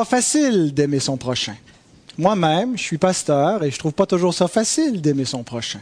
pas 0.00 0.06
facile 0.06 0.72
d'aimer 0.72 0.98
son 0.98 1.18
prochain. 1.18 1.54
Moi-même, 2.16 2.78
je 2.78 2.82
suis 2.82 2.96
pasteur 2.96 3.62
et 3.62 3.70
je 3.70 3.78
trouve 3.78 3.92
pas 3.92 4.06
toujours 4.06 4.32
ça 4.32 4.48
facile 4.48 5.02
d'aimer 5.02 5.26
son 5.26 5.42
prochain. 5.42 5.80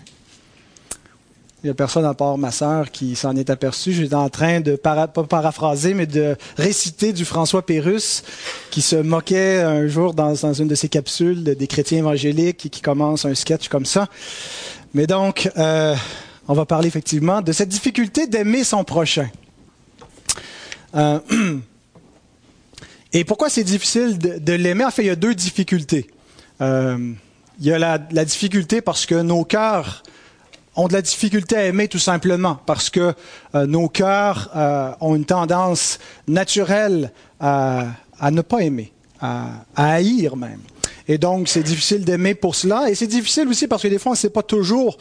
Il 1.62 1.66
n'y 1.66 1.70
a 1.70 1.74
personne 1.74 2.04
à 2.04 2.14
part 2.14 2.36
ma 2.36 2.50
sœur 2.50 2.90
qui 2.90 3.14
s'en 3.14 3.36
est 3.36 3.48
aperçue. 3.48 3.92
J'étais 3.92 4.16
en 4.16 4.28
train 4.28 4.58
de, 4.58 4.74
pas 4.74 5.06
paraphraser, 5.06 5.94
mais 5.94 6.06
de 6.06 6.36
réciter 6.56 7.12
du 7.12 7.24
François 7.24 7.64
Pérusse, 7.64 8.24
qui 8.72 8.82
se 8.82 8.96
moquait 8.96 9.60
un 9.60 9.86
jour 9.86 10.14
dans, 10.14 10.34
une 10.52 10.66
de 10.66 10.74
ses 10.74 10.88
capsules 10.88 11.44
des 11.44 11.66
chrétiens 11.68 11.98
évangéliques 11.98 12.66
et 12.66 12.70
qui 12.70 12.80
commence 12.80 13.24
un 13.24 13.36
sketch 13.36 13.68
comme 13.68 13.86
ça. 13.86 14.08
Mais 14.94 15.06
donc, 15.06 15.48
euh, 15.56 15.94
on 16.48 16.54
va 16.54 16.66
parler 16.66 16.88
effectivement 16.88 17.40
de 17.40 17.52
cette 17.52 17.68
difficulté 17.68 18.26
d'aimer 18.26 18.64
son 18.64 18.82
prochain. 18.82 19.28
Euh, 20.96 21.20
et 23.12 23.24
pourquoi 23.24 23.48
c'est 23.48 23.64
difficile 23.64 24.18
de, 24.18 24.52
l'aimer? 24.52 24.84
En 24.84 24.90
fait, 24.90 25.02
il 25.02 25.06
y 25.06 25.10
a 25.10 25.16
deux 25.16 25.34
difficultés. 25.34 26.08
Euh, 26.60 27.12
il 27.60 27.66
y 27.66 27.72
a 27.72 27.78
la, 27.78 28.24
difficulté 28.24 28.80
parce 28.80 29.06
que 29.06 29.14
nos 29.14 29.44
cœurs 29.44 30.02
ont 30.76 30.88
de 30.88 30.92
la 30.92 31.02
difficulté 31.02 31.56
à 31.56 31.64
aimer 31.64 31.88
tout 31.88 31.98
simplement 31.98 32.58
parce 32.66 32.90
que 32.90 33.14
euh, 33.54 33.66
nos 33.66 33.88
cœurs 33.88 34.50
euh, 34.54 34.92
ont 35.00 35.16
une 35.16 35.24
tendance 35.24 35.98
naturelle 36.28 37.10
à, 37.40 37.86
ne 38.30 38.42
pas 38.42 38.60
aimer, 38.60 38.92
à, 39.20 39.64
haïr 39.74 40.36
même. 40.36 40.60
Et 41.08 41.16
donc, 41.16 41.48
c'est 41.48 41.62
difficile 41.62 42.04
d'aimer 42.04 42.34
pour 42.34 42.54
cela. 42.54 42.90
Et 42.90 42.94
c'est 42.94 43.06
difficile 43.06 43.48
aussi 43.48 43.66
parce 43.66 43.82
que 43.82 43.88
des 43.88 43.98
fois, 43.98 44.10
on 44.10 44.14
ne 44.14 44.18
sait 44.18 44.30
pas 44.30 44.42
toujours 44.42 44.98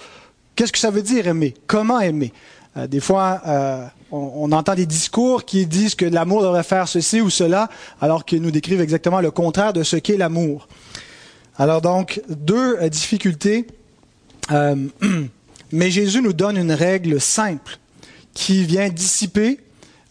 qu'est-ce 0.55 0.71
que 0.71 0.79
ça 0.79 0.89
veut 0.89 1.01
dire 1.01 1.27
aimer, 1.27 1.53
comment 1.67 1.99
aimer. 1.99 2.31
Des 2.87 3.01
fois, 3.01 3.41
on, 4.11 4.51
entend 4.51 4.75
des 4.75 4.85
discours 4.85 5.45
qui 5.45 5.65
disent 5.65 5.95
que 5.95 6.05
l'amour 6.05 6.41
devrait 6.41 6.63
faire 6.63 6.87
ceci 6.87 7.21
ou 7.21 7.29
cela, 7.29 7.69
alors 8.01 8.25
qu'ils 8.25 8.41
nous 8.41 8.51
décrivent 8.51 8.81
exactement 8.81 9.21
le 9.21 9.31
contraire 9.31 9.73
de 9.73 9.83
ce 9.83 9.97
qu'est 9.97 10.17
l'amour. 10.17 10.67
Alors 11.57 11.81
donc, 11.81 12.21
deux 12.29 12.77
difficultés. 12.89 13.67
Mais 15.71 15.91
Jésus 15.91 16.21
nous 16.21 16.33
donne 16.33 16.57
une 16.57 16.71
règle 16.71 17.19
simple 17.19 17.79
qui 18.33 18.63
vient 18.63 18.89
dissiper, 18.89 19.59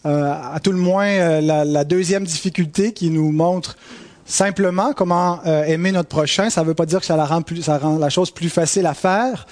euh, 0.05 0.33
à 0.53 0.59
tout 0.59 0.71
le 0.71 0.77
moins, 0.77 1.07
euh, 1.07 1.41
la, 1.41 1.83
deuxième 1.83 2.25
difficulté 2.25 2.91
qui 2.91 3.09
nous 3.09 3.31
montre 3.31 3.77
simplement 4.25 4.93
comment 4.93 5.39
euh, 5.45 5.63
aimer 5.63 5.91
notre 5.91 6.09
prochain. 6.09 6.49
Ça 6.49 6.61
ne 6.61 6.67
veut 6.67 6.73
pas 6.73 6.85
dire 6.85 6.99
que 6.99 7.05
ça, 7.05 7.15
ça 7.61 7.77
rend 7.77 7.97
la 7.97 8.09
chose 8.09 8.29
plus 8.29 8.49
facile 8.49 8.85
à 8.85 8.93
faire, 8.93 9.47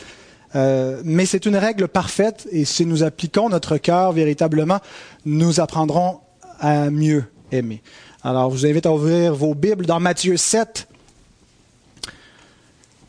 mais 0.54 1.26
c'est 1.26 1.46
une 1.46 1.58
règle 1.58 1.88
parfaite 1.88 2.48
et 2.52 2.64
si 2.66 2.86
nous 2.86 3.04
appliquons 3.04 3.50
notre 3.50 3.78
cœur 3.78 4.14
véritablement, 4.14 4.80
nous 5.26 5.60
apprendrons 5.60 6.20
à 6.60 6.90
mieux 6.90 7.26
aimer. 7.52 7.82
Alors, 8.24 8.52
je 8.52 8.58
vous 8.58 8.66
invite 8.66 8.86
à 8.86 8.92
ouvrir 8.94 9.36
vos 9.36 9.54
Bibles 9.54 9.86
dans 9.86 10.00
Matthieu 10.00 10.38
7, 10.38 10.88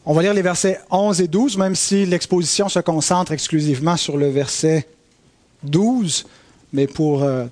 on 0.08 0.14
va 0.14 0.22
lire 0.22 0.34
les 0.34 0.42
versets 0.42 0.78
11 0.92 1.20
et 1.20 1.26
12, 1.26 1.58
même 1.58 1.74
si 1.74 2.06
l'exposition 2.06 2.68
se 2.68 2.78
concentre 2.78 3.32
exclusivement 3.32 3.96
sur 3.96 4.16
le 4.16 4.28
verset 4.28 4.86
12. 5.64 6.26
Mais 6.72 6.86
pour 6.86 7.24
euh, 7.24 7.46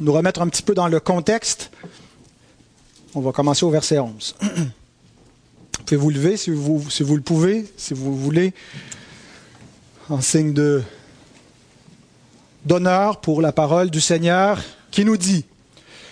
nous 0.00 0.12
remettre 0.12 0.42
un 0.42 0.48
petit 0.48 0.62
peu 0.62 0.74
dans 0.74 0.88
le 0.88 1.00
contexte, 1.00 1.70
on 3.14 3.20
va 3.20 3.32
commencer 3.32 3.64
au 3.64 3.70
verset 3.70 3.98
11. 3.98 4.34
vous 4.42 4.48
pouvez 5.86 5.96
vous 5.96 6.10
lever 6.10 6.36
si 6.36 6.50
vous, 6.50 6.84
si 6.90 7.02
vous 7.02 7.16
le 7.16 7.22
pouvez, 7.22 7.64
si 7.78 7.94
vous 7.94 8.14
voulez, 8.14 8.52
en 10.08 10.20
signe 10.20 10.54
d'honneur 12.64 13.20
pour 13.20 13.42
la 13.42 13.52
parole 13.52 13.90
du 13.90 14.00
Seigneur 14.00 14.62
qui 14.90 15.04
nous 15.04 15.16
dit, 15.16 15.44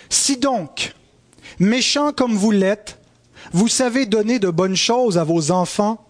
Si 0.09 0.37
donc, 0.37 0.93
méchant 1.59 2.11
comme 2.11 2.35
vous 2.35 2.51
l'êtes, 2.51 2.99
vous 3.53 3.67
savez 3.67 4.05
donner 4.05 4.39
de 4.39 4.49
bonnes 4.49 4.75
choses 4.75 5.17
à 5.17 5.23
vos 5.23 5.51
enfants, 5.51 6.05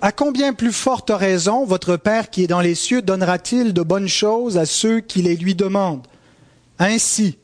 à 0.00 0.12
combien 0.12 0.52
plus 0.52 0.72
forte 0.72 1.10
raison 1.10 1.64
votre 1.64 1.96
Père 1.96 2.30
qui 2.30 2.44
est 2.44 2.48
dans 2.48 2.60
les 2.60 2.74
cieux 2.74 3.02
donnera-t-il 3.02 3.72
de 3.72 3.82
bonnes 3.82 4.08
choses 4.08 4.56
à 4.56 4.64
ceux 4.64 5.00
qui 5.00 5.22
les 5.22 5.36
lui 5.36 5.54
demandent? 5.54 6.06
Ainsi, 6.78 7.38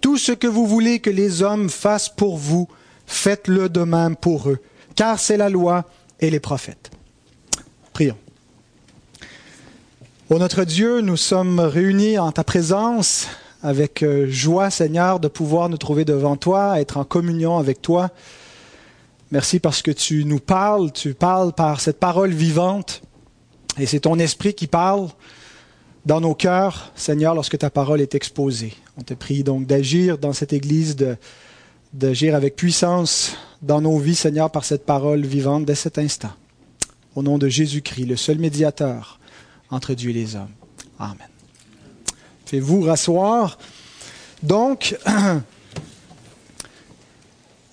tout 0.00 0.18
ce 0.18 0.32
que 0.32 0.46
vous 0.46 0.66
voulez 0.66 1.00
que 1.00 1.10
les 1.10 1.42
hommes 1.42 1.70
fassent 1.70 2.10
pour 2.10 2.36
vous, 2.36 2.68
faites-le 3.06 3.70
de 3.70 3.82
même 3.82 4.16
pour 4.16 4.50
eux, 4.50 4.58
car 4.96 5.18
c'est 5.18 5.38
la 5.38 5.48
loi 5.48 5.84
et 6.20 6.30
les 6.30 6.40
prophètes. 6.40 6.90
Prions. 7.94 8.18
Ô 10.30 10.38
notre 10.38 10.64
Dieu, 10.64 11.02
nous 11.02 11.18
sommes 11.18 11.60
réunis 11.60 12.18
en 12.18 12.32
ta 12.32 12.44
présence 12.44 13.26
avec 13.62 14.02
euh, 14.02 14.26
joie, 14.26 14.70
Seigneur, 14.70 15.20
de 15.20 15.28
pouvoir 15.28 15.68
nous 15.68 15.76
trouver 15.76 16.06
devant 16.06 16.36
toi, 16.36 16.80
être 16.80 16.96
en 16.96 17.04
communion 17.04 17.58
avec 17.58 17.82
toi. 17.82 18.08
Merci 19.32 19.60
parce 19.60 19.82
que 19.82 19.90
tu 19.90 20.24
nous 20.24 20.38
parles, 20.38 20.92
tu 20.92 21.12
parles 21.12 21.52
par 21.52 21.82
cette 21.82 22.00
parole 22.00 22.30
vivante, 22.30 23.02
et 23.78 23.84
c'est 23.84 24.00
ton 24.00 24.18
esprit 24.18 24.54
qui 24.54 24.66
parle 24.66 25.08
dans 26.06 26.22
nos 26.22 26.34
cœurs, 26.34 26.90
Seigneur, 26.94 27.34
lorsque 27.34 27.58
ta 27.58 27.68
parole 27.68 28.00
est 28.00 28.14
exposée. 28.14 28.72
On 28.96 29.02
te 29.02 29.12
prie 29.12 29.44
donc 29.44 29.66
d'agir 29.66 30.16
dans 30.16 30.32
cette 30.32 30.54
Église, 30.54 30.96
d'agir 31.92 32.34
avec 32.34 32.56
puissance 32.56 33.36
dans 33.60 33.82
nos 33.82 33.98
vies, 33.98 34.14
Seigneur, 34.14 34.50
par 34.50 34.64
cette 34.64 34.86
parole 34.86 35.20
vivante 35.20 35.66
dès 35.66 35.74
cet 35.74 35.98
instant. 35.98 36.32
Au 37.14 37.22
nom 37.22 37.36
de 37.36 37.48
Jésus-Christ, 37.48 38.06
le 38.06 38.16
seul 38.16 38.38
médiateur 38.38 39.18
entre 39.74 39.94
Dieu 39.94 40.10
et 40.10 40.14
les 40.14 40.36
hommes. 40.36 40.52
Amen. 40.98 41.28
Faites-vous 42.46 42.82
rasseoir. 42.82 43.58
Donc, 44.42 44.96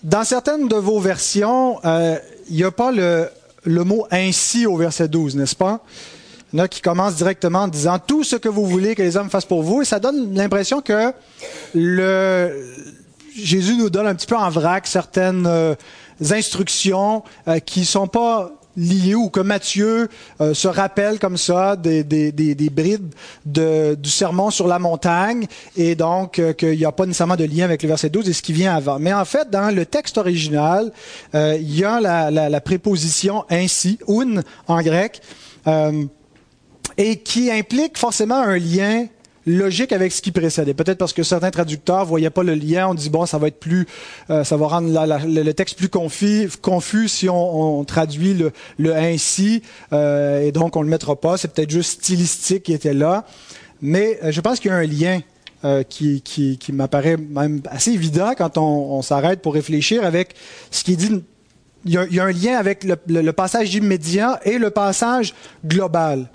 Dans 0.04 0.24
certaines 0.24 0.68
de 0.68 0.78
vos 0.78 1.00
versions, 1.00 1.80
euh, 1.86 2.18
il 2.50 2.56
n'y 2.56 2.64
a 2.64 2.72
pas 2.72 2.92
le, 2.92 3.30
mot 3.66 4.08
ainsi 4.10 4.66
au 4.66 4.76
verset 4.76 5.08
12, 5.08 5.36
n'est-ce 5.36 5.56
pas? 5.56 5.82
Qui 6.72 6.82
commencent 6.82 7.16
directement 7.16 7.60
en 7.60 7.68
disant 7.68 8.00
tout 8.00 8.24
ce 8.24 8.36
que 8.36 8.50
vous 8.50 8.66
voulez 8.66 8.96
que 8.96 9.04
les 9.04 9.16
hommes 9.16 9.30
fassent 9.30 9.46
pour 9.46 9.62
vous, 9.62 9.84
et 9.84 9.86
ça 9.86 10.00
donne 10.00 10.34
l'impression 10.34 10.82
que 10.82 11.14
Jésus 13.36 13.76
nous 13.78 13.92
donne 13.92 14.08
un 14.08 14.16
petit 14.16 14.26
peu 14.26 14.36
en 14.36 14.50
vrac 14.50 14.88
certaines 14.88 15.46
euh, 15.46 15.76
instructions 16.32 17.24
euh, 17.48 17.60
qui 17.60 17.86
sont 17.86 18.08
pas 18.08 18.52
liées 18.78 19.16
ou 19.16 19.30
que 19.30 19.40
Matthieu 19.40 20.10
euh, 20.40 20.54
se 20.54 20.68
rappelle 20.68 21.20
comme 21.20 21.38
ça 21.38 21.76
des, 21.76 22.04
des, 22.04 22.32
des, 22.32 22.56
des 22.56 22.70
brides 22.70 23.14
de, 23.46 23.96
du 23.96 24.10
sermon 24.10 24.50
sur 24.50 24.68
la 24.68 24.80
montagne 24.80 25.48
et 25.76 25.96
donc 25.96 26.40
euh, 26.40 26.54
qu'il 26.54 26.78
n'y 26.78 26.86
a 26.86 26.92
pas 26.92 27.06
nécessairement 27.06 27.36
de 27.36 27.46
lien 27.46 27.66
avec 27.66 27.84
le 27.84 27.90
verset 27.90 28.10
12 28.10 28.30
et 28.30 28.34
ce 28.34 28.42
qui 28.42 28.54
vient 28.54 28.76
avant. 28.76 29.00
Mais 29.00 29.14
en 29.14 29.26
fait, 29.26 29.50
dans 29.50 29.74
le 29.74 29.86
texte 29.86 30.18
original, 30.18 30.92
euh, 31.36 31.58
il 31.60 31.78
y 31.78 31.84
a 31.84 32.00
la, 32.02 32.62
préposition 32.62 33.44
ainsi, 33.50 33.98
un 34.08 34.42
en 34.68 34.82
grec, 34.82 35.22
et 36.98 37.18
qui 37.18 37.52
implique 37.52 37.98
forcément 37.98 38.36
un 38.36 38.58
lien 38.58 39.08
logique 39.46 39.92
avec 39.92 40.12
ce 40.12 40.22
qui 40.22 40.32
précédait. 40.32 40.74
Peut-être 40.74 40.98
parce 40.98 41.14
que 41.14 41.24
certains 41.24 41.52
traducteurs 41.52 42.06
voyaient 42.06 42.30
pas 42.30 42.44
le 42.44 42.54
lien, 42.54 42.88
on 42.90 42.94
dit 42.94 43.10
bon, 43.10 43.26
ça 43.26 43.38
va 43.38 43.48
être 43.48 43.60
plus, 43.60 43.88
euh, 44.30 44.44
ça 44.44 44.58
va 44.58 44.68
rendre 44.68 44.90
le 45.26 45.52
texte 45.54 45.78
plus 45.78 45.90
confus, 45.90 46.50
confus 46.62 47.08
si 47.08 47.30
on, 47.30 47.84
traduit 47.84 48.36
le, 48.78 48.96
ainsi, 48.96 49.64
euh, 49.94 50.42
et 50.42 50.52
donc 50.52 50.76
on 50.76 50.82
le 50.82 50.90
mettra 50.90 51.16
pas. 51.16 51.38
C'est 51.38 51.54
peut-être 51.54 51.72
juste 51.72 52.02
stylistique 52.02 52.64
qui 52.64 52.74
était 52.74 52.94
là, 52.94 53.26
mais 53.82 54.20
euh, 54.24 54.32
je 54.32 54.42
pense 54.42 54.60
qu'il 54.60 54.72
y 54.72 54.74
a 54.74 54.78
un 54.78 54.86
lien 54.86 55.22
qui, 55.90 56.24
qui, 56.24 56.72
m'apparaît 56.74 57.18
même 57.18 57.62
assez 57.70 57.92
évident 57.92 58.34
quand 58.36 58.58
on, 58.58 59.04
s'arrête 59.04 59.44
pour 59.44 59.54
réfléchir 59.54 60.04
avec 60.04 60.34
ce 60.72 60.84
qui 60.84 60.98
dit. 60.98 61.24
Il 61.86 61.92
y, 61.92 61.98
a, 62.20 62.24
un 62.24 62.32
lien 62.32 62.58
avec 62.58 62.84
le 62.84 63.32
passage 63.32 63.76
immédiat 63.76 64.40
et 64.44 64.58
le 64.58 64.72
passage 64.72 65.36
global. 65.64 66.30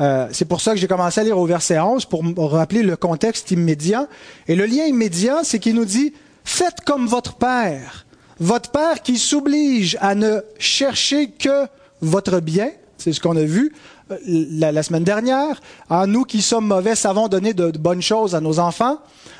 Euh, 0.00 0.28
c'est 0.32 0.46
pour 0.46 0.60
ça 0.60 0.72
que 0.72 0.78
j'ai 0.78 0.88
commencé 0.88 1.20
à 1.20 1.24
lire 1.24 1.38
au 1.38 1.46
verset 1.46 1.78
11 1.78 2.06
pour 2.06 2.24
rappeler 2.52 2.82
le 2.82 2.96
contexte 2.96 3.50
immédiat. 3.50 4.06
Et 4.48 4.54
le 4.54 4.66
lien 4.66 4.84
immédiat, 4.84 5.40
c'est 5.44 5.58
qu'il 5.58 5.74
nous 5.74 5.84
dit, 5.84 6.14
faites 6.44 6.80
comme 6.86 7.06
votre 7.06 7.34
Père. 7.34 8.06
Votre 8.38 8.70
Père 8.70 9.02
qui 9.02 9.18
s'oblige 9.18 9.98
à 10.00 10.14
ne 10.14 10.40
chercher 10.58 11.30
que 11.30 11.66
votre 12.00 12.40
bien. 12.40 12.70
C'est 12.96 13.12
ce 13.12 13.20
qu'on 13.20 13.36
a 13.36 13.44
vu 13.44 13.72
euh, 14.10 14.16
la, 14.26 14.82
semaine 14.82 15.04
dernière. 15.04 15.60
Nous 16.06 16.24
qui 16.24 16.40
sommes 16.40 16.66
mauvais 16.66 16.94
savons 16.94 17.28
donner 17.28 17.52
de 17.52 17.70
bonnes 17.70 18.02
choses 18.02 18.34
à 18.34 18.40
nos 18.40 18.58
enfants. 18.58 18.98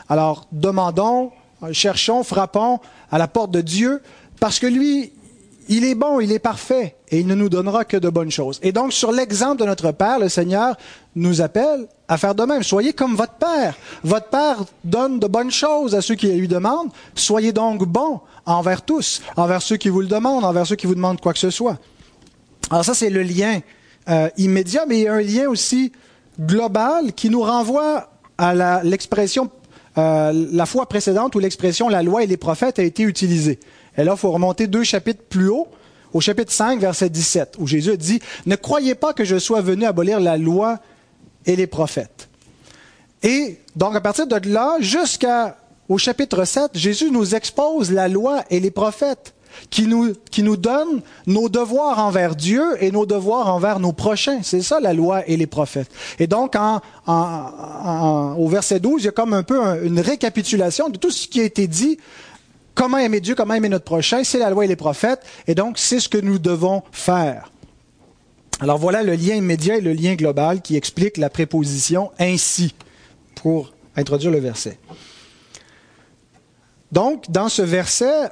Alors 0.09 0.47
demandons, 0.53 1.31
cherchons, 1.73 2.23
frappons 2.23 2.81
à 3.11 3.19
la 3.19 3.29
porte 3.29 3.51
de 3.51 3.61
Dieu 3.61 4.03
parce 4.41 4.59
que 4.59 4.67
lui, 4.67 5.13
il 5.73 5.85
est 5.85 5.95
bon, 5.95 6.19
il 6.19 6.33
est 6.33 6.41
parfait, 6.41 6.97
et 7.09 7.21
il 7.21 7.29
ne 7.29 7.35
nous 7.37 7.49
donnera 7.49 7.85
que 7.85 7.97
de 7.97 8.09
bonnes 8.09 8.33
choses. 8.33 8.59
Et 8.65 8.73
donc, 8.73 8.93
sur 8.93 9.13
l'exemple 9.13 9.61
de 9.61 9.65
notre 9.65 9.93
Père, 9.93 10.19
le 10.19 10.29
Seigneur 10.29 10.77
nous 11.15 11.41
appelle 11.41 11.87
à 12.09 12.19
faire 12.19 12.35
de 12.35 12.43
même. 12.43 12.65
Soyez 12.65 12.93
comme 12.93 13.15
votre 13.15 13.35
Père. 13.35 13.75
Votre 14.03 14.27
Père 14.31 14.65
donne 14.83 15.21
de 15.21 15.29
bonnes 15.29 15.53
choses 15.53 15.95
à 15.95 16.03
ceux 16.03 16.17
qui 16.17 16.27
lui 16.27 16.49
demandent. 16.49 16.91
Soyez 17.15 17.53
donc 17.53 17.87
bons 17.87 18.21
envers 18.47 18.83
tous, 18.83 19.23
envers 19.37 19.63
ceux 19.63 19.77
qui 19.77 19.91
vous 19.91 20.01
le 20.01 20.09
demandent, 20.09 20.45
envers 20.45 20.67
ceux 20.67 20.75
qui 20.75 20.89
vous 20.89 20.97
demandent 20.97 21.21
quoi 21.21 21.33
que 21.33 21.39
ce 21.39 21.51
soit. 21.51 21.79
Alors 22.69 22.85
ça, 22.85 22.95
c'est 22.95 23.11
le 23.11 23.23
lien 23.23 23.61
euh, 24.09 24.29
immédiat, 24.39 24.87
mais 24.89 24.99
il 24.99 25.03
y 25.05 25.09
a 25.09 25.15
un 25.15 25.23
lien 25.23 25.49
aussi 25.49 25.93
global 26.41 27.13
qui 27.13 27.31
nous 27.31 27.43
renvoie 27.43 28.11
à 28.39 28.83
l'expression 28.83 29.51
euh, 29.99 30.33
la 30.53 30.67
fois 30.67 30.89
précédente 30.89 31.37
où 31.37 31.39
l'expression 31.39 31.89
la 31.89 32.03
loi 32.03 32.25
et 32.25 32.27
les 32.27 32.37
prophètes 32.37 32.81
a 32.81 32.83
été 32.83 33.05
utilisée. 33.05 33.61
Et 33.97 34.05
là, 34.05 34.13
il 34.15 34.19
faut 34.19 34.31
remonter 34.31 34.67
deux 34.67 34.85
chapitres 34.85 35.23
plus 35.29 35.49
haut, 35.49 35.69
au 36.13 36.21
chapitre 36.21 36.53
5, 36.53 36.81
verset 36.81 37.09
17, 37.09 37.57
où 37.59 37.67
Jésus 37.67 37.97
dit, 37.97 38.21
Ne 38.47 38.57
croyez 38.57 38.95
pas 38.95 39.13
que 39.13 39.25
je 39.25 39.39
sois 39.39 39.61
venu 39.61 39.85
abolir 39.85 40.21
la 40.21 40.37
loi 40.37 40.79
et 41.47 41.57
les 41.57 41.67
prophètes. 41.67 42.29
Et 43.23 43.59
donc, 43.77 43.95
à 43.95 44.01
partir 44.01 44.27
de 44.27 44.49
là, 44.49 44.77
jusqu'au 44.81 45.99
chapitre 45.99 46.45
7, 46.45 46.73
Jésus 46.75 47.11
nous 47.11 47.35
expose 47.35 47.93
la 47.93 48.09
loi 48.09 48.45
et 48.51 48.61
les 48.61 48.71
prophètes 48.71 49.35
qui 49.69 49.87
nous, 49.87 50.15
qui 50.31 50.43
nous 50.43 50.57
nos 51.27 51.49
devoirs 51.49 51.99
envers 51.99 52.35
Dieu 52.35 52.63
et 52.81 52.91
nos 52.91 53.07
devoirs 53.07 53.49
envers 53.49 53.81
nos 53.81 53.93
prochains. 53.93 54.41
C'est 54.43 54.63
ça 54.63 54.81
la 54.81 54.93
loi 54.93 55.27
et 55.29 55.37
les 55.37 55.47
prophètes. 55.47 55.91
Et 56.19 56.27
donc, 56.27 56.55
au 57.07 58.49
verset 58.49 58.81
12, 58.81 59.03
il 59.03 59.05
y 59.07 59.09
a 59.09 59.13
comme 59.13 59.35
un 59.35 59.43
peu 59.43 59.61
une 59.85 60.01
récapitulation 60.01 60.89
de 60.89 60.97
tout 60.97 61.11
ce 61.11 61.29
qui 61.29 61.41
a 61.41 61.45
été 61.45 61.67
dit. 61.67 61.99
Comment 62.75 62.99
aimer 62.99 63.21
Dieu, 63.21 63.35
comment 63.35 63.55
aimer 63.55 63.69
notre 63.69 63.85
prochain, 63.85 64.25
c'est 64.25 64.39
la 64.39 64.51
loi 64.51 64.65
et 64.65 64.69
les 64.69 64.77
prophètes. 64.77 65.21
Et 65.47 65.55
donc, 65.55 65.79
c'est 65.79 66.01
ce 66.01 66.09
que 66.09 66.19
nous 66.19 66.39
devons 66.39 66.83
faire. 66.93 67.51
Alors 68.61 68.77
voilà 68.77 69.03
le 69.03 69.15
lien 69.15 69.37
immédiat 69.37 69.77
et 69.77 69.81
le 69.81 69.95
lien 69.95 70.15
global 70.15 70.61
qui 70.61 70.77
explique 70.77 71.17
la 71.17 71.31
préposition 71.31 72.11
ainsi 72.19 72.75
pour 73.35 73.73
introduire 73.97 74.31
le 74.31 74.39
verset. 74.39 74.79
Donc, 76.93 77.31
dans 77.31 77.49
ce 77.49 77.63
verset, 77.63 78.29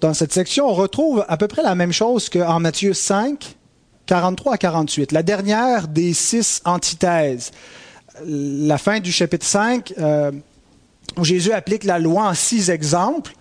dans 0.00 0.14
cette 0.14 0.32
section, 0.32 0.68
on 0.68 0.74
retrouve 0.74 1.24
à 1.28 1.36
peu 1.36 1.46
près 1.46 1.62
la 1.62 1.76
même 1.76 1.92
chose 1.92 2.28
qu'en 2.28 2.58
Matthieu 2.58 2.92
5, 2.92 3.56
43 4.06 4.54
à 4.54 4.58
48, 4.58 5.12
la 5.12 5.22
dernière 5.22 5.86
des 5.86 6.12
six 6.12 6.60
antithèses. 6.64 7.52
La 8.24 8.78
fin 8.78 8.98
du 8.98 9.12
chapitre 9.12 9.46
5, 9.46 9.94
euh, 9.98 10.32
où 11.16 11.24
Jésus 11.24 11.52
applique 11.52 11.84
la 11.84 11.98
loi 11.98 12.28
en 12.28 12.34
six 12.34 12.70
exemples, 12.70 13.32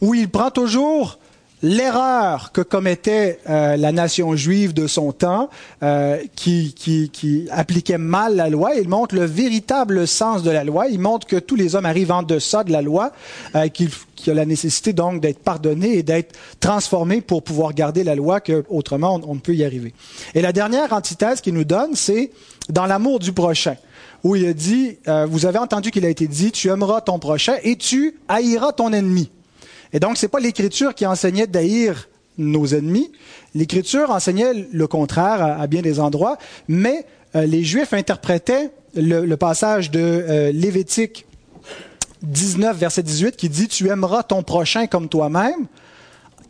où 0.00 0.14
il 0.14 0.28
prend 0.28 0.50
toujours 0.50 1.18
l'erreur 1.62 2.52
que 2.52 2.60
commettait 2.60 3.40
euh, 3.48 3.76
la 3.76 3.90
nation 3.92 4.36
juive 4.36 4.74
de 4.74 4.86
son 4.86 5.12
temps, 5.12 5.48
euh, 5.82 6.18
qui, 6.36 7.48
appliquait 7.50 7.98
mal 7.98 8.36
la 8.36 8.48
loi. 8.48 8.74
Il 8.74 8.88
montre 8.88 9.14
le 9.14 9.24
véritable 9.24 10.06
sens 10.06 10.42
de 10.42 10.50
la 10.50 10.64
loi. 10.64 10.88
Il 10.88 11.00
montre 11.00 11.26
que 11.26 11.36
tous 11.36 11.56
les 11.56 11.74
hommes 11.74 11.86
arrivent 11.86 12.12
en 12.12 12.22
deçà 12.22 12.62
de 12.62 12.72
la 12.72 12.82
loi, 12.82 13.12
euh, 13.54 13.68
qu'il 13.68 13.90
y 14.26 14.30
a 14.30 14.34
la 14.34 14.44
nécessité 14.44 14.92
donc 14.92 15.20
d'être 15.20 15.38
pardonné 15.38 15.98
et 15.98 16.02
d'être 16.02 16.36
transformé 16.60 17.20
pour 17.20 17.42
pouvoir 17.42 17.72
garder 17.72 18.04
la 18.04 18.14
loi, 18.14 18.40
que 18.40 18.64
autrement 18.68 19.16
on, 19.16 19.30
on 19.30 19.34
ne 19.34 19.40
peut 19.40 19.54
y 19.54 19.64
arriver. 19.64 19.94
Et 20.34 20.42
la 20.42 20.52
dernière 20.52 20.92
antithèse 20.92 21.40
qu'il 21.40 21.54
nous 21.54 21.64
donne, 21.64 21.94
c'est 21.94 22.30
dans 22.68 22.86
l'amour 22.86 23.18
du 23.18 23.32
prochain 23.32 23.76
où 24.24 24.36
il 24.36 24.46
a 24.46 24.52
dit, 24.52 24.98
vous 25.28 25.46
avez 25.46 25.58
entendu 25.58 25.90
qu'il 25.90 26.04
a 26.04 26.08
été 26.08 26.26
dit, 26.26 26.52
tu 26.52 26.68
aimeras 26.68 27.00
ton 27.00 27.18
prochain 27.18 27.54
et 27.62 27.76
tu 27.76 28.18
haïras 28.28 28.72
ton 28.72 28.92
ennemi. 28.92 29.30
Et 29.92 30.00
donc, 30.00 30.16
ce 30.16 30.26
n'est 30.26 30.30
pas 30.30 30.40
l'Écriture 30.40 30.94
qui 30.94 31.06
enseignait 31.06 31.46
d'haïr 31.46 32.08
nos 32.38 32.66
ennemis. 32.66 33.10
L'Écriture 33.54 34.10
enseignait 34.10 34.68
le 34.70 34.86
contraire 34.86 35.42
à, 35.42 35.66
bien 35.66 35.82
des 35.82 36.00
endroits, 36.00 36.38
mais 36.68 37.06
euh, 37.34 37.46
les 37.46 37.64
Juifs 37.64 37.92
interprétaient 37.92 38.70
le, 38.94 39.34
passage 39.36 39.90
de 39.90 40.00
euh, 40.00 40.52
Lévitique 40.52 41.26
19, 42.22 42.76
verset 42.76 43.02
18, 43.02 43.36
qui 43.36 43.48
dit 43.48 43.68
Tu 43.68 43.88
aimeras 43.88 44.22
ton 44.22 44.42
prochain 44.42 44.86
comme 44.86 45.08
toi-même, 45.08 45.66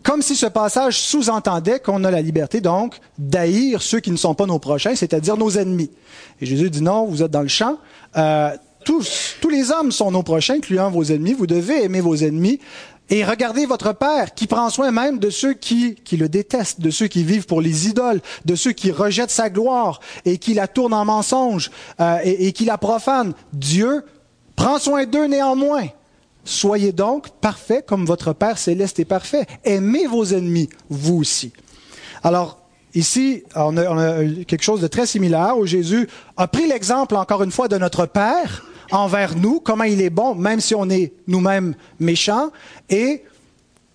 comme 0.06 0.22
si 0.22 0.36
ce 0.36 0.46
passage 0.46 1.00
sous-entendait 1.00 1.80
qu'on 1.80 2.04
a 2.04 2.12
la 2.12 2.22
liberté 2.22 2.60
donc 2.60 3.00
d'haïr 3.18 3.82
ceux 3.82 3.98
qui 3.98 4.12
ne 4.12 4.16
sont 4.16 4.36
pas 4.36 4.46
nos 4.46 4.60
prochains, 4.60 4.94
c'est-à-dire 4.94 5.36
nos 5.36 5.50
ennemis. 5.50 5.90
Et 6.40 6.46
Jésus 6.46 6.70
dit 6.70 6.80
non, 6.80 7.06
vous 7.06 7.24
êtes 7.24 7.32
dans 7.32 7.42
le 7.42 7.48
champ. 7.48 7.78
Euh, 8.16 8.56
tous, 8.84 9.34
tous 9.40 9.48
les 9.48 9.72
hommes 9.72 9.90
sont 9.90 10.12
nos 10.12 10.22
prochains, 10.22 10.54
incluant 10.54 10.90
vos 10.92 11.02
ennemis. 11.02 11.32
Vous 11.32 11.48
devez 11.48 11.82
aimer 11.82 12.00
vos 12.00 12.14
ennemis. 12.14 12.60
Et 13.10 13.24
regardez 13.24 13.66
votre 13.66 13.92
Père 13.92 14.32
qui 14.32 14.46
prend 14.46 14.70
soin 14.70 14.92
même 14.92 15.18
de 15.18 15.28
ceux 15.28 15.54
qui, 15.54 15.96
qui 15.96 16.16
le 16.16 16.28
détestent, 16.28 16.80
de 16.80 16.90
ceux 16.90 17.08
qui 17.08 17.24
vivent 17.24 17.46
pour 17.46 17.60
les 17.60 17.88
idoles, 17.88 18.20
de 18.44 18.54
ceux 18.54 18.72
qui 18.72 18.92
rejettent 18.92 19.30
sa 19.30 19.50
gloire 19.50 19.98
et 20.24 20.38
qui 20.38 20.54
la 20.54 20.68
tournent 20.68 20.94
en 20.94 21.04
mensonge 21.04 21.72
euh, 22.00 22.18
et, 22.22 22.46
et 22.46 22.52
qui 22.52 22.64
la 22.64 22.78
profanent. 22.78 23.34
Dieu 23.52 24.04
prend 24.54 24.78
soin 24.78 25.04
d'eux 25.04 25.26
néanmoins. 25.26 25.88
Soyez 26.46 26.92
donc 26.92 27.28
parfaits 27.40 27.84
comme 27.84 28.06
votre 28.06 28.32
Père 28.32 28.56
céleste 28.56 29.00
est 29.00 29.04
parfait. 29.04 29.46
Aimez 29.64 30.06
vos 30.06 30.24
ennemis, 30.24 30.68
vous 30.88 31.16
aussi. 31.16 31.52
Alors, 32.22 32.60
ici, 32.94 33.42
on 33.56 33.76
a, 33.76 33.90
on 33.90 33.98
a 33.98 34.44
quelque 34.44 34.62
chose 34.62 34.80
de 34.80 34.86
très 34.86 35.06
similaire 35.06 35.58
où 35.58 35.66
Jésus 35.66 36.08
a 36.36 36.46
pris 36.46 36.68
l'exemple, 36.68 37.16
encore 37.16 37.42
une 37.42 37.50
fois, 37.50 37.66
de 37.66 37.76
notre 37.76 38.06
Père 38.06 38.64
envers 38.92 39.36
nous, 39.36 39.58
comment 39.58 39.84
il 39.84 40.00
est 40.00 40.10
bon, 40.10 40.36
même 40.36 40.60
si 40.60 40.74
on 40.76 40.88
est 40.88 41.12
nous-mêmes 41.26 41.74
méchants, 41.98 42.52
et 42.88 43.24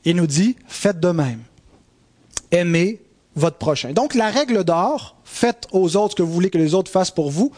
il 0.03 0.17
nous 0.17 0.27
dit, 0.27 0.57
faites 0.67 0.99
de 0.99 1.09
même. 1.09 1.39
Aimez 2.51 3.01
votre 3.35 3.57
prochain. 3.57 3.93
Donc 3.93 4.13
la 4.13 4.29
règle 4.29 4.65
d'or, 4.65 5.15
faites 5.23 5.67
aux 5.71 5.95
autres 5.95 6.11
ce 6.11 6.15
que 6.17 6.23
vous 6.23 6.33
voulez 6.33 6.49
que 6.49 6.57
les 6.57 6.73
autres 6.73 6.91
fassent 6.91 7.11
pour 7.11 7.31
vous, 7.31 7.53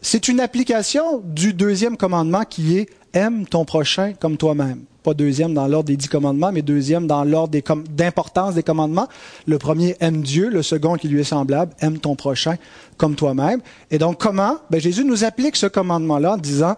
c'est 0.00 0.26
une 0.28 0.40
application 0.40 1.22
du 1.24 1.52
deuxième 1.52 1.96
commandement 1.96 2.44
qui 2.44 2.78
est 2.78 2.88
aime 3.12 3.46
ton 3.46 3.64
prochain 3.64 4.12
comme 4.12 4.36
toi-même 4.36 4.84
pas 5.08 5.14
deuxième 5.14 5.54
dans 5.54 5.66
l'ordre 5.66 5.86
des 5.86 5.96
dix 5.96 6.08
commandements, 6.08 6.52
mais 6.52 6.60
deuxième 6.60 7.06
dans 7.06 7.24
l'ordre 7.24 7.58
d'importance 7.88 8.54
des 8.54 8.62
commandements. 8.62 9.08
Le 9.46 9.56
premier, 9.56 9.96
aime 10.00 10.20
Dieu. 10.20 10.50
Le 10.50 10.62
second, 10.62 10.96
qui 10.96 11.08
lui 11.08 11.20
est 11.20 11.24
semblable, 11.24 11.72
aime 11.80 11.98
ton 11.98 12.14
prochain 12.14 12.56
comme 12.98 13.14
toi-même. 13.14 13.60
Et 13.90 13.98
donc, 13.98 14.18
comment? 14.18 14.56
Ben, 14.68 14.78
Jésus 14.80 15.04
nous 15.04 15.24
applique 15.24 15.56
ce 15.56 15.66
commandement-là 15.66 16.34
en 16.34 16.36
disant, 16.36 16.76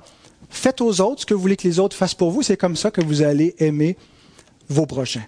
faites 0.49 0.81
aux 0.81 1.01
autres 1.01 1.23
ce 1.23 1.27
que 1.27 1.35
vous 1.35 1.41
voulez 1.41 1.57
que 1.57 1.67
les 1.67 1.81
autres 1.81 1.97
fassent 1.97 2.15
pour 2.15 2.31
vous. 2.31 2.43
C'est 2.43 2.57
comme 2.57 2.77
ça 2.77 2.93
que 2.93 3.01
vous 3.01 3.23
allez 3.23 3.57
aimer 3.59 3.97
vos 4.69 4.87
prochains. 4.87 5.25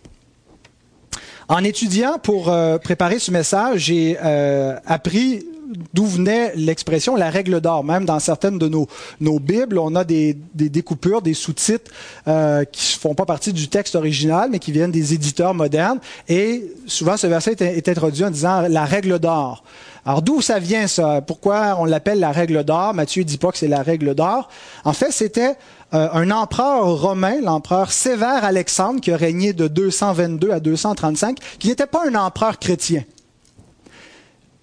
En 1.49 1.65
étudiant 1.65 2.19
pour 2.23 2.51
euh, 2.51 2.79
préparer 2.79 3.19
ce 3.19 3.33
message, 3.33 3.81
j'ai 3.87 4.17
euh, 4.23 4.79
appris 4.87 5.45
d'où 5.93 6.07
venait 6.07 6.53
l'expression 6.55 7.17
la 7.17 7.31
règle 7.31 7.61
d'or. 7.61 7.85
Même 7.85 8.05
dans 8.05 8.19
certaines 8.19 8.59
de 8.59 8.69
nos, 8.69 8.87
nos 9.21 9.39
Bibles, 9.39 9.79
on 9.79 9.95
a 9.95 10.05
des, 10.05 10.37
des 10.55 10.69
découpures, 10.69 11.23
des 11.23 11.35
sous-titres 11.35 11.91
euh, 12.29 12.65
qui 12.65 12.99
font 12.99 13.15
pas 13.15 13.25
partie 13.25 13.53
du 13.53 13.69
texte 13.69 13.95
original, 13.95 14.49
mais 14.51 14.59
qui 14.59 14.73
viennent 14.73 14.91
des 14.91 15.15
éditeurs 15.15 15.55
modernes. 15.55 15.99
Et 16.29 16.73
souvent, 16.87 17.17
ce 17.17 17.27
verset 17.27 17.57
est, 17.61 17.89
introduit 17.89 18.25
en 18.25 18.31
disant 18.31 18.63
la 18.69 18.85
règle 18.85 19.19
d'or. 19.19 19.65
Alors 20.05 20.23
d'où 20.23 20.41
ça 20.41 20.59
vient 20.59 20.87
ça? 20.89 21.21
Pourquoi 21.21 21.77
on 21.79 21.85
l'appelle 21.85 22.19
la 22.19 22.33
règle 22.33 22.65
d'or? 22.65 22.93
Matthieu 22.93 23.23
dit 23.25 23.39
pas 23.39 23.53
que 23.53 23.59
c'est 23.59 23.69
la 23.69 23.83
règle 23.83 24.15
d'or. 24.15 24.49
En 24.85 24.93
fait, 24.93 25.13
c'était 25.13 25.55
euh, 25.95 26.09
un 26.13 26.31
empereur 26.31 27.01
romain, 27.01 27.41
l'empereur 27.41 27.93
Sévère 27.93 28.45
Alexandre, 28.45 29.01
qui 29.01 29.13
a 29.13 29.17
régné 29.17 29.53
de 29.53 29.69
222 29.69 30.51
à 30.51 30.59
235, 30.59 31.39
qui 31.59 31.69
n'était 31.69 31.87
pas 31.87 32.09
un 32.09 32.15
empereur 32.15 32.59
chrétien 32.59 33.05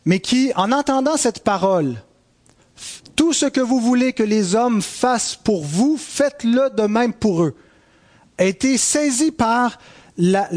mais 0.09 0.21
qui, 0.21 0.51
en 0.55 0.71
entendant 0.71 1.17
cette 1.17 1.43
parole, 1.43 2.01
tout 3.15 3.31
ce 3.31 3.45
que 3.45 3.61
vous 3.61 3.79
voulez 3.79 4.11
que 4.11 4.23
les 4.23 4.55
hommes 4.55 4.81
fassent 4.81 5.35
pour 5.35 5.63
vous, 5.63 5.97
faites-le 5.97 6.71
de 6.71 6.87
même 6.87 7.13
pour 7.13 7.43
eux, 7.43 7.55
a 8.39 8.45
été 8.45 8.79
saisi 8.79 9.29
par 9.29 9.77
la, 10.17 10.49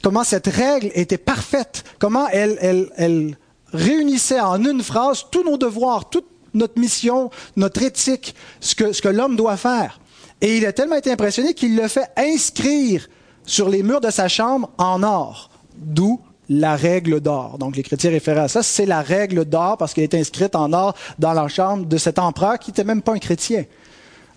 comment 0.00 0.22
cette 0.22 0.46
règle 0.46 0.92
était 0.94 1.18
parfaite, 1.18 1.82
comment 1.98 2.28
elle, 2.28 3.36
réunissait 3.72 4.38
en 4.38 4.64
une 4.64 4.84
phrase 4.84 5.24
tous 5.32 5.42
nos 5.42 5.56
devoirs, 5.56 6.08
toute 6.08 6.28
notre 6.54 6.78
mission, 6.78 7.32
notre 7.56 7.82
éthique, 7.82 8.36
ce 8.60 8.76
que, 8.76 8.92
ce 8.92 9.02
que 9.02 9.08
l'homme 9.08 9.34
doit 9.34 9.56
faire. 9.56 9.98
Et 10.40 10.56
il 10.58 10.66
a 10.66 10.72
tellement 10.72 10.94
été 10.94 11.10
impressionné 11.10 11.52
qu'il 11.52 11.74
le 11.74 11.88
fait 11.88 12.08
inscrire 12.16 13.08
sur 13.44 13.68
les 13.68 13.82
murs 13.82 14.00
de 14.00 14.10
sa 14.10 14.28
chambre 14.28 14.70
en 14.78 15.02
or, 15.02 15.50
d'où 15.74 16.20
la 16.48 16.76
règle 16.76 17.20
d'or. 17.20 17.58
Donc 17.58 17.76
les 17.76 17.82
chrétiens 17.82 18.10
référaient 18.10 18.40
à 18.40 18.48
ça. 18.48 18.62
C'est 18.62 18.86
la 18.86 19.02
règle 19.02 19.44
d'or 19.44 19.76
parce 19.76 19.94
qu'elle 19.94 20.04
est 20.04 20.14
inscrite 20.14 20.54
en 20.54 20.72
or 20.72 20.94
dans 21.18 21.32
la 21.32 21.48
chambre 21.48 21.86
de 21.86 21.96
cet 21.96 22.18
empereur 22.18 22.58
qui 22.58 22.70
n'était 22.70 22.84
même 22.84 23.02
pas 23.02 23.12
un 23.12 23.18
chrétien. 23.18 23.64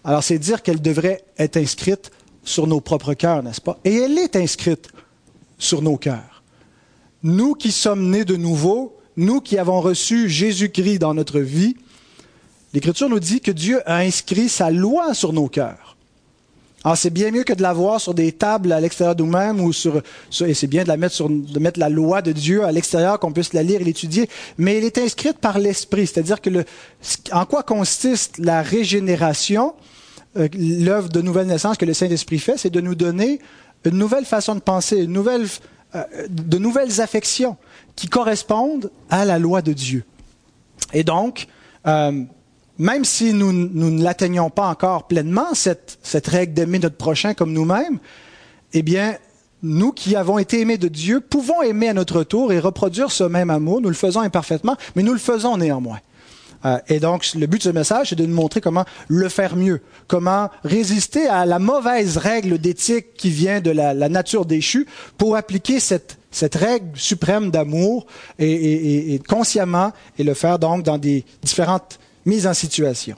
Alors 0.04 0.24
c'est 0.24 0.40
dire 0.40 0.64
qu'elle 0.64 0.82
devrait 0.82 1.24
être 1.38 1.58
inscrite 1.58 2.12
sur 2.44 2.66
nos 2.66 2.80
propres 2.80 3.14
cœurs, 3.14 3.44
n'est-ce 3.44 3.60
pas? 3.60 3.78
Et 3.84 3.96
elle 3.96 4.18
est 4.18 4.36
inscrite 4.38 4.90
sur 5.58 5.82
nos 5.82 5.98
cœurs. 5.98 6.44
Nous 7.24 7.56
qui 7.56 7.72
sommes 7.72 8.10
nés 8.10 8.24
de 8.24 8.38
nouveau, 8.38 8.98
nous 9.18 9.42
qui 9.42 9.58
avons 9.58 9.82
reçu 9.82 10.30
Jésus-Christ 10.30 11.00
dans 11.00 11.14
notre 11.14 11.40
vie, 11.40 11.76
l'Écriture 12.74 13.10
nous 13.10 13.20
dit 13.20 13.42
que 13.42 13.52
Dieu 13.52 13.82
a 13.90 13.98
inscrit 13.98 14.48
sa 14.48 14.72
loi 14.72 15.14
sur 15.14 15.34
nos 15.34 15.50
cœurs. 15.50 15.97
Alors, 16.88 16.98
c'est 16.98 17.10
bien 17.10 17.32
mieux 17.32 17.44
que 17.44 17.51
de 17.51 17.62
la 17.62 17.74
voir 17.74 18.00
sur 18.00 18.13
des 18.13 18.32
tables 18.32 18.72
à 18.72 18.79
l'extérieur 18.79 19.13
de 19.13 19.22
nous-mêmes 19.22 19.60
ou 19.60 19.74
sur, 19.74 20.01
et 20.39 20.53
c'est 20.53 20.67
bien 20.67 20.84
de 20.84 20.88
la 20.88 20.96
mettre 20.96 21.13
sur, 21.13 21.29
de 21.29 21.60
mettre 21.60 21.82
la 21.82 21.89
loi 21.89 22.22
de 22.22 22.32
Dieu 22.32 22.63
à 22.63 22.72
l'extérieur, 22.72 23.20
qu'on 23.20 23.34
puisse 23.34 23.51
la 23.51 23.62
lire 23.62 23.82
et 23.82 23.84
l'étudier, 23.84 24.29
mais 24.58 24.77
elle 24.77 24.86
est 24.86 24.98
inscrite 24.98 25.38
par 25.38 25.60
l'Esprit. 25.60 26.08
C'est-à-dire 26.08 26.39
que 26.39 26.50
le, 26.50 26.63
en 27.34 27.46
quoi 27.46 27.63
consiste 27.63 28.38
la 28.38 28.62
régénération, 28.62 29.75
euh, 30.38 30.48
l'œuvre 30.58 31.10
de 31.10 31.20
nouvelle 31.20 31.48
naissance 31.48 31.75
que 31.75 31.84
le 31.84 31.94
Saint-Esprit 31.94 32.39
fait, 32.39 32.58
c'est 32.58 32.70
de 32.70 32.79
nous 32.79 32.96
donner 32.96 33.41
une 33.84 33.98
nouvelle 33.98 34.24
façon 34.24 34.56
de 34.56 34.62
penser, 34.62 35.03
une 35.03 35.12
nouvelle, 35.12 35.46
euh, 35.94 36.06
de 36.29 36.58
nouvelles 36.58 37.01
affections 37.01 37.58
qui 37.98 38.08
correspondent 38.08 38.91
à 39.10 39.25
la 39.25 39.39
loi 39.39 39.62
de 39.62 39.74
Dieu. 39.74 40.06
Et 40.94 41.03
donc, 41.03 41.48
euh, 41.86 42.24
même 42.79 43.05
si 43.05 43.34
nous, 43.34 43.51
ne 43.51 44.03
l'atteignons 44.03 44.50
pas 44.50 44.67
encore 44.67 45.07
pleinement, 45.07 45.53
cette, 45.53 45.98
cette 46.03 46.27
règle 46.27 46.53
d'aimer 46.53 46.79
notre 46.79 46.98
prochain 46.98 47.34
comme 47.34 47.53
nous-mêmes, 47.53 48.00
eh 48.74 48.81
bien, 48.81 49.17
nous 49.63 49.91
qui 49.91 50.15
avons 50.15 50.38
été 50.38 50.62
aimés 50.62 50.77
de 50.77 50.88
Dieu, 50.88 51.19
pouvons 51.19 51.62
aimer 51.62 51.89
à 51.89 51.93
notre 51.93 52.24
tour 52.24 52.53
et 52.53 52.60
reproduire 52.60 53.12
ce 53.12 53.24
même 53.24 53.50
amour. 53.50 53.81
Nous 53.81 53.89
le 53.89 53.96
faisons 53.96 54.22
imparfaitement, 54.22 54.75
mais 54.96 55.03
nous 55.03 55.13
le 55.13 55.19
faisons 55.19 55.57
néanmoins. 55.57 56.00
Euh, 56.65 56.79
et 56.88 57.00
donc, 57.00 57.27
le 57.36 57.46
but 57.46 57.60
de 57.60 57.63
ce 57.63 57.69
message, 57.69 58.10
c'est 58.10 58.15
de 58.15 58.25
nous 58.25 58.36
montrer 58.36 58.62
comment 58.62 58.86
le 59.07 59.29
faire 59.29 59.55
mieux, 59.55 59.81
comment 60.07 60.50
résister 60.63 61.27
à 61.27 61.46
la 61.46 61.60
mauvaise 61.60 62.17
règle 62.17 62.57
d'éthique 62.57 63.13
qui 63.15 63.29
vient 63.29 63.62
de 63.62 63.72
la, 63.72 63.93
la, 63.93 64.10
nature 64.10 64.46
déchue 64.46 64.88
pour 65.17 65.36
appliquer 65.36 65.79
cette, 65.79 66.17
cette 66.31 66.55
règle 66.55 66.88
suprême 66.96 67.51
d'amour 67.51 68.07
et, 68.39 68.51
et, 68.51 69.13
et, 69.13 69.19
consciemment 69.19 69.91
et 70.17 70.24
le 70.24 70.34
faire 70.34 70.57
donc 70.57 70.84
dans 70.84 70.98
des 70.98 71.25
différentes 71.43 72.00
mises 72.27 72.46
en 72.46 72.53
situation. 72.53 73.15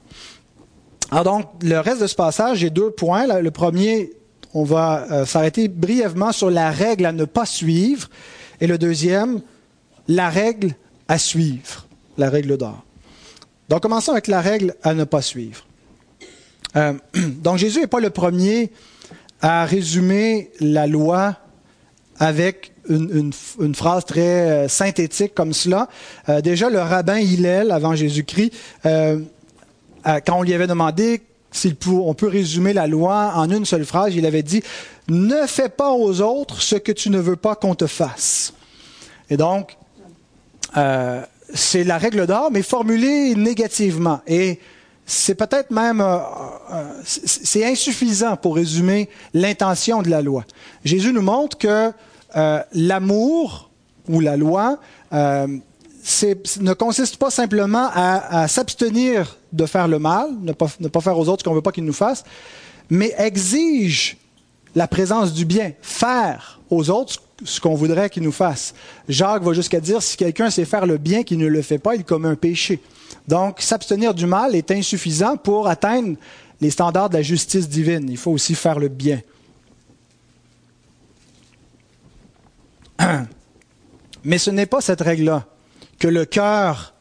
Alors 1.12 1.24
donc, 1.24 1.46
le 1.64 1.80
reste 1.80 2.02
de 2.02 2.08
ce 2.08 2.16
passage, 2.16 2.60
j'ai 2.60 2.70
deux 2.70 2.92
points. 2.92 3.42
Le 3.42 3.52
premier, 3.52 4.12
on 4.54 4.64
va 4.64 5.06
euh, 5.12 5.26
s'arrêter 5.26 5.68
brièvement 5.68 6.32
sur 6.32 6.50
la 6.50 6.72
règle 6.72 7.06
à 7.06 7.12
ne 7.12 7.26
pas 7.26 7.46
suivre. 7.46 8.10
Et 8.62 8.68
le 8.68 8.78
deuxième, 8.78 9.42
la 10.08 10.30
règle 10.30 10.76
à 11.08 11.18
suivre, 11.18 11.88
la 12.18 12.30
règle 12.30 12.58
d'or. 12.58 12.84
Donc, 13.70 13.82
commençons 13.82 14.12
avec 14.12 14.28
la 14.28 14.42
règle 14.42 14.76
à 14.84 14.94
ne 14.94 15.04
pas 15.04 15.22
suivre. 15.22 15.66
Euh, 16.76 16.94
donc, 17.42 17.58
Jésus 17.58 17.82
n'est 17.82 17.88
pas 17.88 18.00
le 18.00 18.10
premier 18.12 18.72
à 19.42 19.66
résumer 19.66 20.52
la 20.60 20.86
loi 20.86 21.38
avec 22.20 22.74
une, 22.90 23.76
phrase 23.76 24.06
très 24.06 24.22
euh, 24.22 24.68
synthétique 24.68 25.34
comme 25.34 25.54
cela. 25.54 25.88
Euh, 26.28 26.42
déjà, 26.42 26.70
le 26.70 26.80
rabbin 26.80 27.20
Hillel, 27.20 27.72
avant 27.72 27.96
Jésus-Christ, 27.96 28.52
euh, 28.86 29.20
quand 30.04 30.38
on 30.38 30.44
lui 30.44 30.54
avait 30.54 30.68
demandé 30.68 31.22
si 31.52 31.76
on 31.88 32.14
peut 32.14 32.28
résumer 32.28 32.74
la 32.74 32.88
loi 32.88 33.34
en 33.36 33.50
une 33.50 33.66
seule 33.66 33.86
phrase, 33.86 34.16
il 34.16 34.26
avait 34.26 34.44
dit 34.44 34.62
Ne 35.08 35.48
fais 35.48 35.70
pas 35.70 35.92
aux 35.92 36.22
autres 36.22 36.62
ce 36.62 36.76
que 36.76 36.92
tu 36.92 37.10
ne 37.10 37.20
veux 37.20 37.36
pas 37.36 37.56
qu'on 37.56 37.76
te 37.76 37.88
fasse. 37.88 38.54
Et 39.30 39.38
donc, 39.38 39.76
c'est 41.54 41.84
la 41.84 41.98
règle 41.98 42.28
d'or, 42.28 42.50
mais 42.52 42.62
formulée 42.62 43.34
négativement. 43.36 44.22
Et 44.28 44.60
c'est 45.06 45.34
peut-être 45.34 45.72
même 45.72 46.06
c'est 47.04 47.66
insuffisant 47.66 48.38
pour 48.38 48.56
résumer 48.56 49.10
l'intention 49.34 50.04
de 50.04 50.10
la 50.10 50.22
loi. 50.22 50.46
Jésus 50.86 51.12
nous 51.12 51.24
montre 51.24 51.58
que 51.58 51.92
euh, 52.36 52.62
l'amour 52.74 53.70
ou 54.08 54.20
la 54.20 54.38
loi 54.38 54.80
ne 55.12 56.74
consiste 56.74 57.18
pas 57.18 57.30
simplement 57.30 57.90
à, 57.94 58.42
à 58.42 58.48
s'abstenir 58.48 59.38
de 59.52 59.66
faire 59.66 59.88
le 59.88 60.00
mal, 60.00 60.30
ne 60.42 60.54
pas, 60.54 60.68
ne 60.80 60.88
pas 60.88 61.02
faire 61.02 61.18
aux 61.18 61.28
autres 61.30 61.42
ce 61.42 61.44
qu'on 61.44 61.52
ne 61.52 61.56
veut 61.56 61.62
pas 61.62 61.72
qu'ils 61.72 61.86
nous 61.86 61.94
fassent, 61.94 62.24
mais 62.90 63.14
exige 63.18 64.18
la 64.76 64.88
présence 64.88 65.34
du 65.34 65.46
bien, 65.46 65.74
faire 65.82 66.60
aux 66.70 66.90
autres 66.90 67.22
ce 67.44 67.60
qu'on 67.60 67.76
voudrait 67.76 68.10
qu'ils 68.10 68.24
nous 68.24 68.32
fassent. 68.32 68.74
Jacques 69.08 69.44
va 69.44 69.54
jusqu'à 69.54 69.80
dire, 69.80 70.02
si 70.02 70.18
quelqu'un 70.18 70.50
sait 70.50 70.66
faire 70.66 70.86
le 70.86 70.98
bien 70.98 71.24
qui 71.24 71.38
ne 71.38 71.48
le 71.48 71.62
fait 71.62 71.80
pas, 71.80 71.96
il 71.96 72.04
commet 72.04 72.28
un 72.28 72.36
péché. 72.36 72.80
Donc, 73.28 73.62
s'abstenir 73.62 74.14
du 74.14 74.26
mal 74.26 74.56
est 74.56 74.72
insuffisant 74.72 75.38
pour 75.38 75.68
atteindre 75.68 76.18
les 76.62 76.70
standards 76.70 77.10
de 77.10 77.18
la 77.18 77.22
justice 77.22 77.70
divine. 77.70 78.08
Il 78.10 78.18
faut 78.18 78.32
aussi 78.32 78.56
faire 78.56 78.80
le 78.80 78.90
bien. 78.90 79.22
Mais 84.24 84.38
ce 84.38 84.50
n'est 84.50 84.66
pas 84.66 84.82
cette 84.82 85.02
règle-là 85.02 85.46
que 86.00 86.08
le 86.08 86.26
cœur 86.26 86.94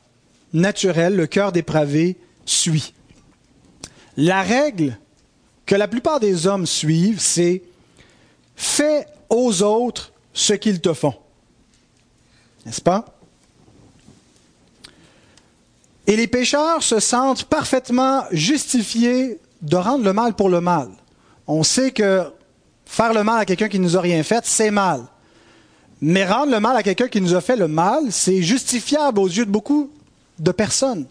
naturel, 0.52 1.17
le 1.17 1.26
cœur 1.26 1.52
dépravé, 1.52 2.17
suit. 2.45 2.95
La 4.17 4.43
règle 4.43 4.99
que 5.67 5.75
la 5.75 5.88
plupart 5.88 6.21
des 6.21 6.47
hommes 6.47 6.67
suivent, 6.67 7.21
c'est 7.21 7.62
fais 8.57 9.07
aux 9.28 9.62
autres 9.62 10.12
ce 10.33 10.55
qu'ils 10.55 10.81
te 10.81 10.93
font. 10.93 11.14
N'est-ce 12.64 12.81
pas? 12.81 13.05
Et 16.07 16.17
les 16.17 16.26
pécheurs 16.26 16.83
se 16.83 17.00
sentent 17.00 17.45
parfaitement 17.45 18.25
justifiés 18.33 19.38
de 19.61 19.76
rendre 19.76 20.05
le 20.05 20.12
mal 20.12 20.35
pour 20.35 20.49
le 20.49 20.61
mal. 20.61 20.88
On 21.47 21.62
sait 21.62 21.90
que 21.90 22.25
faire 22.87 23.12
le 23.12 23.23
mal 23.23 23.40
à 23.40 23.45
quelqu'un 23.45 23.69
qui 23.69 23.78
ne 23.78 23.85
nous 23.85 23.97
a 23.97 24.00
rien 24.00 24.23
fait, 24.23 24.45
c'est 24.47 24.71
mal. 24.71 25.02
Mais 26.00 26.25
rendre 26.25 26.52
le 26.52 26.61
mal 26.61 26.76
à 26.76 26.83
quelqu'un 26.83 27.09
qui 27.09 27.21
nous 27.21 27.35
a 27.35 27.40
fait 27.40 27.57
le 27.57 27.69
mal, 27.69 28.11
c'est 28.11 28.43
justifiable 28.43 29.19
aux 29.19 29.26
yeux 29.26 29.47
de 29.47 29.50
beaucoup 29.50 29.90
de 30.38 30.52
personnes. 30.52 31.07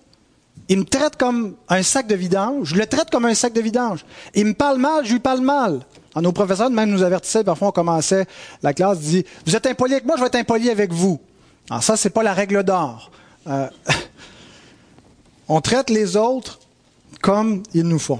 Il 0.70 0.80
me 0.80 0.86
traite 0.86 1.16
comme 1.18 1.56
un 1.70 1.84
sac 1.84 2.08
de 2.08 2.16
vidange, 2.16 2.70
je 2.70 2.76
le 2.76 2.86
traite 2.86 3.10
comme 3.10 3.26
un 3.26 3.34
sac 3.34 3.54
de 3.54 3.62
vidange. 3.62 4.06
Il 4.34 4.46
me 4.46 4.54
parle 4.54 4.78
mal, 4.78 5.06
je 5.06 5.14
lui 5.14 5.20
parle 5.20 5.42
mal. 5.42 5.86
Alors, 6.14 6.24
nos 6.24 6.32
professeurs 6.32 6.70
même 6.70 6.90
nous 6.90 7.04
avertissaient, 7.04 7.44
parfois 7.44 7.70
on 7.70 7.72
commençait 7.72 8.26
la 8.64 8.74
classe, 8.74 9.00
dit 9.00 9.26
Vous 9.46 9.56
êtes 9.56 9.66
impoli 9.66 9.94
avec 9.94 10.06
moi, 10.06 10.16
je 10.18 10.22
vais 10.22 10.28
être 10.28 10.36
impoli 10.36 10.70
avec 10.70 10.92
vous. 10.92 11.20
Alors 11.70 11.84
ça, 11.84 11.98
c'est 11.98 12.10
pas 12.10 12.24
la 12.24 12.34
règle 12.34 12.64
d'or. 12.64 13.12
Euh, 13.48 13.68
on 15.48 15.62
traite 15.62 15.90
les 15.90 16.18
autres 16.18 16.60
comme 17.22 17.64
ils 17.74 17.84
nous 17.84 18.00
font. 18.00 18.20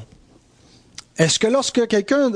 Est-ce 1.18 1.40
que 1.40 1.48
lorsque 1.48 1.88
quelqu'un 1.88 2.32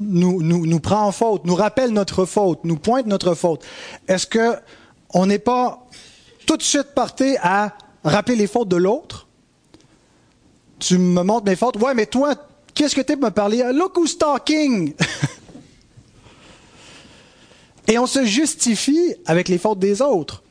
nous, 0.00 0.42
nous, 0.42 0.66
nous, 0.66 0.80
prend 0.80 1.06
en 1.06 1.12
faute, 1.12 1.44
nous 1.44 1.54
rappelle 1.54 1.90
notre 1.90 2.24
faute, 2.24 2.60
nous 2.64 2.76
pointe 2.76 3.06
notre 3.06 3.34
faute, 3.34 3.64
est-ce 4.08 4.26
que 4.26 4.56
on 5.10 5.26
n'est 5.26 5.38
pas 5.38 5.86
tout 6.46 6.56
de 6.56 6.62
suite 6.62 6.94
parti 6.94 7.36
à 7.40 7.76
rappeler 8.04 8.36
les 8.36 8.46
fautes 8.46 8.68
de 8.68 8.76
l'autre? 8.76 9.26
Tu 10.78 10.98
me 10.98 11.22
montres 11.22 11.46
mes 11.46 11.56
fautes. 11.56 11.76
Ouais, 11.76 11.94
mais 11.94 12.06
toi, 12.06 12.34
qu'est-ce 12.74 12.94
que 12.94 13.00
tu 13.00 13.14
es 13.14 13.16
me 13.16 13.30
parler? 13.30 13.64
Look 13.72 13.96
who's 13.96 14.18
talking! 14.18 14.94
Et 17.88 17.98
on 17.98 18.06
se 18.06 18.24
justifie 18.24 19.14
avec 19.24 19.48
les 19.48 19.58
fautes 19.58 19.78
des 19.78 20.02
autres. 20.02 20.42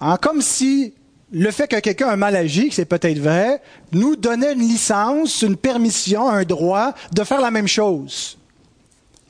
Hein, 0.00 0.16
comme 0.20 0.42
si 0.42 0.94
le 1.30 1.50
fait 1.50 1.68
que 1.68 1.78
quelqu'un 1.80 2.08
a 2.08 2.16
mal 2.16 2.34
agi, 2.36 2.70
c'est 2.72 2.86
peut-être 2.86 3.18
vrai, 3.18 3.60
nous 3.92 4.16
donnait 4.16 4.54
une 4.54 4.60
licence, 4.60 5.42
une 5.42 5.56
permission, 5.56 6.28
un 6.28 6.44
droit 6.44 6.94
de 7.12 7.24
faire 7.24 7.40
la 7.40 7.50
même 7.50 7.68
chose. 7.68 8.38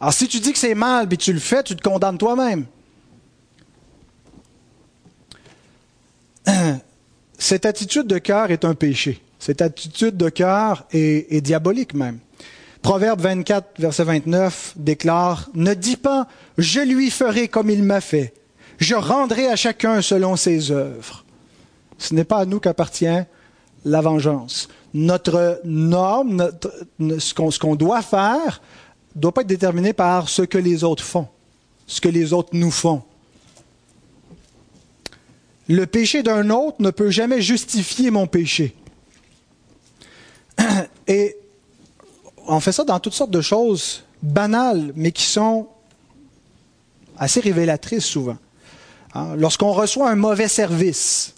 Alors 0.01 0.13
si 0.13 0.29
tu 0.29 0.39
dis 0.39 0.53
que 0.53 0.59
c'est 0.59 0.77
mal, 0.77 1.09
puis 1.09 1.19
tu 1.19 1.33
le 1.33 1.41
fais, 1.41 1.63
tu 1.63 1.75
te 1.75 1.83
condamnes 1.83 2.19
toi-même. 2.19 2.67
cette 7.39 7.67
attitude 7.67 8.07
de 8.07 8.19
cœur 8.19 8.51
est 8.53 8.65
un 8.65 8.75
péché. 8.75 9.21
Cette 9.41 9.61
attitude 9.61 10.17
de 10.17 10.29
cœur 10.29 10.85
est, 10.93 11.33
est, 11.33 11.41
diabolique 11.41 11.95
même. 11.95 12.19
Proverbe 12.83 13.21
24, 13.21 13.81
verset 13.81 14.05
29 14.05 14.75
déclare, 14.77 15.49
Ne 15.55 15.75
dis 15.75 15.97
pas, 15.97 16.29
je 16.59 16.81
lui 16.81 17.11
ferai 17.11 17.49
comme 17.49 17.71
il 17.71 17.83
m'a 17.83 18.01
fait. 18.01 18.35
Je 18.79 18.95
rendrai 18.95 19.49
à 19.49 19.57
chacun 19.57 20.01
selon 20.01 20.37
ses 20.37 20.71
œuvres. 20.71 21.25
Ce 21.99 22.15
n'est 22.15 22.25
pas 22.25 22.39
à 22.39 22.45
nous 22.45 22.61
qu'appartient 22.61 23.07
la 23.85 24.01
vengeance. 24.01 24.69
Notre 24.95 25.61
norme, 25.65 26.51
ce 27.01 27.35
qu'on 27.35 27.51
qu 27.51 27.77
doit 27.77 28.03
faire, 28.03 28.63
ne 29.15 29.21
doit 29.21 29.33
pas 29.33 29.43
être 29.43 29.49
déterminé 29.49 29.93
par 29.93 30.29
ce 30.29 30.43
que 30.43 30.59
les 30.59 30.85
autres 30.85 31.05
font, 31.05 31.29
ce 31.87 32.01
que 32.01 32.09
les 32.09 32.33
autres 32.33 32.51
nous 32.53 32.71
font. 32.71 33.03
Le 35.69 35.87
péché 35.87 36.23
d'un 36.23 36.49
autre 36.51 36.77
ne 36.81 36.91
peut 36.91 37.11
jamais 37.11 37.43
justifier 37.43 38.11
mon 38.11 38.27
péché. 38.27 38.75
Et 41.07 41.37
on 42.47 42.61
fait 42.61 42.73
ça 42.73 42.85
dans 42.85 42.99
toutes 42.99 43.13
sortes 43.13 43.31
de 43.31 43.43
choses 43.43 44.05
banales, 44.23 44.93
mais 44.97 45.13
qui 45.13 45.25
sont 45.25 45.69
assez 47.19 47.41
révélatrices 47.41 48.07
souvent. 48.07 48.39
Hein? 49.15 49.35
Lorsqu'on 49.37 49.73
reçoit 49.73 50.11
un 50.11 50.17
mauvais 50.17 50.49
service 50.49 51.35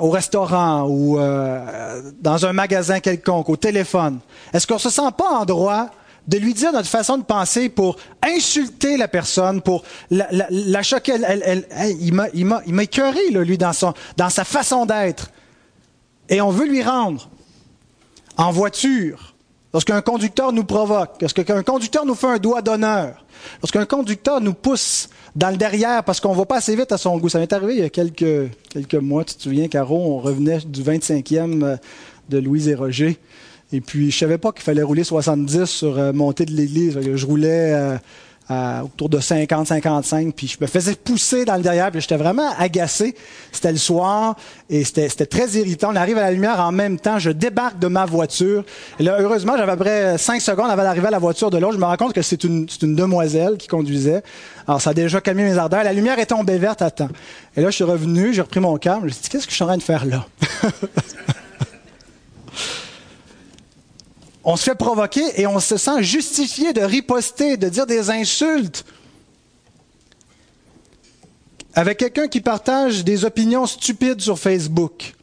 au 0.00 0.10
restaurant 0.10 0.86
ou 0.88 1.18
euh, 1.18 2.12
dans 2.20 2.46
un 2.46 2.52
magasin 2.52 3.00
quelconque, 3.00 3.48
au 3.48 3.56
téléphone, 3.56 4.20
est-ce 4.52 4.66
qu'on 4.66 4.78
se 4.78 4.90
sent 4.90 5.10
pas 5.16 5.30
en 5.30 5.44
droit 5.44 5.88
de 6.26 6.38
lui 6.38 6.54
dire 6.54 6.72
notre 6.72 6.88
façon 6.88 7.18
de 7.18 7.22
penser 7.22 7.68
pour 7.68 7.96
insulter 8.22 8.96
la 8.96 9.08
personne, 9.08 9.60
pour 9.60 9.84
la, 10.10 10.26
la, 10.30 10.46
la 10.50 10.82
choquer? 10.82 11.12
Elle, 11.12 11.42
elle, 11.44 11.66
elle, 11.70 11.96
il 12.00 12.14
m'a, 12.14 12.28
il 12.32 12.46
m'a, 12.46 12.62
il 12.66 12.74
m'a 12.74 12.84
écœuré, 12.84 13.30
là, 13.30 13.42
lui, 13.42 13.58
dans, 13.58 13.72
son, 13.72 13.92
dans 14.16 14.30
sa 14.30 14.44
façon 14.44 14.86
d'être. 14.86 15.30
Et 16.28 16.40
on 16.40 16.50
veut 16.50 16.66
lui 16.66 16.82
rendre 16.82 17.28
en 18.36 18.50
voiture. 18.50 19.33
Lorsqu'un 19.74 20.00
conducteur 20.02 20.52
nous 20.52 20.62
provoque, 20.62 21.20
lorsqu'un 21.20 21.62
conducteur 21.64 22.06
nous 22.06 22.14
fait 22.14 22.28
un 22.28 22.38
doigt 22.38 22.62
d'honneur, 22.62 23.24
lorsqu'un 23.60 23.84
conducteur 23.84 24.40
nous 24.40 24.54
pousse 24.54 25.08
dans 25.34 25.50
le 25.50 25.56
derrière 25.56 26.04
parce 26.04 26.20
qu'on 26.20 26.32
va 26.32 26.44
pas 26.44 26.58
assez 26.58 26.76
vite 26.76 26.92
à 26.92 26.96
son 26.96 27.18
goût. 27.18 27.28
Ça 27.28 27.40
m'est 27.40 27.52
arrivé 27.52 27.74
il 27.74 27.80
y 27.80 27.84
a 27.84 27.90
quelques, 27.90 28.52
quelques 28.70 28.94
mois, 28.94 29.24
tu 29.24 29.34
te 29.34 29.42
souviens, 29.42 29.66
Caro, 29.66 29.96
on 29.96 30.20
revenait 30.20 30.60
du 30.64 30.80
25e 30.80 31.78
de 32.28 32.38
Louise 32.38 32.68
et 32.68 32.76
Roger. 32.76 33.18
Et 33.72 33.80
puis, 33.80 34.12
je 34.12 34.18
savais 34.18 34.38
pas 34.38 34.52
qu'il 34.52 34.62
fallait 34.62 34.84
rouler 34.84 35.02
70 35.02 35.64
sur 35.64 35.98
euh, 35.98 36.12
montée 36.12 36.44
de 36.44 36.52
l'église. 36.52 36.96
Je 37.00 37.26
roulais 37.26 37.72
euh, 37.74 37.96
autour 38.50 39.08
de 39.08 39.20
50, 39.20 39.66
55, 39.68 40.34
puis 40.34 40.46
je 40.46 40.58
me 40.60 40.66
faisais 40.66 40.94
pousser 40.94 41.44
dans 41.44 41.56
le 41.56 41.62
derrière, 41.62 41.90
puis 41.90 42.00
j'étais 42.00 42.16
vraiment 42.16 42.50
agacé. 42.58 43.14
C'était 43.52 43.72
le 43.72 43.78
soir, 43.78 44.36
et 44.68 44.84
c'était 44.84 45.26
très 45.26 45.48
irritant. 45.52 45.90
On 45.92 45.96
arrive 45.96 46.18
à 46.18 46.22
la 46.22 46.30
lumière 46.30 46.60
en 46.60 46.72
même 46.72 46.98
temps, 46.98 47.18
je 47.18 47.30
débarque 47.30 47.78
de 47.78 47.86
ma 47.86 48.04
voiture. 48.04 48.64
Et 48.98 49.02
là, 49.02 49.16
heureusement, 49.20 49.56
j'avais 49.56 49.72
à 49.72 49.76
peu 49.76 49.84
près 49.84 50.18
5 50.18 50.40
secondes 50.40 50.70
avant 50.70 50.82
d'arriver 50.82 51.06
à 51.06 51.10
la 51.10 51.18
voiture 51.18 51.50
de 51.50 51.58
l'autre. 51.58 51.74
Je 51.74 51.78
me 51.78 51.84
rends 51.84 51.96
compte 51.96 52.12
que 52.12 52.22
c'est 52.22 52.44
une, 52.44 52.66
une 52.82 52.94
demoiselle 52.94 53.56
qui 53.56 53.68
conduisait. 53.68 54.22
Alors, 54.66 54.80
ça 54.80 54.90
a 54.90 54.94
déjà 54.94 55.20
calmé 55.20 55.44
mes 55.44 55.58
ardeurs. 55.58 55.84
La 55.84 55.92
lumière 55.92 56.18
est 56.18 56.26
tombée 56.26 56.58
verte 56.58 56.82
à 56.82 56.90
temps. 56.90 57.10
Et 57.56 57.60
là, 57.60 57.70
je 57.70 57.74
suis 57.74 57.84
revenu, 57.84 58.32
j'ai 58.34 58.42
repris 58.42 58.60
mon 58.60 58.76
calme. 58.78 59.00
Je 59.00 59.06
me 59.06 59.10
suis 59.10 59.22
dit, 59.22 59.28
qu'est-ce 59.28 59.46
que 59.46 59.50
je 59.50 59.56
suis 59.56 59.64
en 59.64 59.68
train 59.68 59.76
de 59.76 59.82
faire 59.82 60.04
là? 60.04 60.26
on 64.44 64.56
se 64.56 64.64
fait 64.64 64.74
provoquer 64.74 65.40
et 65.40 65.46
on 65.46 65.58
se 65.58 65.76
sent 65.76 66.02
justifié 66.02 66.72
de 66.72 66.82
riposter, 66.82 67.56
de 67.56 67.68
dire 67.68 67.86
des 67.86 68.10
insultes. 68.10 68.84
Avec 71.74 71.98
quelqu'un 71.98 72.28
qui 72.28 72.40
partage 72.40 73.04
des 73.04 73.24
opinions 73.24 73.66
stupides 73.66 74.20
sur 74.20 74.38
Facebook, 74.38 75.14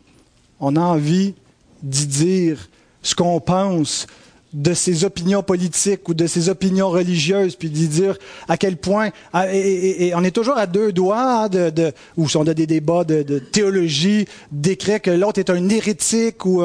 on 0.59 0.75
a 0.75 0.81
envie 0.81 1.33
d'y 1.81 2.07
dire 2.07 2.69
ce 3.03 3.15
qu'on 3.15 3.39
pense 3.39 4.07
de 4.53 4.73
ses 4.73 5.05
opinions 5.05 5.43
politiques 5.43 6.09
ou 6.09 6.13
de 6.13 6.27
ses 6.27 6.49
opinions 6.49 6.89
religieuses, 6.89 7.55
puis 7.55 7.69
d'y 7.69 7.87
dire 7.87 8.17
à 8.49 8.57
quel 8.57 8.75
point, 8.75 9.11
et, 9.33 10.11
on 10.13 10.25
est 10.25 10.35
toujours 10.35 10.57
à 10.57 10.67
deux 10.67 10.91
doigts, 10.91 11.45
hein, 11.45 11.47
de, 11.47 11.93
ou 12.17 12.27
on 12.35 12.45
a 12.47 12.53
des 12.53 12.67
débats 12.67 13.05
de, 13.05 13.39
théologie, 13.39 14.27
d'écrire 14.51 15.01
que 15.01 15.11
l'autre 15.11 15.39
est 15.39 15.49
un 15.49 15.69
hérétique, 15.69 16.45
ou, 16.45 16.63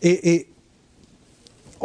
et 0.00 0.46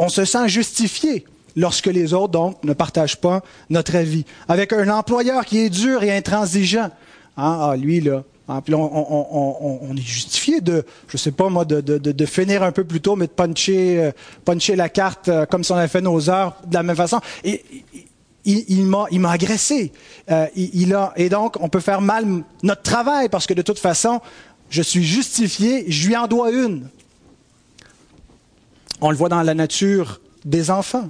on 0.00 0.08
se 0.08 0.24
sent 0.24 0.48
justifié 0.48 1.24
lorsque 1.56 1.86
les 1.86 2.14
autres, 2.14 2.32
donc, 2.32 2.64
ne 2.64 2.72
partagent 2.72 3.20
pas 3.20 3.42
notre 3.68 3.94
avis. 3.94 4.24
Avec 4.48 4.72
un 4.72 4.88
employeur 4.88 5.44
qui 5.44 5.58
est 5.58 5.68
dur 5.68 6.02
et 6.02 6.16
intransigeant. 6.16 6.90
Hein, 7.36 7.58
ah, 7.60 7.76
lui, 7.76 8.00
là. 8.00 8.24
Hein, 8.48 8.62
puis 8.64 8.74
on, 8.74 9.94
est 9.94 10.00
justifié 10.00 10.60
de, 10.60 10.84
je 11.06 11.16
sais 11.18 11.30
pas 11.30 11.50
moi, 11.50 11.66
de, 11.66 12.26
finir 12.26 12.62
un 12.62 12.72
peu 12.72 12.82
plus 12.82 13.00
tôt, 13.00 13.14
mais 13.14 13.26
de 13.26 13.32
puncher, 13.32 14.02
euh, 14.02 14.10
puncher 14.44 14.74
la 14.74 14.88
carte 14.88 15.28
euh, 15.28 15.44
comme 15.44 15.62
si 15.62 15.70
on 15.70 15.76
avait 15.76 15.86
fait 15.86 16.00
nos 16.00 16.30
heures 16.30 16.56
de 16.66 16.74
la 16.74 16.82
même 16.82 16.96
façon. 16.96 17.20
Et, 17.44 17.62
il, 18.46 18.86
m'a, 18.86 19.04
il 19.10 19.20
m'a 19.20 19.32
agressé. 19.32 19.92
Euh, 20.30 20.46
et 20.54 21.28
donc, 21.28 21.58
on 21.60 21.68
peut 21.68 21.80
faire 21.80 22.00
mal 22.00 22.24
notre 22.62 22.82
travail 22.82 23.28
parce 23.28 23.46
que 23.46 23.52
de 23.52 23.60
toute 23.60 23.78
façon, 23.78 24.20
je 24.70 24.80
suis 24.80 25.04
justifié, 25.04 25.84
je 25.88 26.08
lui 26.08 26.16
en 26.16 26.26
dois 26.26 26.50
une. 26.50 26.88
On 29.00 29.10
le 29.10 29.16
voit 29.16 29.28
dans 29.28 29.42
la 29.42 29.54
nature 29.54 30.20
des 30.44 30.70
enfants. 30.70 31.08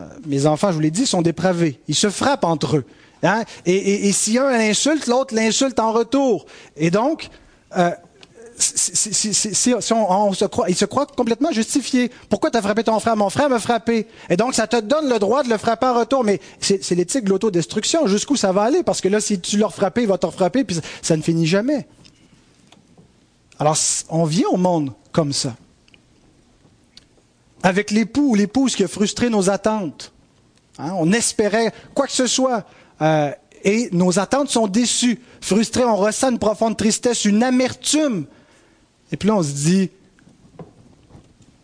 Euh, 0.00 0.04
mes 0.26 0.46
enfants, 0.46 0.68
je 0.68 0.74
vous 0.74 0.80
l'ai 0.80 0.90
dit, 0.90 1.06
sont 1.06 1.22
dépravés. 1.22 1.80
Ils 1.88 1.94
se 1.94 2.10
frappent 2.10 2.44
entre 2.44 2.78
eux. 2.78 2.84
Hein? 3.22 3.44
Et, 3.66 4.10
si 4.12 4.38
un 4.38 4.50
l'insulte, 4.50 5.06
l'autre 5.06 5.34
l'insulte 5.34 5.78
en 5.78 5.92
retour. 5.92 6.46
Et 6.76 6.90
donc, 6.90 7.28
euh, 7.76 7.90
on, 9.90 10.32
se 10.32 10.84
croit, 10.84 11.06
complètement 11.06 11.52
justifié. 11.52 12.10
Pourquoi 12.28 12.50
tu 12.50 12.58
as 12.58 12.62
frappé 12.62 12.82
ton 12.82 12.98
frère? 12.98 13.16
Mon 13.16 13.30
frère 13.30 13.48
m'a 13.48 13.60
frappé. 13.60 14.08
Et 14.28 14.36
donc, 14.36 14.54
ça 14.54 14.66
te 14.66 14.80
donne 14.80 15.08
le 15.08 15.18
droit 15.18 15.44
de 15.44 15.48
le 15.48 15.56
frapper 15.56 15.86
en 15.86 16.00
retour. 16.00 16.24
Mais 16.24 16.40
c'est 16.60 16.94
l'éthique 16.94 17.24
de 17.24 17.30
l'autodestruction. 17.30 18.06
Jusqu'où 18.06 18.36
ça 18.36 18.50
va 18.50 18.62
aller? 18.62 18.82
Parce 18.82 19.00
que 19.00 19.08
là, 19.08 19.20
si 19.20 19.38
tu 19.38 19.56
leur 19.56 19.72
frappé, 19.72 20.02
il 20.02 20.08
va 20.08 20.18
te 20.18 20.28
frapper, 20.28 20.64
puis 20.64 20.78
ça 21.00 21.16
ne 21.16 21.22
finit 21.22 21.46
jamais. 21.46 21.86
Alors, 23.58 23.76
on 24.08 24.24
vient 24.24 24.48
au 24.48 24.56
monde 24.56 24.92
comme 25.12 25.32
ça 25.32 25.54
avec 27.62 27.90
l'époux 27.90 28.30
ou 28.30 28.34
l'épouse 28.34 28.74
qui 28.74 28.84
a 28.84 28.88
frustré 28.88 29.30
nos 29.30 29.50
attentes. 29.50 30.12
Hein, 30.78 30.92
on 30.98 31.12
espérait 31.12 31.72
quoi 31.94 32.06
que 32.06 32.12
ce 32.12 32.26
soit 32.26 32.64
euh, 33.00 33.30
et 33.64 33.88
nos 33.92 34.18
attentes 34.18 34.48
sont 34.48 34.66
déçues. 34.66 35.20
Frustrés, 35.40 35.84
on 35.84 35.96
ressent 35.96 36.30
une 36.30 36.38
profonde 36.38 36.76
tristesse, 36.76 37.24
une 37.24 37.42
amertume. 37.42 38.26
Et 39.12 39.16
puis 39.16 39.28
là, 39.28 39.36
on 39.36 39.42
se 39.42 39.52
dit, 39.52 39.90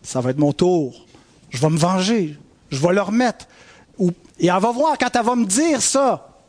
ça 0.01 0.21
va 0.21 0.29
être 0.29 0.37
mon 0.37 0.53
tour. 0.53 1.05
Je 1.49 1.59
vais 1.59 1.69
me 1.69 1.77
venger. 1.77 2.37
Je 2.69 2.79
vais 2.79 2.93
le 2.93 3.01
remettre. 3.01 3.47
Et 4.39 4.47
elle 4.47 4.59
va 4.59 4.71
voir 4.71 4.97
quand 4.97 5.13
elle 5.13 5.25
va 5.25 5.35
me 5.35 5.45
dire 5.45 5.81
ça. 5.81 6.39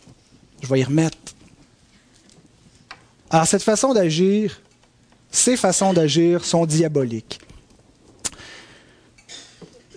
Je 0.62 0.68
vais 0.68 0.80
y 0.80 0.84
remettre. 0.84 1.16
Alors 3.30 3.46
cette 3.46 3.62
façon 3.62 3.94
d'agir, 3.94 4.60
ces 5.30 5.56
façons 5.56 5.92
d'agir 5.92 6.44
sont 6.44 6.66
diaboliques. 6.66 7.40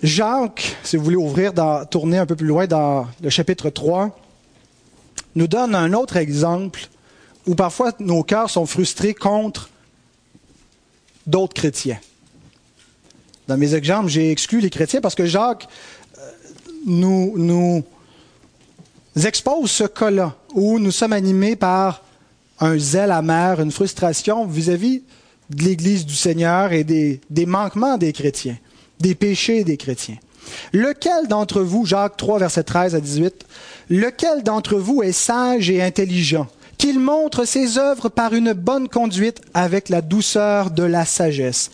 Jacques, 0.04 0.76
si 0.82 0.98
vous 0.98 1.04
voulez 1.04 1.16
ouvrir, 1.16 1.52
tourner 1.90 2.18
un 2.18 2.26
peu 2.26 2.36
plus 2.36 2.46
loin 2.46 2.66
dans 2.66 3.06
le 3.22 3.30
chapitre 3.30 3.70
3, 3.70 4.14
nous 5.34 5.46
donne 5.46 5.74
un 5.74 5.94
autre 5.94 6.18
exemple 6.18 6.88
où 7.46 7.54
parfois 7.54 7.92
nos 8.00 8.22
cœurs 8.22 8.50
sont 8.50 8.66
frustrés 8.66 9.14
contre 9.14 9.70
d'autres 11.26 11.54
chrétiens. 11.54 11.98
Dans 13.48 13.56
mes 13.56 13.74
exemples, 13.74 14.10
j'ai 14.10 14.30
exclu 14.30 14.60
les 14.60 14.68
chrétiens 14.68 15.00
parce 15.00 15.14
que 15.14 15.24
Jacques 15.24 15.66
euh, 16.18 16.30
nous, 16.84 17.32
nous 17.38 17.82
expose 19.24 19.70
ce 19.70 19.84
cas-là 19.84 20.36
où 20.52 20.78
nous 20.78 20.90
sommes 20.90 21.14
animés 21.14 21.56
par 21.56 22.02
un 22.60 22.76
zèle 22.76 23.10
amer, 23.10 23.58
une 23.58 23.72
frustration 23.72 24.46
vis-à-vis 24.46 25.02
de 25.48 25.64
l'Église 25.64 26.04
du 26.04 26.14
Seigneur 26.14 26.72
et 26.72 26.84
des 26.84 27.46
manquements 27.46 27.96
des 27.96 28.12
chrétiens 28.12 28.58
des 29.00 29.14
péchés 29.14 29.64
des 29.64 29.76
chrétiens. 29.76 30.18
Lequel 30.72 31.28
d'entre 31.28 31.62
vous, 31.62 31.86
Jacques 31.86 32.16
3, 32.16 32.38
verset 32.38 32.64
13 32.64 32.94
à 32.94 33.00
18, 33.00 33.46
lequel 33.90 34.42
d'entre 34.42 34.76
vous 34.76 35.02
est 35.02 35.12
sage 35.12 35.70
et 35.70 35.82
intelligent, 35.82 36.46
qu'il 36.78 37.00
montre 37.00 37.44
ses 37.44 37.78
œuvres 37.78 38.08
par 38.08 38.34
une 38.34 38.52
bonne 38.52 38.88
conduite 38.88 39.40
avec 39.54 39.88
la 39.88 40.02
douceur 40.02 40.70
de 40.70 40.82
la 40.82 41.04
sagesse? 41.04 41.70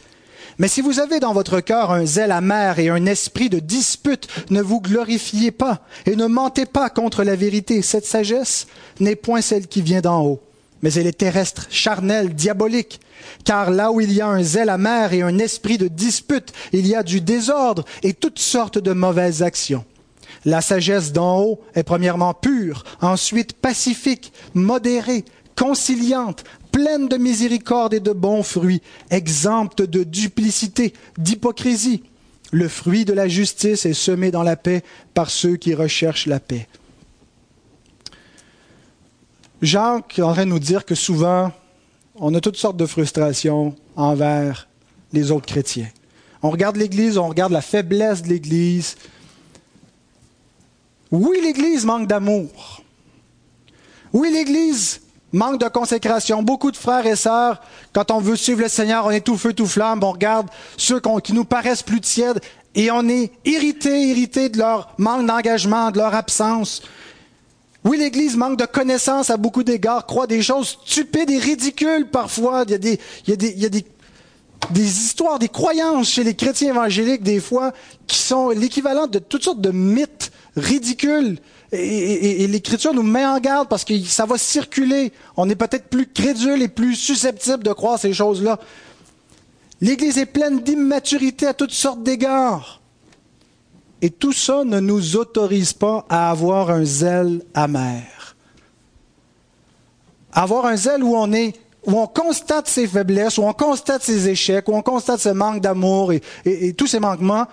Mais 0.59 0.69
si 0.69 0.83
vous 0.83 1.01
avez 1.01 1.21
dans 1.21 1.33
votre 1.33 1.61
cœur 1.61 1.91
un 1.91 2.05
zèle 2.05 2.33
amer 2.33 2.79
et 2.79 2.91
un 2.91 3.07
esprit 3.07 3.49
de 3.49 3.61
dispute, 3.61 4.29
ne 4.51 4.61
vous 4.61 4.83
glorifiez 4.83 5.53
pas 5.53 5.81
et 6.05 6.17
ne 6.17 6.27
mentez 6.27 6.67
pas 6.67 6.91
contre 6.91 7.25
la 7.25 7.35
vérité. 7.35 7.81
Cette 7.81 8.05
sagesse 8.05 8.67
n'est 8.99 9.17
point 9.17 9.41
celle 9.41 9.69
qui 9.69 9.81
vient 9.81 10.03
d'en 10.03 10.23
haut, 10.23 10.43
mais 10.83 10.93
elle 10.95 11.07
est 11.07 11.19
terrestre, 11.19 11.67
charnelle, 11.71 12.35
diabolique. 12.35 13.01
Car 13.45 13.71
là 13.71 13.93
où 13.93 14.01
il 14.01 14.13
y 14.13 14.21
a 14.21 14.29
un 14.29 14.43
zèle 14.43 14.71
amer 14.71 15.13
et 15.13 15.23
un 15.23 15.39
esprit 15.39 15.79
de 15.79 15.89
dispute, 15.89 16.53
il 16.73 16.87
y 16.87 16.95
a 16.95 17.03
du 17.03 17.21
désordre 17.21 17.85
et 18.03 18.15
toutes 18.15 18.39
sortes 18.39 18.79
de 18.79 18.93
mauvaises 18.93 19.43
actions. 19.43 19.85
La 20.45 20.63
sagesse 20.63 21.13
d'en 21.13 21.41
haut 21.41 21.61
est 21.75 21.83
premièrement 21.83 22.33
pure, 22.33 22.85
ensuite 23.01 23.53
pacifique, 23.53 24.33
modérée, 24.55 25.25
conciliante, 25.55 26.45
pleine 26.73 27.09
de 27.09 27.17
miséricorde 27.17 27.93
et 27.93 28.01
de 28.01 28.13
bons 28.13 28.43
fruits, 28.43 28.81
exempte 29.11 29.83
de 29.83 30.03
duplicité, 30.03 30.95
d'hypocrisie. 31.19 32.05
Le 32.53 32.69
fruit 32.69 33.05
de 33.05 33.13
la 33.13 33.29
justice 33.29 33.85
est 33.87 33.93
semé 33.93 34.31
dans 34.31 34.43
la 34.43 34.57
paix 34.57 34.83
par 35.15 35.31
ceux 35.31 35.57
qui 35.57 35.75
recherchent 35.75 36.27
la 36.27 36.41
paix. 36.41 36.67
Jacques 39.63 40.19
est 40.19 40.23
en 40.23 40.33
train 40.33 40.47
de 40.47 40.51
nous 40.51 40.59
dire 40.59 40.85
que 40.85 40.95
souvent, 40.95 41.53
on 42.17 42.35
a 42.35 42.41
toutes 42.41 42.57
sortes 42.57 42.77
de 42.77 42.87
frustrations 42.87 43.75
envers 43.97 44.69
les 45.13 45.31
autres 45.31 45.47
chrétiens. 45.47 45.89
On 46.43 46.51
regarde 46.51 46.77
l'Église, 46.77 47.19
on 47.19 47.29
regarde 47.29 47.53
la 47.53 47.61
faiblesse 47.61 48.23
de 48.23 48.29
l'Église. 48.29 48.97
Oui, 51.11 51.39
l'Église 51.43 51.85
manque 51.85 52.07
d'amour. 52.07 52.83
Oui, 54.13 54.31
l'Église 54.33 55.03
manque 55.33 55.61
de 55.61 55.69
consécration. 55.69 56.43
Beaucoup 56.43 56.71
de 56.71 56.77
frères 56.77 57.07
et 57.07 57.17
sœurs, 57.17 57.61
quand 57.93 58.11
on 58.11 58.21
veut 58.21 58.37
suivre 58.37 58.63
le 58.63 58.69
Seigneur, 58.69 59.07
on 59.07 59.11
est 59.11 59.21
tout 59.21 59.37
feu, 59.37 59.53
tout 59.53 59.67
flamme, 59.67 60.03
on 60.03 60.13
regarde 60.13 60.49
ceux 60.77 61.01
qui 61.23 61.33
nous 61.33 61.45
paraissent 61.45 61.83
plus 61.83 62.01
tièdes 62.01 62.41
et 62.75 62.91
on 62.91 63.07
est 63.09 63.33
irrité, 63.45 64.09
irrité 64.09 64.49
de 64.49 64.59
leur 64.59 64.95
manque 64.97 65.27
d'engagement, 65.27 65.91
de 65.91 65.99
leur 65.99 66.15
absence. 66.15 66.83
Oui, 67.85 67.97
l'Église 67.97 68.37
manque 68.37 68.59
de 68.59 68.67
connaissances 68.67 69.31
à 69.31 69.37
beaucoup 69.37 69.63
d'égards, 69.63 70.07
croit 70.07 70.27
des 70.27 70.43
choses 70.43 70.79
stupides 70.85 71.31
et 71.31 71.39
ridicules 71.39 72.09
parfois. 72.11 72.65
Il 72.67 72.73
y 72.73 72.75
a 72.75 73.69
des, 73.69 73.85
histoires, 74.77 75.39
des 75.39 75.49
croyances 75.49 76.11
chez 76.11 76.23
les 76.23 76.35
chrétiens 76.35 76.71
évangéliques 76.71 77.23
des 77.23 77.41
fois 77.41 77.73
qui 78.07 78.19
sont 78.19 78.51
l'équivalent 78.51 79.07
de 79.07 79.19
toutes 79.19 79.45
sortes 79.45 79.63
de 79.63 79.71
mythes 79.71 80.31
ridicules. 80.57 81.39
Et, 81.73 82.47
l'Écriture 82.49 82.93
nous 82.93 83.03
met 83.03 83.25
en 83.25 83.39
garde 83.39 83.69
parce 83.69 83.85
que 83.85 83.99
ça 84.01 84.27
va 84.27 84.37
circuler. 84.37 85.13
On 85.37 85.49
est 85.49 85.57
peut-être 85.57 85.89
plus 85.89 86.07
crédule 86.07 86.61
et 86.61 86.69
plus 86.69 86.97
susceptible 86.97 87.63
de 87.63 87.73
croire 87.73 87.99
ces 87.99 88.13
choses-là. 88.13 88.59
L'Église 89.81 90.19
est 90.19 90.27
pleine 90.27 90.61
d'immaturité 90.61 91.47
à 91.47 91.55
toutes 91.55 91.73
sortes 91.73 92.03
d'égards. 92.03 92.80
Et 94.03 94.11
tout 94.11 94.33
ça 94.33 94.65
ne 94.65 94.81
nous 94.81 95.17
autorise 95.17 95.73
pas 95.73 96.07
à 96.09 96.31
avoir 96.31 96.71
un 96.71 96.85
zèle 96.85 97.43
amer. 97.55 98.37
Avoir 100.33 100.67
un 100.67 100.77
zèle 100.77 101.03
où 101.03 101.15
on 101.17 101.33
est 101.33 101.55
où 101.87 101.99
on 101.99 102.07
constate 102.07 102.69
ses 102.69 102.87
faiblesses, 102.87 103.39
où 103.39 103.43
on 103.43 103.53
constate 103.53 104.03
ses 104.03 104.29
échecs, 104.29 104.69
où 104.69 104.75
on 104.75 104.83
constate 104.83 105.21
ce 105.21 105.31
manque 105.31 105.61
d'amour 105.61 106.13
et, 106.13 106.73
tous 106.75 106.87
ces 106.87 107.01
manquements. 107.01 107.47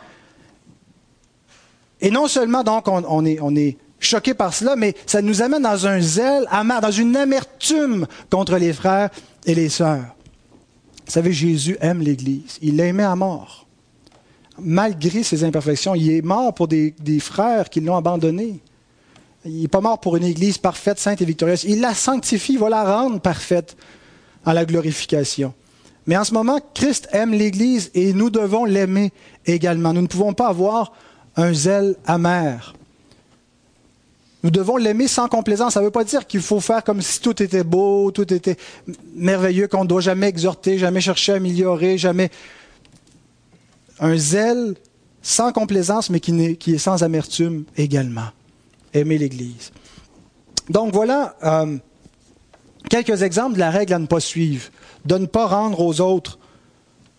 Et 2.02 2.12
non 2.12 2.28
seulement 2.28 2.64
donc 2.64 2.88
on, 2.88 3.26
est, 3.26 3.40
on 3.42 3.56
est 3.56 3.78
choqués 4.00 4.34
par 4.34 4.54
cela, 4.54 4.76
mais 4.76 4.96
ça 5.06 5.22
nous 5.22 5.42
amène 5.42 5.64
dans 5.64 5.88
un 5.88 6.02
zèle 6.02 6.46
amer, 6.52 6.82
dans 6.82 6.92
une 6.92 7.16
amertume 7.16 8.06
contre 8.30 8.58
les 8.58 8.74
frères 8.74 9.10
et 9.46 9.56
les 9.56 9.70
sœurs. 9.70 10.16
Vous 11.06 11.14
savez, 11.14 11.32
Jésus 11.32 11.78
aime 11.80 12.02
l'Église. 12.02 12.58
Il 12.62 12.76
l'aimait 12.76 13.04
à 13.04 13.16
mort. 13.16 13.66
Malgré 14.60 15.24
ses 15.24 15.43
imperfections, 15.43 15.93
il 15.96 16.12
est 16.12 16.22
mort 16.22 16.54
pour 16.54 16.67
des, 16.67 16.93
frères 17.20 17.70
qui 17.70 17.80
l'ont 17.82 17.96
abandonné. 17.96 18.60
Il 19.46 19.62
n'est 19.62 19.67
pas 19.67 19.82
mort 19.82 20.00
pour 20.00 20.17
une 20.17 20.24
Église 20.24 20.58
parfaite, 20.58 21.00
sainte 21.00 21.22
et 21.22 21.26
victorieuse. 21.26 21.63
Il 21.63 21.80
la 21.80 21.93
sanctifie, 21.93 22.54
il 22.54 22.60
va 22.60 22.70
la 22.70 22.84
rendre 22.84 23.20
parfaite 23.20 23.78
à 24.46 24.54
la 24.54 24.65
glorification. 24.65 25.54
Mais 26.08 26.17
en 26.17 26.24
ce 26.24 26.34
moment, 26.34 26.60
Christ 26.74 27.08
aime 27.12 27.34
l'Église 27.34 27.91
et 27.93 28.13
nous 28.13 28.30
devons 28.30 28.65
l'aimer 28.65 29.12
également. 29.46 29.93
Nous 29.93 30.02
ne 30.02 30.08
pouvons 30.08 30.34
pas 30.34 30.48
avoir 30.48 30.93
un 31.36 31.54
zèle 31.54 31.96
amer. 32.06 32.74
Nous 34.43 34.52
devons 34.52 34.78
l'aimer 34.78 35.08
sans 35.08 35.28
complaisance. 35.28 35.74
Ça 35.74 35.82
ne 35.82 35.86
veut 35.86 35.91
pas 35.91 36.04
dire 36.04 36.26
qu'il 36.26 36.41
faut 36.41 36.60
faire 36.60 36.84
comme 36.84 37.02
si 37.02 37.20
tout 37.20 37.41
était 37.43 37.63
beau, 37.63 38.12
tout 38.12 38.34
était 38.34 38.56
merveilleux, 39.15 39.67
qu'on 39.67 39.84
ne 39.84 39.89
doit 39.89 40.02
jamais 40.02 40.28
exhorter, 40.28 40.78
jamais 40.78 41.02
chercher 41.02 41.34
à 41.34 41.36
améliorer, 41.36 41.98
jamais. 41.98 42.30
Un 44.00 44.18
zèle 44.18 44.76
sans 45.22 45.52
complaisance, 45.52 46.10
mais 46.10 46.20
qui, 46.20 46.74
est, 46.74 46.78
sans 46.78 47.04
amertume 47.04 47.66
également. 47.76 48.30
Aimer 48.94 49.18
l'Église. 49.18 49.72
Donc 50.70 50.94
voilà 50.94 51.36
euh, 51.44 51.78
quelques 52.90 53.22
exemples 53.22 53.56
de 53.56 53.60
la 53.60 53.70
règle 53.70 53.94
à 53.94 54.00
ne 54.00 54.06
pas 54.06 54.20
suivre. 54.20 54.70
De 55.06 55.18
ne 55.18 55.26
pas 55.26 55.48
rendre 55.48 55.80
aux 55.80 56.02
autres 56.02 56.40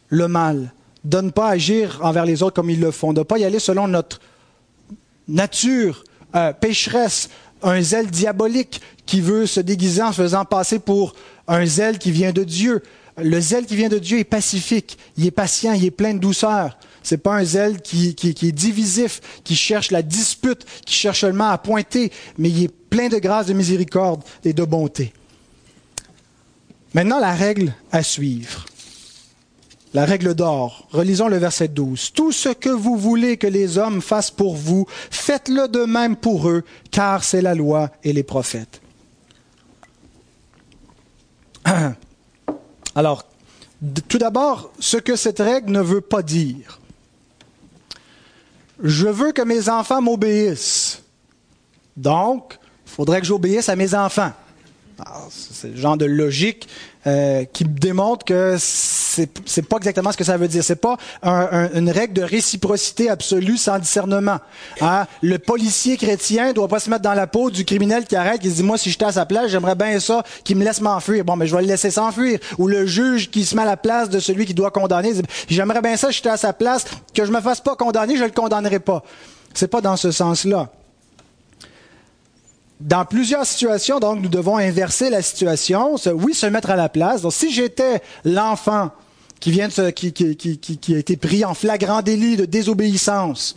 le 0.09 0.29
mal. 0.29 0.73
De 1.05 1.21
ne 1.21 1.31
pas 1.31 1.49
agir 1.49 2.01
envers 2.03 2.25
les 2.25 2.43
autres 2.43 2.57
comme 2.57 2.71
ils 2.71 2.81
le 2.81 2.91
font. 2.91 3.13
De 3.13 3.21
ne 3.21 3.25
pas 3.25 3.39
y 3.39 3.45
aller 3.45 3.59
selon 3.59 3.89
notre 3.89 4.21
nature 5.29 6.05
euh, 6.35 6.53
pécheresse, 6.53 7.29
un 7.63 7.81
zèle 7.81 8.07
diabolique 8.09 8.81
qui 9.07 9.21
veut 9.21 9.47
se 9.47 9.61
déguiser 9.61 10.03
en 10.03 10.13
faisant 10.13 10.45
passer 10.45 10.79
pour 10.79 11.15
un 11.47 11.65
zèle 11.67 11.99
qui 11.99 12.11
vient 12.11 12.33
de 12.33 12.45
Dieu. 12.45 12.83
Le 13.21 13.41
zèle 13.41 13.67
qui 13.67 13.75
vient 13.75 13.89
de 13.89 13.99
Dieu 13.99 14.19
est 14.19 14.25
pacifique, 14.25 14.97
il 15.17 15.27
est 15.27 15.33
patient, 15.33 15.73
il 15.73 15.85
est 15.85 15.91
plein 15.91 16.15
de 16.15 16.19
douceur. 16.19 16.79
Ce 17.03 17.15
n'est 17.15 17.19
pas 17.21 17.35
un 17.35 17.45
zèle 17.45 17.81
qui, 17.81 18.15
qui, 18.15 18.29
est 18.29 18.53
divisif, 18.53 19.21
qui 19.43 19.57
cherche 19.57 19.91
la 19.91 20.03
dispute, 20.03 20.65
qui 20.85 20.95
cherche 20.95 21.21
seulement 21.21 21.49
à 21.49 21.59
pointer, 21.59 22.13
mais 22.37 22.51
il 22.51 22.65
est 22.65 22.69
plein 22.69 23.09
de 23.09 23.19
grâce, 23.19 23.47
de 23.47 23.55
miséricorde 23.55 24.23
et 24.45 24.53
de 24.53 24.65
bonté. 24.65 25.13
Maintenant, 26.95 27.19
la 27.19 27.35
règle 27.35 27.73
à 27.93 28.03
suivre. 28.03 28.67
La 29.95 30.05
règle 30.05 30.35
d'or. 30.35 30.87
Relisons 30.91 31.29
le 31.29 31.39
verset 31.39 31.69
12. 31.69 32.13
Tout 32.13 32.31
ce 32.31 32.51
que 32.51 32.69
vous 32.69 32.97
voulez 32.97 33.37
que 33.37 33.47
les 33.47 33.79
hommes 33.79 34.03
fassent 34.03 34.31
pour 34.31 34.55
vous, 34.55 34.87
faites-le 35.11 35.67
de 35.69 35.85
même 35.85 36.17
pour 36.17 36.49
eux, 36.49 36.63
car 36.91 37.25
c'est 37.25 37.43
la 37.43 37.55
loi 37.55 37.91
et 38.05 38.13
les 38.13 38.23
prophètes. 38.23 38.81
Alors, 42.95 43.25
tout 44.09 44.19
d'abord, 44.19 44.71
ce 44.79 44.97
que 44.97 45.17
cette 45.17 45.39
règle 45.39 45.73
ne 45.73 45.81
veut 45.81 46.01
pas 46.01 46.23
dire. 46.23 46.81
Je 48.83 49.07
veux 49.07 49.33
que 49.33 49.43
mes 49.43 49.69
enfants 49.69 50.01
m'obéissent. 50.01 51.03
Donc, 51.97 52.59
il 52.87 52.91
faudrait 52.91 53.21
que 53.21 53.27
j'obéisse 53.27 53.69
à 53.69 53.77
mes 53.77 53.95
enfants. 53.95 54.33
C'est 55.31 55.69
le 55.69 55.77
genre 55.77 55.97
de 55.97 56.05
logique 56.05 56.69
euh, 57.07 57.45
qui 57.53 57.65
démontre 57.65 58.25
que 58.25 58.57
c'est 58.59 59.31
c'est 59.47 59.63
pas 59.63 59.77
exactement 59.77 60.13
ce 60.13 60.17
que 60.17 60.25
ça 60.25 60.37
veut 60.37 60.49
dire. 60.49 60.63
C'est 60.63 60.81
pas 60.81 60.97
une 61.23 61.91
règle 61.91 62.15
de 62.15 62.23
réciprocité 62.23 63.09
absolue 63.09 63.57
sans 63.57 63.79
discernement. 63.79 64.39
Hein? 64.81 65.07
Le 65.23 65.39
policier 65.39 65.97
chrétien 65.97 66.53
doit 66.53 66.69
pas 66.69 66.81
se 66.81 66.91
mettre 66.91 67.03
dans 67.03 67.15
la 67.15 67.27
peau 67.27 67.51
du 67.51 67.65
criminel 67.65 68.05
qui 68.05 68.17
arrête, 68.17 68.41
qui 68.41 68.51
se 68.51 68.57
dit 68.57 68.63
moi 68.63 68.79
si 68.79 68.91
j'étais 68.91 69.07
à 69.07 69.13
sa 69.13 69.27
place, 69.27 69.51
j'aimerais 69.51 69.75
bien 69.75 69.99
ça, 70.01 70.23
qu'il 70.45 70.57
me 70.57 70.65
laisse 70.65 70.81
m'enfuir. 70.81 71.25
Bon, 71.25 71.37
mais 71.37 71.47
je 71.47 71.55
vais 71.55 71.63
le 71.63 71.69
laisser 71.69 71.91
s'enfuir. 71.91 72.39
Ou 72.59 72.69
le 72.69 72.87
juge 72.87 73.31
qui 73.31 73.45
se 73.45 73.57
met 73.57 73.63
à 73.63 73.67
la 73.67 73.77
place 73.77 74.11
de 74.11 74.21
celui 74.21 74.47
qui 74.47 74.55
doit 74.55 74.71
condamner, 74.71 75.13
j'aimerais 75.49 75.83
bien 75.83 75.97
ça, 75.97 76.09
si 76.09 76.19
j'étais 76.19 76.29
à 76.31 76.37
sa 76.37 76.53
place, 76.53 76.85
que 77.15 77.25
je 77.25 77.33
me 77.33 77.41
fasse 77.41 77.61
pas 77.61 77.77
condamner, 77.77 78.17
je 78.17 78.25
le 78.25 78.31
condamnerai 78.31 78.81
pas. 78.81 79.03
C'est 79.55 79.69
pas 79.69 79.81
dans 79.81 79.97
ce 79.97 80.11
sens-là 80.11 80.71
dans 82.81 83.05
plusieurs 83.05 83.45
situations, 83.45 83.99
donc, 83.99 84.21
nous 84.21 84.29
devons 84.29 84.57
inverser 84.57 85.11
la 85.11 85.23
situation. 85.23 85.97
Oui, 86.15 86.35
se 86.35 86.47
mettre 86.47 86.71
à 86.71 86.77
la 86.77 86.89
place. 86.89 87.23
Donc, 87.23 87.33
si 87.33 87.53
j'étais 87.53 88.01
l'enfant 88.25 88.91
qui 89.41 89.51
vient 89.51 89.69
de 89.69 89.91
qui, 89.91 90.13
qui, 90.13 90.95
a 90.95 90.99
été 90.99 91.17
pris 91.17 91.45
en 91.45 91.55
flagrant 91.55 92.03
délit 92.03 92.37
de 92.37 92.45
désobéissance, 92.45 93.57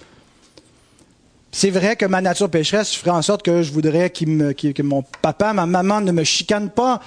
c'est 1.51 1.69
vrai 1.69 1.95
que 1.95 2.05
ma 2.05 2.21
nature 2.21 2.49
pécheresse 2.49 2.93
ferait 2.93 3.11
en 3.11 3.21
sorte 3.21 3.43
que 3.43 3.61
je 3.61 3.71
voudrais 3.71 4.09
que 4.09 4.81
mon 4.81 5.03
papa, 5.21 5.53
ma 5.53 5.65
maman 5.65 6.01
ne 6.01 6.11
me 6.11 6.23
chicanent 6.23 6.69
pas. 6.69 7.01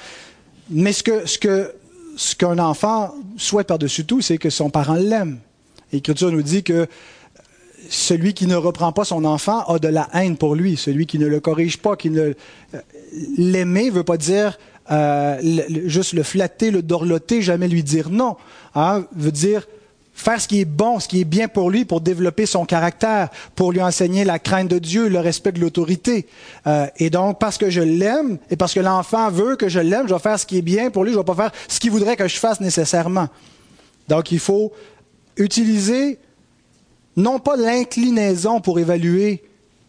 Mais 0.70 0.92
ce 0.92 1.02
que, 1.02 1.26
ce 1.26 1.38
que, 1.38 1.74
ce 2.16 2.36
qu'un 2.36 2.58
enfant 2.58 3.14
souhaite 3.36 3.66
par-dessus 3.66 4.04
tout, 4.04 4.20
c'est 4.20 4.38
que 4.38 4.50
son 4.50 4.70
parent 4.70 4.94
l'aime. 4.94 5.38
L'Écriture 5.92 6.30
nous 6.30 6.42
dit 6.42 6.62
que 6.62 6.86
celui 7.94 8.34
qui 8.34 8.46
ne 8.46 8.56
reprend 8.56 8.92
pas 8.92 9.04
son 9.04 9.24
enfant 9.24 9.64
a 9.64 9.78
de 9.78 9.88
la 9.88 10.08
haine 10.14 10.36
pour 10.36 10.54
lui. 10.54 10.76
Celui 10.76 11.06
qui 11.06 11.18
ne 11.18 11.26
le 11.26 11.40
corrige 11.40 11.78
pas, 11.78 11.96
qui 11.96 12.10
ne 12.10 12.32
euh, 12.74 12.80
l'aimer, 13.38 13.90
veut 13.90 14.04
pas 14.04 14.16
dire 14.16 14.58
euh, 14.90 15.40
juste 15.86 16.12
le 16.12 16.22
flatter, 16.22 16.70
le 16.70 16.82
dorloter, 16.82 17.42
jamais 17.42 17.68
lui 17.68 17.82
dire 17.82 18.10
non. 18.10 18.36
Hein, 18.74 19.04
veut 19.14 19.32
dire 19.32 19.66
faire 20.14 20.40
ce 20.40 20.46
qui 20.46 20.60
est 20.60 20.64
bon, 20.64 21.00
ce 21.00 21.08
qui 21.08 21.20
est 21.20 21.24
bien 21.24 21.48
pour 21.48 21.70
lui, 21.70 21.84
pour 21.84 22.00
développer 22.00 22.46
son 22.46 22.64
caractère, 22.64 23.30
pour 23.56 23.72
lui 23.72 23.82
enseigner 23.82 24.24
la 24.24 24.38
crainte 24.38 24.68
de 24.68 24.78
Dieu, 24.78 25.08
le 25.08 25.18
respect 25.18 25.52
de 25.52 25.60
l'autorité. 25.60 26.26
Euh, 26.66 26.86
et 26.98 27.10
donc, 27.10 27.38
parce 27.38 27.58
que 27.58 27.68
je 27.68 27.80
l'aime 27.80 28.38
et 28.50 28.56
parce 28.56 28.74
que 28.74 28.80
l'enfant 28.80 29.30
veut 29.30 29.56
que 29.56 29.68
je 29.68 29.80
l'aime, 29.80 30.06
je 30.08 30.14
vais 30.14 30.20
faire 30.20 30.38
ce 30.38 30.46
qui 30.46 30.58
est 30.58 30.62
bien 30.62 30.90
pour 30.90 31.04
lui, 31.04 31.10
je 31.10 31.16
ne 31.16 31.22
vais 31.22 31.26
pas 31.26 31.34
faire 31.34 31.52
ce 31.68 31.80
qu'il 31.80 31.90
voudrait 31.90 32.16
que 32.16 32.28
je 32.28 32.36
fasse 32.36 32.60
nécessairement. 32.60 33.28
Donc, 34.08 34.30
il 34.30 34.38
faut 34.38 34.72
utiliser 35.36 36.18
non 37.16 37.38
pas 37.38 37.56
l'inclinaison 37.56 38.60
pour 38.60 38.78
évaluer 38.78 39.42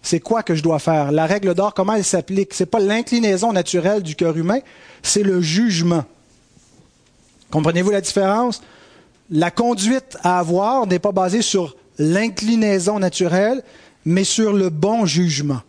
c'est 0.05 0.19
quoi 0.19 0.43
que 0.43 0.53
je 0.53 0.61
dois 0.61 0.77
faire. 0.77 1.11
La 1.11 1.25
règle 1.25 1.55
d'or, 1.55 1.73
comment 1.73 1.93
elle 1.93 2.03
s'applique 2.03 2.53
Ce 2.53 2.61
n'est 2.61 2.67
pas 2.67 2.79
l'inclinaison 2.79 3.51
naturelle 3.51 4.03
du 4.03 4.15
cœur 4.15 4.37
humain, 4.37 4.59
c'est 5.01 5.23
le 5.23 5.41
jugement. 5.41 6.05
Comprenez-vous 7.49 7.89
la 7.89 8.01
différence? 8.01 8.61
La 9.31 9.49
conduite 9.49 10.15
à 10.21 10.37
avoir 10.37 10.85
n'est 10.85 10.99
pas 10.99 11.11
basée 11.11 11.41
sur 11.41 11.75
l'inclinaison 11.97 12.99
naturelle, 12.99 13.63
mais 14.05 14.23
sur 14.23 14.53
le 14.53 14.69
bon 14.69 15.07
jugement. 15.07 15.61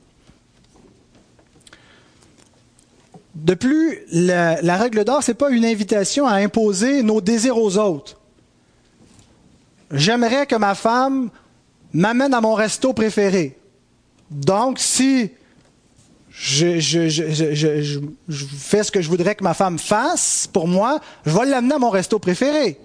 De 3.35 3.55
plus, 3.55 4.01
la, 4.13 4.77
règle 4.77 5.05
d'or, 5.05 5.23
ce 5.23 5.31
n'est 5.31 5.37
pas 5.37 5.51
une 5.51 5.65
invitation 5.65 6.27
à 6.27 6.35
imposer 6.35 7.03
nos 7.03 7.23
désirs 7.23 7.57
aux 7.57 7.79
autres. 7.79 8.21
J'aimerais 9.91 10.47
que 10.47 10.57
ma 10.57 10.75
femme 10.75 11.31
m'amène 11.97 12.35
à 12.35 12.41
mon 12.41 12.55
resto 12.55 12.93
préféré. 12.93 13.57
Donc, 14.31 14.79
si 14.79 15.31
je, 16.31 16.79
fais 18.59 18.83
ce 18.83 18.93
que 18.93 19.01
je 19.01 19.09
voudrais 19.09 19.35
que 19.35 19.43
ma 19.43 19.55
femme 19.55 19.79
fasse 19.79 20.47
pour 20.53 20.69
moi, 20.69 21.01
je 21.25 21.37
vais 21.37 21.47
l'amener 21.47 21.75
à 21.75 21.79
mon 21.79 21.91
resto 21.91 22.19
préféré. 22.19 22.79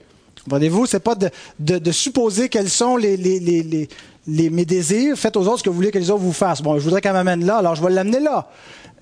Comprenez-vous? 0.46 0.86
C'est 0.86 1.02
pas 1.02 1.16
de, 1.16 1.92
supposer 1.92 2.48
quels 2.48 2.70
sont 2.70 2.96
les, 2.96 3.88
mes 4.28 4.66
désirs. 4.66 5.18
Faites 5.18 5.36
aux 5.36 5.46
autres 5.48 5.60
ce 5.60 5.64
que 5.64 5.70
vous 5.70 5.76
voulez 5.76 5.92
que 5.92 6.00
les 6.00 6.10
autres 6.10 6.24
vous 6.24 6.32
fassent. 6.34 6.62
Bon, 6.62 6.80
je 6.80 6.84
voudrais 6.84 7.02
qu'elle 7.02 7.14
m'amène 7.14 7.46
là, 7.46 7.58
alors 7.58 7.76
je 7.76 7.84
vais 7.84 7.92
l'amener 7.92 8.22
là. 8.22 8.48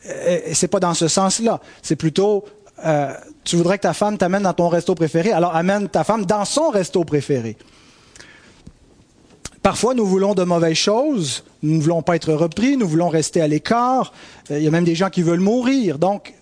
Euh, 0.08 0.39
c'est 0.54 0.69
pas 0.69 0.80
dans 0.80 0.95
ce 0.95 1.08
sens-là. 1.08 1.60
C'est 1.84 1.95
plutôt, 1.95 2.45
euh, 2.84 3.13
tu 3.43 3.58
voudrais 3.58 3.78
que 3.78 3.84
ta 3.84 3.93
femme 3.93 4.17
t'amène 4.17 4.43
dans 4.43 4.54
ton 4.54 4.69
resto 4.69 4.95
préféré, 4.95 5.32
alors 5.32 5.56
amène 5.56 5.88
ta 5.88 6.04
femme 6.04 6.26
dans 6.26 6.45
son 6.45 6.69
resto 6.69 7.04
préféré. 7.04 7.58
Parfois, 9.62 9.93
nous 9.93 10.06
voulons 10.06 10.36
de 10.36 10.43
mauvaises 10.43 10.78
choses, 10.78 11.43
nous 11.63 11.78
ne 11.78 11.82
voulons 11.82 12.02
pas 12.02 12.15
être 12.15 12.34
repris, 12.34 12.78
nous 12.78 12.88
voulons 12.88 13.10
rester 13.10 13.41
à 13.41 13.48
l'écart. 13.48 14.13
Euh, 14.52 14.60
il 14.60 14.63
y 14.63 14.67
a 14.67 14.72
même 14.72 14.86
des 14.86 14.95
gens 14.95 15.10
qui 15.10 15.22
veulent 15.22 15.41
mourir. 15.41 16.00
Donc, 16.00 16.34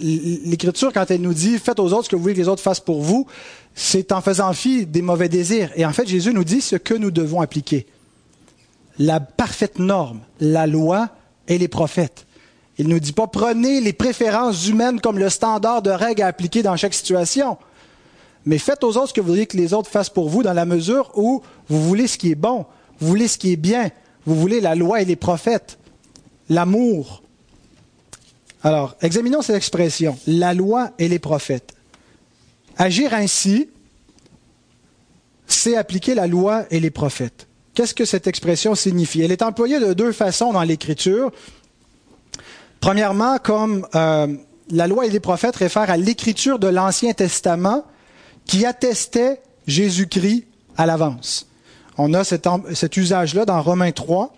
l'Écriture, 0.00 0.92
quand 0.92 1.10
elle 1.10 1.20
nous 1.20 1.34
dit 1.34 1.58
faites 1.58 1.80
aux 1.80 1.92
autres 1.92 2.04
ce 2.04 2.08
que 2.08 2.16
vous 2.16 2.22
voulez 2.22 2.34
que 2.34 2.40
les 2.40 2.48
autres 2.48 2.62
fassent 2.62 2.80
pour 2.80 3.02
vous, 3.02 3.26
c'est 3.74 4.12
en 4.12 4.20
faisant 4.20 4.52
fi 4.52 4.86
des 4.86 5.02
mauvais 5.02 5.28
désirs. 5.28 5.70
Et 5.74 5.84
en 5.84 5.92
fait, 5.92 6.06
Jésus 6.06 6.32
nous 6.32 6.44
dit 6.44 6.60
ce 6.60 6.76
que 6.76 6.94
nous 6.94 7.10
devons 7.10 7.40
appliquer. 7.40 7.86
La 8.98 9.18
parfaite 9.18 9.80
norme, 9.80 10.20
la 10.38 10.68
loi 10.68 11.08
et 11.48 11.58
les 11.58 11.66
prophètes. 11.66 12.26
Il 12.78 12.88
ne 12.88 12.94
nous 12.94 13.00
dit 13.00 13.12
pas 13.12 13.26
prenez 13.26 13.80
les 13.80 13.92
préférences 13.92 14.68
humaines 14.68 15.00
comme 15.00 15.18
le 15.18 15.28
standard 15.28 15.82
de 15.82 15.90
règles 15.90 16.22
à 16.22 16.28
appliquer 16.28 16.62
dans 16.62 16.76
chaque 16.76 16.94
situation. 16.94 17.56
Mais 18.46 18.58
faites 18.58 18.84
aux 18.84 18.96
autres 18.96 19.08
ce 19.08 19.14
que 19.14 19.20
vous 19.20 19.28
voudriez 19.28 19.46
que 19.46 19.56
les 19.56 19.72
autres 19.72 19.90
fassent 19.90 20.10
pour 20.10 20.28
vous 20.28 20.42
dans 20.42 20.52
la 20.52 20.64
mesure 20.64 21.10
où 21.14 21.42
vous 21.68 21.82
voulez 21.82 22.06
ce 22.06 22.18
qui 22.18 22.30
est 22.30 22.36
bon, 22.36 22.66
vous 23.00 23.08
voulez 23.08 23.28
ce 23.28 23.38
qui 23.38 23.52
est 23.52 23.56
bien, 23.56 23.90
vous 24.26 24.34
voulez 24.34 24.60
la 24.60 24.74
loi 24.74 25.00
et 25.00 25.04
les 25.04 25.16
prophètes, 25.16 25.78
l'amour. 26.48 27.22
Alors, 28.62 28.96
examinons 29.00 29.42
cette 29.42 29.56
expression, 29.56 30.18
la 30.26 30.54
loi 30.54 30.90
et 30.98 31.08
les 31.08 31.18
prophètes. 31.18 31.74
Agir 32.76 33.14
ainsi, 33.14 33.68
c'est 35.46 35.76
appliquer 35.76 36.14
la 36.14 36.26
loi 36.26 36.64
et 36.70 36.80
les 36.80 36.90
prophètes. 36.90 37.46
Qu'est-ce 37.74 37.94
que 37.94 38.04
cette 38.04 38.26
expression 38.26 38.74
signifie? 38.74 39.20
Elle 39.20 39.32
est 39.32 39.42
employée 39.42 39.80
de 39.80 39.92
deux 39.92 40.12
façons 40.12 40.52
dans 40.52 40.62
l'Écriture. 40.62 41.32
Premièrement, 42.80 43.38
comme 43.38 43.86
euh, 43.94 44.28
la 44.70 44.86
loi 44.86 45.06
et 45.06 45.10
les 45.10 45.20
prophètes 45.20 45.56
réfèrent 45.56 45.90
à 45.90 45.96
l'écriture 45.96 46.58
de 46.58 46.68
l'Ancien 46.68 47.12
Testament 47.12 47.84
qui 48.46 48.66
attestait 48.66 49.40
Jésus-Christ 49.66 50.46
à 50.76 50.86
l'avance. 50.86 51.46
On 51.96 52.12
a 52.14 52.24
cet, 52.24 52.96
usage-là 52.96 53.44
dans 53.44 53.62
Romains 53.62 53.92
3, 53.92 54.32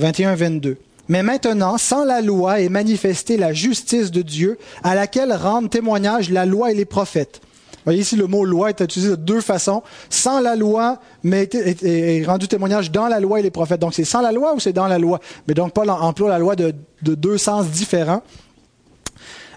21-22. 0.00 0.76
Mais 1.08 1.22
maintenant, 1.22 1.78
sans 1.78 2.04
la 2.04 2.20
loi 2.20 2.60
est 2.60 2.68
manifestée 2.68 3.36
la 3.36 3.52
justice 3.52 4.10
de 4.10 4.22
Dieu, 4.22 4.58
à 4.82 4.94
laquelle 4.94 5.32
rendent 5.32 5.70
témoignage 5.70 6.30
la 6.30 6.46
loi 6.46 6.70
et 6.70 6.74
les 6.74 6.84
prophètes. 6.84 7.40
Vous 7.72 7.92
voyez 7.92 8.00
ici, 8.00 8.16
le 8.16 8.26
mot 8.26 8.44
loi 8.44 8.70
est 8.70 8.80
utilisé 8.80 9.12
de 9.12 9.16
deux 9.16 9.40
façons. 9.40 9.82
Sans 10.10 10.40
la 10.40 10.56
loi, 10.56 11.00
mais 11.22 11.48
est, 11.52 12.24
rendu 12.26 12.46
témoignage 12.46 12.90
dans 12.90 13.08
la 13.08 13.20
loi 13.20 13.40
et 13.40 13.42
les 13.42 13.50
prophètes. 13.50 13.80
Donc, 13.80 13.94
c'est 13.94 14.04
sans 14.04 14.20
la 14.20 14.32
loi 14.32 14.54
ou 14.54 14.60
c'est 14.60 14.74
dans 14.74 14.88
la 14.88 14.98
loi? 14.98 15.20
Mais 15.46 15.54
donc, 15.54 15.72
Paul 15.72 15.88
emploie 15.88 16.28
la 16.28 16.38
loi 16.38 16.54
de 16.56 16.74
deux 17.02 17.38
sens 17.38 17.68
différents. 17.68 18.22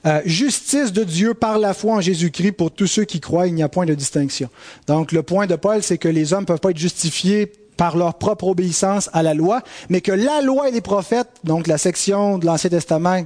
Euh, 0.05 0.21
justice 0.25 0.91
de 0.91 1.03
Dieu 1.03 1.35
par 1.35 1.59
la 1.59 1.75
foi 1.75 1.95
en 1.95 2.01
Jésus-Christ 2.01 2.53
pour 2.53 2.71
tous 2.71 2.87
ceux 2.87 3.05
qui 3.05 3.19
croient, 3.19 3.47
il 3.47 3.53
n'y 3.53 3.61
a 3.61 3.69
point 3.69 3.85
de 3.85 3.93
distinction. 3.93 4.49
Donc 4.87 5.11
le 5.11 5.21
point 5.21 5.45
de 5.45 5.55
Paul, 5.55 5.83
c'est 5.83 5.99
que 5.99 6.07
les 6.07 6.33
hommes 6.33 6.41
ne 6.41 6.45
peuvent 6.45 6.59
pas 6.59 6.71
être 6.71 6.77
justifiés 6.77 7.51
par 7.77 7.97
leur 7.97 8.15
propre 8.15 8.47
obéissance 8.47 9.09
à 9.13 9.21
la 9.21 9.33
loi, 9.33 9.61
mais 9.89 10.01
que 10.01 10.11
la 10.11 10.41
loi 10.41 10.69
et 10.69 10.71
les 10.71 10.81
prophètes, 10.81 11.29
donc 11.43 11.67
la 11.67 11.77
section 11.77 12.37
de 12.37 12.45
l'Ancien 12.45 12.69
Testament 12.69 13.25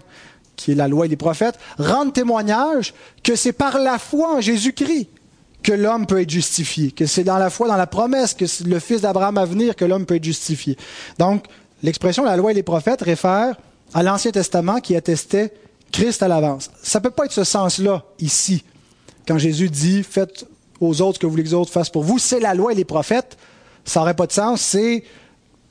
qui 0.55 0.71
est 0.71 0.75
la 0.75 0.87
loi 0.87 1.05
et 1.05 1.09
les 1.09 1.15
prophètes, 1.17 1.59
rendent 1.77 2.13
témoignage 2.13 2.93
que 3.23 3.35
c'est 3.35 3.53
par 3.53 3.77
la 3.77 3.99
foi 3.99 4.37
en 4.37 4.41
Jésus-Christ 4.41 5.09
que 5.63 5.73
l'homme 5.73 6.05
peut 6.05 6.21
être 6.21 6.29
justifié, 6.29 6.91
que 6.91 7.05
c'est 7.05 7.23
dans 7.23 7.37
la 7.37 7.49
foi, 7.49 7.67
dans 7.67 7.75
la 7.75 7.87
promesse, 7.87 8.33
que 8.33 8.45
le 8.65 8.79
Fils 8.79 9.01
d'Abraham 9.01 9.37
à 9.37 9.45
venir 9.45 9.75
que 9.75 9.83
l'homme 9.83 10.05
peut 10.05 10.15
être 10.15 10.23
justifié. 10.23 10.77
Donc, 11.17 11.45
l'expression 11.81 12.23
la 12.23 12.37
loi 12.37 12.51
et 12.51 12.53
les 12.53 12.63
prophètes 12.63 13.01
réfère 13.01 13.55
à 13.93 14.03
l'Ancien 14.03 14.31
Testament 14.31 14.79
qui 14.79 14.95
attestait 14.95 15.51
Christ 15.95 16.23
à 16.23 16.27
l'avance. 16.27 16.69
Ça 16.83 16.99
ne 16.99 17.03
peut 17.03 17.11
pas 17.11 17.25
être 17.25 17.31
ce 17.31 17.43
sens-là 17.43 18.03
ici, 18.19 18.63
quand 19.27 19.37
Jésus 19.37 19.69
dit 19.69 20.03
Faites 20.03 20.45
aux 20.81 21.01
autres 21.01 21.15
ce 21.15 21.19
que 21.19 21.25
vous 21.25 21.31
voulez 21.31 21.43
que 21.43 21.49
les 21.49 21.53
autres 21.53 21.71
fassent 21.71 21.89
pour 21.89 22.03
vous. 22.03 22.19
C'est 22.19 22.39
la 22.39 22.53
loi 22.53 22.73
et 22.73 22.75
les 22.75 22.85
prophètes 22.85 23.37
ça 23.85 23.99
n'aurait 23.99 24.15
pas 24.15 24.27
de 24.27 24.31
sens, 24.31 24.61
c'est 24.61 25.03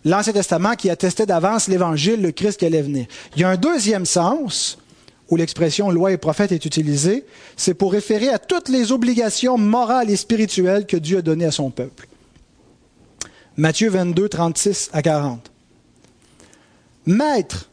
l'Ancien 0.04 0.32
Testament 0.32 0.76
qui 0.76 0.88
attestait 0.88 1.26
d'avance 1.26 1.68
l'Évangile, 1.68 2.22
le 2.22 2.30
Christ 2.30 2.58
qui 2.58 2.66
allait 2.66 2.82
venir. 2.82 3.06
Il 3.34 3.42
y 3.42 3.44
a 3.44 3.48
un 3.48 3.56
deuxième 3.56 4.06
sens 4.06 4.78
où 5.28 5.36
l'expression 5.36 5.90
loi 5.90 6.12
et 6.12 6.16
prophète 6.16 6.52
est 6.52 6.64
utilisée, 6.64 7.24
c'est 7.56 7.74
pour 7.74 7.92
référer 7.92 8.28
à 8.28 8.38
toutes 8.38 8.68
les 8.68 8.92
obligations 8.92 9.58
morales 9.58 10.10
et 10.10 10.16
spirituelles 10.16 10.86
que 10.86 10.96
Dieu 10.96 11.18
a 11.18 11.22
données 11.22 11.46
à 11.46 11.50
son 11.50 11.70
peuple. 11.70 12.06
Matthieu 13.56 13.90
22, 13.90 14.28
36 14.28 14.90
à 14.92 15.02
40. 15.02 15.50
Maître, 17.06 17.70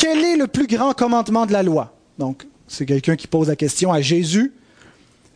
quel 0.00 0.24
est 0.24 0.36
le 0.36 0.46
plus 0.46 0.66
grand 0.66 0.94
commandement 0.94 1.44
de 1.44 1.52
la 1.52 1.62
loi? 1.62 1.92
Donc, 2.18 2.46
c'est 2.66 2.86
quelqu'un 2.86 3.16
qui 3.16 3.26
pose 3.26 3.48
la 3.48 3.56
question 3.56 3.92
à 3.92 4.00
Jésus. 4.00 4.54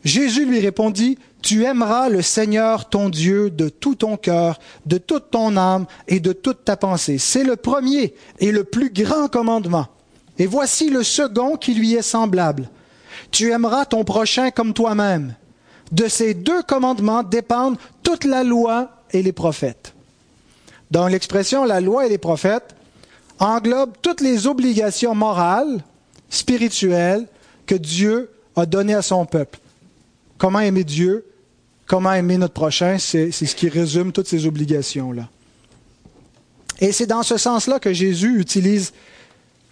Jésus 0.04 0.46
lui 0.46 0.58
répondit, 0.58 1.18
Tu 1.42 1.64
aimeras 1.64 2.08
le 2.08 2.22
Seigneur 2.22 2.88
ton 2.88 3.10
Dieu 3.10 3.50
de 3.50 3.68
tout 3.68 3.94
ton 3.94 4.16
cœur, 4.16 4.58
de 4.86 4.96
toute 4.96 5.30
ton 5.30 5.58
âme 5.58 5.84
et 6.08 6.18
de 6.18 6.32
toute 6.32 6.64
ta 6.64 6.78
pensée. 6.78 7.18
C'est 7.18 7.44
le 7.44 7.56
premier 7.56 8.14
et 8.38 8.52
le 8.52 8.64
plus 8.64 8.90
grand 8.90 9.28
commandement. 9.28 9.88
Et 10.38 10.46
voici 10.46 10.88
le 10.88 11.02
second 11.02 11.56
qui 11.56 11.74
lui 11.74 11.92
est 11.92 12.02
semblable. 12.02 12.70
Tu 13.32 13.50
aimeras 13.50 13.84
ton 13.84 14.02
prochain 14.02 14.50
comme 14.50 14.72
toi-même. 14.72 15.34
De 15.92 16.08
ces 16.08 16.32
deux 16.32 16.62
commandements 16.62 17.22
dépendent 17.22 17.76
toute 18.02 18.24
la 18.24 18.44
loi 18.44 18.88
et 19.10 19.22
les 19.22 19.32
prophètes. 19.32 19.92
Dans 20.90 21.06
l'expression 21.06 21.66
la 21.66 21.82
loi 21.82 22.06
et 22.06 22.08
les 22.08 22.18
prophètes 22.18 22.74
englobe 23.38 23.92
toutes 24.02 24.20
les 24.20 24.46
obligations 24.46 25.14
morales, 25.14 25.82
spirituelles 26.30 27.26
que 27.66 27.74
Dieu 27.74 28.30
a 28.56 28.66
données 28.66 28.94
à 28.94 29.02
son 29.02 29.26
peuple. 29.26 29.58
Comment 30.38 30.60
aimer 30.60 30.84
Dieu, 30.84 31.26
comment 31.86 32.12
aimer 32.12 32.38
notre 32.38 32.54
prochain, 32.54 32.98
c'est 32.98 33.30
ce 33.30 33.54
qui 33.54 33.68
résume 33.68 34.12
toutes 34.12 34.28
ces 34.28 34.46
obligations-là. 34.46 35.28
Et 36.80 36.92
c'est 36.92 37.06
dans 37.06 37.22
ce 37.22 37.36
sens-là 37.36 37.78
que 37.78 37.92
Jésus 37.92 38.40
utilise 38.40 38.92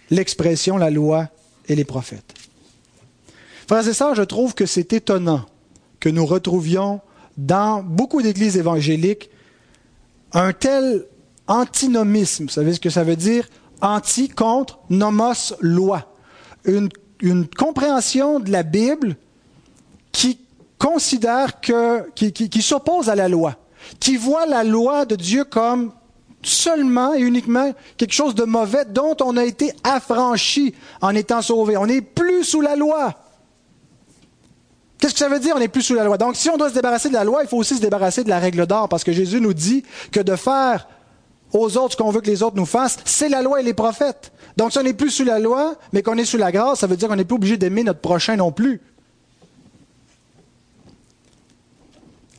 l'expression 0.09 0.77
la 0.77 0.89
loi 0.89 1.27
et 1.67 1.75
les 1.75 1.83
prophètes. 1.83 2.33
Frères 3.67 3.87
et 3.87 3.93
sœurs, 3.93 4.15
je 4.15 4.23
trouve 4.23 4.53
que 4.53 4.65
c'est 4.65 4.93
étonnant 4.93 5.45
que 5.99 6.09
nous 6.09 6.25
retrouvions 6.25 7.01
dans 7.37 7.81
beaucoup 7.81 8.21
d'églises 8.21 8.57
évangéliques 8.57 9.29
un 10.33 10.53
tel 10.53 11.05
antinomisme. 11.47 12.45
Vous 12.45 12.51
savez 12.51 12.73
ce 12.73 12.79
que 12.79 12.89
ça 12.89 13.03
veut 13.03 13.15
dire? 13.15 13.47
Anti 13.81 14.29
contre 14.29 14.79
nomos 14.89 15.53
loi. 15.59 16.07
Une, 16.65 16.89
compréhension 17.57 18.39
de 18.39 18.51
la 18.51 18.63
Bible 18.63 19.15
qui 20.11 20.39
considère 20.77 21.61
que, 21.61 22.09
qui, 22.11 22.33
qui, 22.33 22.61
s'oppose 22.61 23.09
à 23.09 23.15
la 23.15 23.29
loi, 23.29 23.55
qui 23.99 24.17
voit 24.17 24.45
la 24.45 24.65
loi 24.65 25.05
de 25.05 25.15
Dieu 25.15 25.45
comme 25.45 25.93
seulement 26.41 27.13
et 27.13 27.21
uniquement 27.21 27.73
quelque 27.97 28.13
chose 28.13 28.35
de 28.35 28.43
mauvais 28.43 28.85
dont 28.85 29.15
on 29.21 29.37
a 29.37 29.45
été 29.45 29.73
affranchi 29.83 30.75
en 31.01 31.15
étant 31.15 31.41
sauvé. 31.41 31.77
On 31.77 31.85
n'est 31.85 32.01
plus 32.01 32.43
sous 32.43 32.61
la 32.61 32.75
loi. 32.75 33.13
Qu'est-ce 34.97 35.13
que 35.13 35.19
ça 35.19 35.29
veut 35.29 35.39
dire, 35.39 35.53
on 35.55 35.59
n'est 35.59 35.67
plus 35.67 35.81
sous 35.81 35.95
la 35.95 36.05
loi? 36.05 36.17
Donc, 36.17 36.35
si 36.35 36.49
on 36.49 36.55
doit 36.55 36.69
se 36.69 36.73
débarrasser 36.73 37.09
de 37.09 37.13
la 37.13 37.25
loi, 37.25 37.43
il 37.43 37.49
faut 37.49 37.57
aussi 37.57 37.75
se 37.75 37.81
débarrasser 37.81 38.23
de 38.23 38.29
la 38.29 38.39
règle 38.39 38.65
d'or, 38.65 38.87
parce 38.87 39.03
que 39.03 39.11
Jésus 39.11 39.41
nous 39.41 39.53
dit 39.53 39.83
que 40.11 40.21
de 40.21 40.35
faire 40.37 40.87
aux 41.53 41.77
autres 41.77 41.93
ce 41.93 41.97
qu'on 41.97 42.11
veut 42.11 42.21
que 42.21 42.29
les 42.29 42.43
autres 42.43 42.55
nous 42.55 42.65
fassent, 42.65 42.97
c'est 43.05 43.29
la 43.29 43.41
loi 43.41 43.61
et 43.61 43.63
les 43.63 43.73
prophètes. 43.73 44.31
Donc, 44.57 44.71
si 44.71 44.77
on 44.79 44.83
n'est 44.83 44.93
plus 44.93 45.11
sous 45.11 45.23
la 45.23 45.39
loi, 45.39 45.75
mais 45.93 46.01
qu'on 46.01 46.17
est 46.17 46.25
sous 46.25 46.37
la 46.37 46.51
grâce, 46.51 46.79
ça 46.79 46.87
veut 46.87 46.97
dire 46.97 47.07
qu'on 47.07 47.15
n'est 47.15 47.25
plus 47.25 47.35
obligé 47.35 47.57
d'aimer 47.57 47.83
notre 47.83 48.01
prochain 48.01 48.35
non 48.35 48.51
plus. 48.51 48.81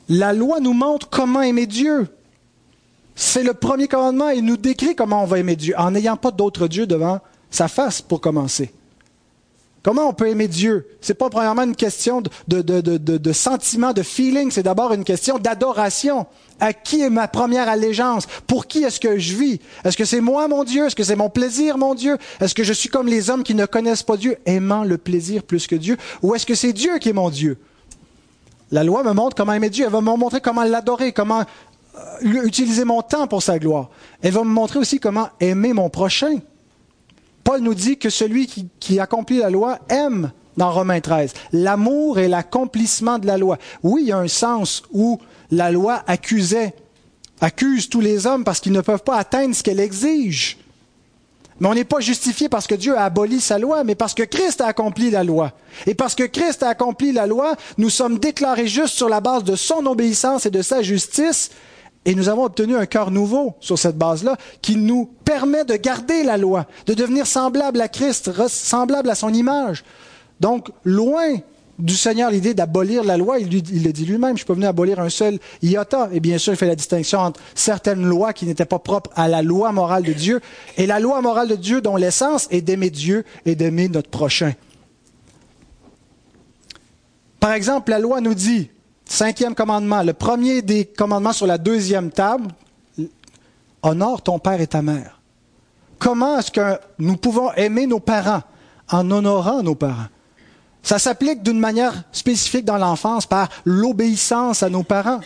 La 0.08 0.32
loi 0.32 0.60
nous 0.60 0.74
montre 0.74 1.08
comment 1.08 1.42
aimer 1.42 1.66
Dieu. 1.66 2.08
C'est 3.14 3.42
le 3.42 3.54
premier 3.54 3.88
commandement. 3.88 4.28
Il 4.28 4.44
nous 4.44 4.56
décrit 4.56 4.94
comment 4.94 5.22
on 5.22 5.26
va 5.26 5.38
aimer 5.38 5.56
Dieu, 5.56 5.74
en 5.78 5.92
n'ayant 5.92 6.16
pas 6.16 6.30
d'autre 6.30 6.68
Dieu 6.68 6.86
devant 6.86 7.20
sa 7.50 7.68
face 7.68 8.02
pour 8.02 8.20
commencer. 8.20 8.72
Comment 9.84 10.08
on 10.08 10.14
peut 10.14 10.28
aimer 10.28 10.48
Dieu? 10.48 10.88
C'est 11.02 11.12
pas 11.12 11.28
premièrement 11.28 11.62
une 11.62 11.76
question 11.76 12.22
de, 12.22 12.30
de, 12.48 12.80
de, 12.80 12.96
de 12.96 13.32
sentiment, 13.32 13.92
de 13.92 14.02
feeling, 14.02 14.50
c'est 14.50 14.62
d'abord 14.62 14.94
une 14.94 15.04
question 15.04 15.38
d'adoration. 15.38 16.26
À 16.58 16.72
qui 16.72 17.02
est 17.02 17.10
ma 17.10 17.28
première 17.28 17.68
allégeance? 17.68 18.26
Pour 18.46 18.66
qui 18.66 18.82
est-ce 18.82 18.98
que 18.98 19.18
je 19.18 19.36
vis? 19.36 19.60
Est-ce 19.84 19.98
que 19.98 20.06
c'est 20.06 20.22
moi 20.22 20.48
mon 20.48 20.64
Dieu? 20.64 20.86
Est-ce 20.86 20.96
que 20.96 21.04
c'est 21.04 21.16
mon 21.16 21.28
plaisir 21.28 21.76
mon 21.76 21.94
Dieu? 21.94 22.16
Est-ce 22.40 22.54
que 22.54 22.64
je 22.64 22.72
suis 22.72 22.88
comme 22.88 23.08
les 23.08 23.28
hommes 23.28 23.42
qui 23.42 23.54
ne 23.54 23.66
connaissent 23.66 24.02
pas 24.02 24.16
Dieu, 24.16 24.38
aimant 24.46 24.84
le 24.84 24.96
plaisir 24.96 25.42
plus 25.42 25.66
que 25.66 25.76
Dieu? 25.76 25.98
Ou 26.22 26.34
est-ce 26.34 26.46
que 26.46 26.54
c'est 26.54 26.72
Dieu 26.72 26.96
qui 26.98 27.10
est 27.10 27.12
mon 27.12 27.28
Dieu? 27.28 27.58
La 28.70 28.84
loi 28.84 29.02
me 29.02 29.12
montre 29.12 29.36
comment 29.36 29.52
aimer 29.52 29.68
Dieu. 29.68 29.84
Elle 29.84 29.92
va 29.92 30.00
me 30.00 30.16
montrer 30.16 30.40
comment 30.40 30.64
l'adorer, 30.64 31.12
comment 31.12 31.42
euh, 31.96 32.44
utiliser 32.44 32.86
mon 32.86 33.02
temps 33.02 33.26
pour 33.26 33.42
sa 33.42 33.58
gloire. 33.58 33.90
Elle 34.22 34.32
va 34.32 34.44
me 34.44 34.48
montrer 34.48 34.78
aussi 34.78 34.98
comment 34.98 35.28
aimer 35.40 35.74
mon 35.74 35.90
prochain. 35.90 36.38
Paul 37.44 37.60
nous 37.60 37.74
dit 37.74 37.98
que 37.98 38.10
celui 38.10 38.46
qui, 38.80 38.98
accomplit 38.98 39.38
la 39.38 39.50
loi 39.50 39.78
aime 39.90 40.32
dans 40.56 40.72
Romains 40.72 41.00
13. 41.00 41.32
L'amour 41.52 42.18
est 42.18 42.28
l'accomplissement 42.28 43.18
de 43.18 43.26
la 43.26 43.36
loi. 43.36 43.58
Oui, 43.82 44.02
il 44.04 44.08
y 44.08 44.12
a 44.12 44.18
un 44.18 44.28
sens 44.28 44.82
où 44.92 45.20
la 45.50 45.70
loi 45.70 46.02
accusait, 46.06 46.74
accuse 47.40 47.88
tous 47.90 48.00
les 48.00 48.26
hommes 48.26 48.44
parce 48.44 48.60
qu'ils 48.60 48.72
ne 48.72 48.80
peuvent 48.80 49.02
pas 49.02 49.18
atteindre 49.18 49.54
ce 49.54 49.62
qu'elle 49.62 49.80
exige. 49.80 50.58
Mais 51.60 51.68
on 51.68 51.74
n'est 51.74 51.84
pas 51.84 52.00
justifié 52.00 52.48
parce 52.48 52.66
que 52.66 52.74
Dieu 52.74 52.96
a 52.96 53.04
aboli 53.04 53.40
sa 53.40 53.58
loi, 53.58 53.84
mais 53.84 53.94
parce 53.94 54.14
que 54.14 54.24
Christ 54.24 54.60
a 54.60 54.66
accompli 54.66 55.10
la 55.10 55.22
loi. 55.22 55.52
Et 55.86 55.94
parce 55.94 56.14
que 56.14 56.24
Christ 56.24 56.62
a 56.62 56.68
accompli 56.68 57.12
la 57.12 57.26
loi, 57.26 57.54
nous 57.78 57.90
sommes 57.90 58.18
déclarés 58.18 58.66
justes 58.66 58.96
sur 58.96 59.08
la 59.08 59.20
base 59.20 59.44
de 59.44 59.54
son 59.54 59.86
obéissance 59.86 60.46
et 60.46 60.50
de 60.50 60.62
sa 60.62 60.82
justice, 60.82 61.50
et 62.04 62.14
nous 62.14 62.28
avons 62.28 62.44
obtenu 62.44 62.76
un 62.76 62.86
cœur 62.86 63.10
nouveau 63.10 63.54
sur 63.60 63.78
cette 63.78 63.96
base-là, 63.96 64.36
qui 64.62 64.76
nous 64.76 65.10
permet 65.24 65.64
de 65.64 65.76
garder 65.76 66.22
la 66.22 66.36
loi, 66.36 66.66
de 66.86 66.94
devenir 66.94 67.26
semblable 67.26 67.80
à 67.80 67.88
Christ, 67.88 68.30
semblable 68.48 69.10
à 69.10 69.14
son 69.14 69.32
image. 69.32 69.84
Donc, 70.40 70.70
loin 70.84 71.36
du 71.78 71.96
Seigneur 71.96 72.30
l'idée 72.30 72.54
d'abolir 72.54 73.04
la 73.04 73.16
loi. 73.16 73.38
Il, 73.38 73.50
le 73.50 73.92
dit 73.92 74.04
lui-même, 74.04 74.32
je 74.32 74.38
suis 74.38 74.46
pas 74.46 74.54
venu 74.54 74.66
abolir 74.66 75.00
un 75.00 75.08
seul 75.08 75.38
iota. 75.62 76.08
Et 76.12 76.20
bien 76.20 76.38
sûr, 76.38 76.52
il 76.52 76.56
fait 76.56 76.66
la 76.66 76.76
distinction 76.76 77.18
entre 77.18 77.40
certaines 77.54 78.04
lois 78.04 78.32
qui 78.32 78.46
n'étaient 78.46 78.64
pas 78.64 78.78
propres 78.78 79.10
à 79.16 79.28
la 79.28 79.42
loi 79.42 79.72
morale 79.72 80.04
de 80.04 80.12
Dieu 80.12 80.40
et 80.76 80.86
la 80.86 81.00
loi 81.00 81.20
morale 81.20 81.48
de 81.48 81.56
Dieu 81.56 81.80
dont 81.80 81.96
l'essence 81.96 82.46
est 82.50 82.60
d'aimer 82.60 82.90
Dieu 82.90 83.24
et 83.44 83.54
d'aimer 83.54 83.88
notre 83.88 84.10
prochain. 84.10 84.52
Par 87.40 87.52
exemple, 87.52 87.90
la 87.90 87.98
loi 87.98 88.20
nous 88.20 88.34
dit, 88.34 88.70
cinquième 89.04 89.54
commandement, 89.54 90.02
le 90.02 90.12
premier 90.12 90.62
des 90.62 90.84
commandements 90.84 91.32
sur 91.32 91.46
la 91.46 91.58
deuxième 91.58 92.10
table, 92.10 92.48
honore 93.82 94.22
ton 94.22 94.38
père 94.38 94.60
et 94.60 94.66
ta 94.66 94.82
mère. 94.82 95.20
Comment 95.98 96.38
est-ce 96.38 96.50
que 96.50 96.78
nous 96.98 97.16
pouvons 97.16 97.52
aimer 97.52 97.86
nos 97.86 98.00
parents 98.00 98.42
en 98.90 99.10
honorant 99.10 99.62
nos 99.62 99.74
parents? 99.74 100.08
Ça 100.82 100.98
s'applique 100.98 101.42
d'une 101.42 101.58
manière 101.58 102.04
spécifique 102.12 102.64
dans 102.64 102.76
l'enfance 102.76 103.26
par 103.26 103.48
l'obéissance 103.64 104.62
à 104.62 104.68
nos 104.68 104.82
parents. 104.82 105.20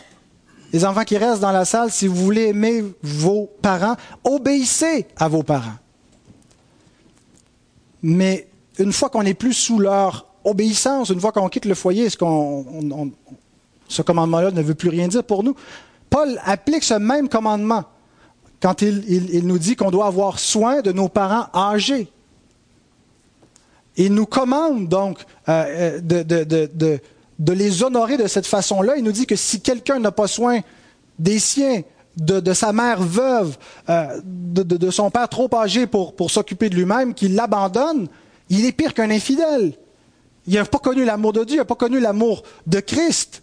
Les 0.73 0.85
enfants 0.85 1.05
qui 1.05 1.17
restent 1.17 1.41
dans 1.41 1.51
la 1.51 1.65
salle, 1.65 1.91
si 1.91 2.07
vous 2.07 2.15
voulez 2.15 2.49
aimer 2.49 2.85
vos 3.03 3.51
parents, 3.63 3.97
obéissez 4.23 5.07
à 5.17 5.29
vos 5.29 5.43
parents. 5.43 5.79
mais 8.03 8.49
une 8.79 8.93
fois 8.93 9.11
qu'on 9.11 9.25
n'est 9.25 9.35
plus 9.35 9.55
sous 9.55 9.79
leur 9.79 10.27
obéissance, 10.45 11.11
une 11.11 11.21
fois 11.21 11.33
qu'on 11.33 11.49
quitte 11.49 11.65
le 11.65 11.75
foyer, 11.75 12.05
est-ce 12.05 12.17
qu'on, 12.17 13.11
ce 13.89 14.03
commandement-là 14.03 14.51
ne 14.51 14.63
veut 14.63 14.75
plus 14.75 14.89
rien 14.89 15.09
dire 15.09 15.25
pour 15.25 15.43
nous? 15.43 15.55
Paul 16.11 16.41
applique 16.45 16.85
ce 16.85 16.95
même 16.95 17.29
commandement 17.29 17.85
quand 18.61 18.83
il, 18.83 19.47
nous 19.47 19.59
dit 19.59 19.77
qu'on 19.77 19.91
doit 19.91 20.07
avoir 20.07 20.39
soin 20.39 20.81
de 20.81 20.93
nos 20.93 21.09
parents 21.09 21.47
âgés. 21.55 22.11
Il 23.97 24.15
nous 24.15 24.27
commande 24.27 24.89
donc 24.89 25.19
euh, 25.49 26.01
de, 26.01 26.23
de, 26.23 27.53
les 27.53 27.83
honorer 27.83 28.17
de 28.17 28.27
cette 28.27 28.47
façon-là. 28.47 28.97
Il 28.97 29.05
nous 29.05 29.13
dit 29.13 29.27
que 29.27 29.37
si 29.37 29.61
quelqu'un 29.61 29.99
n'a 29.99 30.13
pas 30.13 30.27
soin 30.27 30.61
des 31.19 31.39
siens, 31.39 31.83
de, 32.17 32.53
sa 32.53 32.73
mère 32.73 33.01
veuve, 33.01 33.57
euh, 33.89 34.21
de, 34.25 34.91
son 34.91 35.11
père 35.11 35.29
trop 35.29 35.49
âgé 35.55 35.87
pour, 35.87 36.15
pour 36.15 36.31
s'occuper 36.31 36.69
de 36.69 36.75
lui-même, 36.75 37.15
qu'il 37.15 37.35
l'abandonne, 37.35 38.09
il 38.49 38.65
est 38.65 38.73
pire 38.73 38.95
qu'un 38.95 39.11
infidèle. 39.11 39.75
Il 40.47 40.55
n'a 40.55 40.65
pas 40.65 40.79
connu 40.79 41.05
l'amour 41.05 41.33
de 41.33 41.45
Dieu, 41.45 41.57
il 41.57 41.59
n'a 41.59 41.65
pas 41.65 41.75
connu 41.75 42.01
l'amour 42.01 42.43
de 42.67 42.81
Christ. 42.81 43.43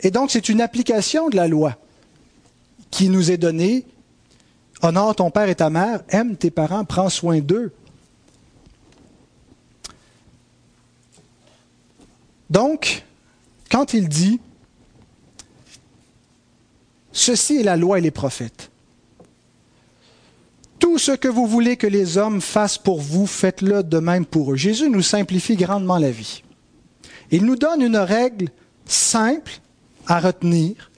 Et 0.00 0.10
donc, 0.10 0.30
c'est 0.30 0.48
une 0.48 0.60
application 0.60 1.28
de 1.28 1.36
la 1.36 1.48
loi 1.48 1.76
qui 2.90 3.08
nous 3.08 3.30
est 3.30 3.38
donnée. 3.38 3.84
Honore 4.82 5.16
ton 5.16 5.30
père 5.30 5.48
et 5.48 5.54
ta 5.54 5.70
mère, 5.70 6.02
aime 6.10 6.36
tes 6.36 6.50
parents, 6.50 6.84
prends 6.84 7.08
soin 7.08 7.40
d'eux. 7.40 7.72
Donc, 12.50 13.04
quand 13.70 13.94
il 13.94 14.08
dit, 14.08 14.38
ceci 17.12 17.58
est 17.58 17.62
la 17.62 17.76
loi 17.76 17.98
et 17.98 18.02
les 18.02 18.10
prophètes. 18.10 18.70
Tout 20.78 20.98
ce 20.98 21.12
que 21.12 21.28
vous 21.28 21.46
voulez 21.46 21.76
que 21.76 21.86
les 21.86 22.18
hommes 22.18 22.40
fassent 22.40 22.78
pour 22.78 23.00
vous, 23.00 23.26
faites-le 23.26 23.82
de 23.82 23.98
même 23.98 24.26
pour 24.26 24.52
eux. 24.52 24.56
Jésus 24.56 24.90
nous 24.90 25.02
simplifie 25.02 25.56
grandement 25.56 25.98
la 25.98 26.10
vie. 26.10 26.42
Il 27.30 27.44
nous 27.44 27.56
donne 27.56 27.82
une 27.82 27.96
règle 27.96 28.50
simple 28.84 29.60
à 30.06 30.20
retenir. 30.20 30.90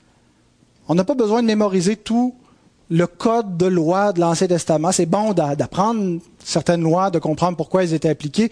On 0.89 0.95
n'a 0.95 1.05
pas 1.05 1.15
besoin 1.15 1.43
de 1.43 1.47
mémoriser 1.47 1.97
tout 1.97 2.35
le 2.91 3.07
code 3.07 3.57
de 3.57 3.67
loi 3.67 4.13
de 4.13 4.21
l'Ancien 4.21 4.47
Testament. 4.47 4.93
C'est 4.93 5.07
bon 5.07 5.33
d'apprendre 5.33 6.21
certaines 6.43 6.83
lois, 6.83 7.11
de 7.11 7.19
comprendre 7.19 7.57
pourquoi 7.57 7.83
elles 7.83 7.95
étaient 7.95 8.09
appliquées, 8.09 8.51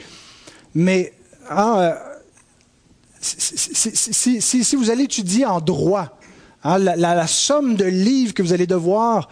mais 0.75 1.15
hein, 1.49 1.77
euh, 1.79 1.95
si, 3.21 4.77
vous 4.77 4.91
allez 4.91 5.05
étudier 5.05 5.47
en 5.47 5.61
droit, 5.61 6.19
hein, 6.63 6.79
la, 6.79 7.27
somme 7.27 7.77
de 7.77 7.85
livres 7.85 8.35
que 8.35 8.43
vous 8.43 8.53
allez 8.53 8.67
devoir 8.67 9.29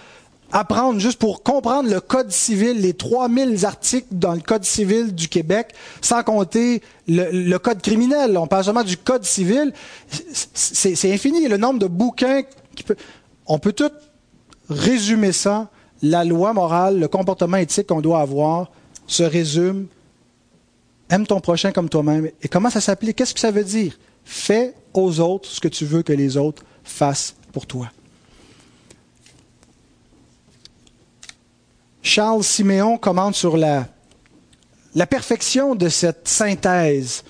apprendre 0.55 1.01
juste 1.01 1.19
pour 1.19 1.43
comprendre 1.43 1.90
le 1.90 2.01
Code 2.01 2.31
civil, 2.31 2.81
les 2.81 2.95
3000 2.95 3.67
articles 3.67 4.07
dans 4.12 4.35
le 4.35 4.40
Code 4.40 4.64
civil 4.64 5.12
du 5.12 5.29
Québec, 5.29 5.75
sans 6.01 6.23
compter 6.23 6.81
le, 7.09 7.59
Code 7.59 7.83
criminel. 7.83 8.38
On 8.38 8.47
parle 8.47 8.64
seulement 8.64 8.85
du 8.85 8.97
Code 8.97 9.25
civil. 9.25 9.73
C'est 10.55 11.12
infini. 11.12 11.49
Le 11.49 11.57
nombre 11.57 11.81
de 11.81 11.88
bouquins 11.88 12.43
qui 12.77 12.85
peut... 12.85 12.95
On 13.47 13.59
peut 13.59 13.73
tout 13.73 13.90
résumer 14.71 15.33
ça. 15.33 15.69
La 16.03 16.25
loi 16.25 16.53
morale, 16.53 17.01
le 17.01 17.09
comportement 17.09 17.57
éthique 17.57 17.88
qu'on 17.88 18.01
doit 18.01 18.21
avoir 18.21 18.71
se 19.09 19.25
résume 19.25 19.88
aime 21.11 21.27
ton 21.27 21.40
prochain 21.40 21.73
comme 21.73 21.88
toi-même. 21.88 22.31
Et 22.43 22.49
comment 22.49 22.71
ça 22.71 22.81
s'applique? 22.81 23.17
Qu'est-ce 23.17 23.35
que 23.35 23.40
ça 23.40 23.51
veut 23.51 23.64
dire? 23.64 23.99
Fais 24.25 24.75
aux 24.95 25.19
autres 25.19 25.49
ce 25.49 25.61
que 25.61 25.69
tu 25.69 25.85
veux 25.85 26.03
que 26.03 26.12
les 26.12 26.37
autres 26.37 26.62
fassent 26.85 27.35
pour 27.53 27.67
toi. 27.67 27.90
Charles 32.14 32.44
Siméon 32.44 32.96
commente 32.96 33.35
sur 33.35 33.57
la, 33.57 33.88
la 34.94 35.05
perfection 35.05 35.74
de 35.74 35.88
cette 35.88 36.29
synthèse. 36.29 37.24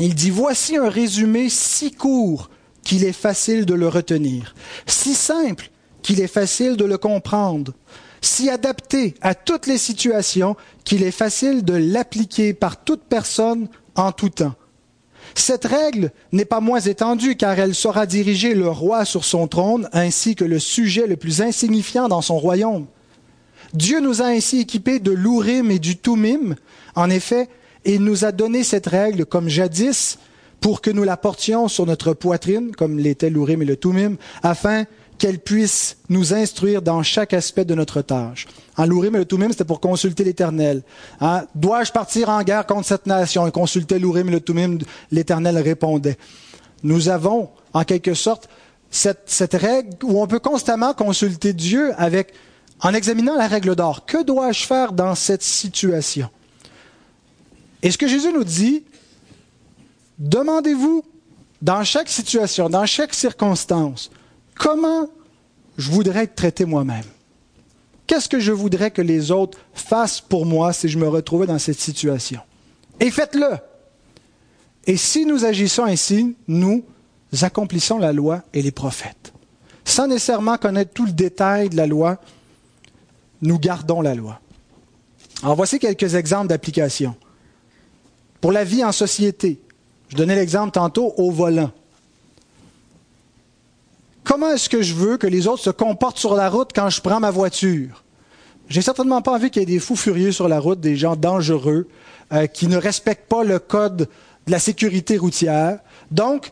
Il 0.00 0.16
dit, 0.16 0.30
voici 0.30 0.76
un 0.76 0.88
résumé 0.88 1.48
si 1.48 1.92
court 1.92 2.50
qu'il 2.82 3.04
est 3.04 3.12
facile 3.12 3.66
de 3.66 3.74
le 3.74 3.86
retenir, 3.86 4.56
si 4.84 5.14
simple 5.14 5.70
qu'il 6.02 6.20
est 6.20 6.26
facile 6.26 6.76
de 6.76 6.84
le 6.84 6.98
comprendre, 6.98 7.72
si 8.20 8.50
adapté 8.50 9.14
à 9.20 9.36
toutes 9.36 9.68
les 9.68 9.78
situations 9.78 10.56
qu'il 10.82 11.04
est 11.04 11.12
facile 11.12 11.64
de 11.64 11.74
l'appliquer 11.74 12.52
par 12.52 12.82
toute 12.82 13.04
personne 13.04 13.68
en 13.94 14.10
tout 14.10 14.30
temps. 14.30 14.56
Cette 15.36 15.66
règle 15.66 16.10
n'est 16.32 16.44
pas 16.44 16.58
moins 16.58 16.80
étendue 16.80 17.36
car 17.36 17.56
elle 17.60 17.76
saura 17.76 18.06
diriger 18.06 18.56
le 18.56 18.70
roi 18.70 19.04
sur 19.04 19.24
son 19.24 19.46
trône 19.46 19.88
ainsi 19.92 20.34
que 20.34 20.44
le 20.44 20.58
sujet 20.58 21.06
le 21.06 21.16
plus 21.16 21.42
insignifiant 21.42 22.08
dans 22.08 22.22
son 22.22 22.40
royaume. 22.40 22.88
Dieu 23.72 24.00
nous 24.00 24.22
a 24.22 24.26
ainsi 24.26 24.60
équipés 24.60 24.98
de 24.98 25.12
l'Urim 25.12 25.70
et 25.70 25.78
du 25.78 25.96
Tumim. 25.96 26.56
En 26.94 27.10
effet, 27.10 27.48
il 27.84 28.02
nous 28.02 28.24
a 28.24 28.32
donné 28.32 28.64
cette 28.64 28.86
règle 28.86 29.24
comme 29.26 29.48
jadis 29.48 30.18
pour 30.60 30.80
que 30.80 30.90
nous 30.90 31.04
la 31.04 31.16
portions 31.16 31.68
sur 31.68 31.86
notre 31.86 32.12
poitrine, 32.12 32.74
comme 32.76 32.98
l'était 32.98 33.30
l'Urim 33.30 33.62
et 33.62 33.64
le 33.66 33.76
Tumim, 33.76 34.16
afin 34.42 34.84
qu'elle 35.18 35.38
puisse 35.38 35.98
nous 36.08 36.32
instruire 36.32 36.82
dans 36.82 37.02
chaque 37.02 37.34
aspect 37.34 37.64
de 37.64 37.74
notre 37.74 38.00
tâche. 38.00 38.46
En 38.76 38.86
l'Urim 38.86 39.14
et 39.14 39.18
le 39.18 39.24
Tumim, 39.26 39.50
c'était 39.50 39.64
pour 39.64 39.80
consulter 39.80 40.24
l'Éternel. 40.24 40.82
Hein? 41.20 41.44
Dois-je 41.54 41.92
partir 41.92 42.30
en 42.30 42.42
guerre 42.42 42.66
contre 42.66 42.86
cette 42.86 43.06
nation? 43.06 43.46
Et 43.46 43.50
consulter 43.50 43.98
l'Urim 43.98 44.28
et 44.28 44.32
le 44.32 44.40
Tumim, 44.40 44.78
l'Éternel 45.10 45.58
répondait. 45.58 46.16
Nous 46.82 47.10
avons, 47.10 47.50
en 47.74 47.84
quelque 47.84 48.14
sorte, 48.14 48.48
cette, 48.90 49.24
cette 49.26 49.54
règle 49.54 49.90
où 50.02 50.20
on 50.20 50.26
peut 50.26 50.38
constamment 50.38 50.94
consulter 50.94 51.52
Dieu 51.52 51.92
avec 51.98 52.32
en 52.82 52.94
examinant 52.94 53.36
la 53.36 53.46
règle 53.46 53.76
d'or, 53.76 54.06
que 54.06 54.22
dois-je 54.22 54.64
faire 54.64 54.92
dans 54.92 55.14
cette 55.14 55.42
situation? 55.42 56.30
Et 57.82 57.90
ce 57.90 57.98
que 57.98 58.08
Jésus 58.08 58.32
nous 58.32 58.44
dit, 58.44 58.84
demandez-vous 60.18 61.02
dans 61.62 61.84
chaque 61.84 62.08
situation, 62.08 62.68
dans 62.70 62.86
chaque 62.86 63.14
circonstance, 63.14 64.10
comment 64.58 65.08
je 65.76 65.90
voudrais 65.90 66.24
être 66.24 66.34
traité 66.34 66.64
moi-même? 66.64 67.04
Qu'est-ce 68.06 68.28
que 68.28 68.40
je 68.40 68.52
voudrais 68.52 68.90
que 68.90 69.02
les 69.02 69.30
autres 69.30 69.58
fassent 69.72 70.20
pour 70.20 70.44
moi 70.44 70.72
si 70.72 70.88
je 70.88 70.98
me 70.98 71.08
retrouvais 71.08 71.46
dans 71.46 71.58
cette 71.58 71.78
situation? 71.78 72.40
Et 72.98 73.10
faites-le. 73.10 73.56
Et 74.86 74.96
si 74.96 75.26
nous 75.26 75.44
agissons 75.44 75.84
ainsi, 75.84 76.34
nous 76.48 76.84
accomplissons 77.42 77.98
la 77.98 78.12
loi 78.12 78.42
et 78.52 78.62
les 78.62 78.72
prophètes. 78.72 79.32
Sans 79.84 80.08
nécessairement 80.08 80.56
connaître 80.56 80.92
tout 80.92 81.06
le 81.06 81.12
détail 81.12 81.68
de 81.68 81.76
la 81.76 81.86
loi, 81.86 82.20
nous 83.42 83.58
gardons 83.58 84.00
la 84.00 84.14
loi. 84.14 84.40
Alors 85.42 85.56
voici 85.56 85.78
quelques 85.78 86.14
exemples 86.14 86.48
d'application. 86.48 87.14
Pour 88.40 88.52
la 88.52 88.64
vie 88.64 88.84
en 88.84 88.92
société, 88.92 89.60
je 90.08 90.16
donnais 90.16 90.34
l'exemple 90.34 90.72
tantôt 90.72 91.14
au 91.16 91.30
volant. 91.30 91.70
Comment 94.24 94.50
est-ce 94.50 94.68
que 94.68 94.82
je 94.82 94.94
veux 94.94 95.16
que 95.16 95.26
les 95.26 95.46
autres 95.46 95.62
se 95.62 95.70
comportent 95.70 96.18
sur 96.18 96.34
la 96.34 96.48
route 96.48 96.70
quand 96.74 96.90
je 96.90 97.00
prends 97.00 97.20
ma 97.20 97.30
voiture? 97.30 98.04
J'ai 98.68 98.82
certainement 98.82 99.22
pas 99.22 99.32
envie 99.32 99.50
qu'il 99.50 99.60
y 99.60 99.62
ait 99.64 99.66
des 99.66 99.80
fous 99.80 99.96
furieux 99.96 100.32
sur 100.32 100.46
la 100.46 100.60
route, 100.60 100.80
des 100.80 100.96
gens 100.96 101.16
dangereux, 101.16 101.88
euh, 102.32 102.46
qui 102.46 102.68
ne 102.68 102.76
respectent 102.76 103.28
pas 103.28 103.42
le 103.42 103.58
code 103.58 104.08
de 104.46 104.52
la 104.52 104.60
sécurité 104.60 105.16
routière. 105.16 105.80
Donc, 106.10 106.50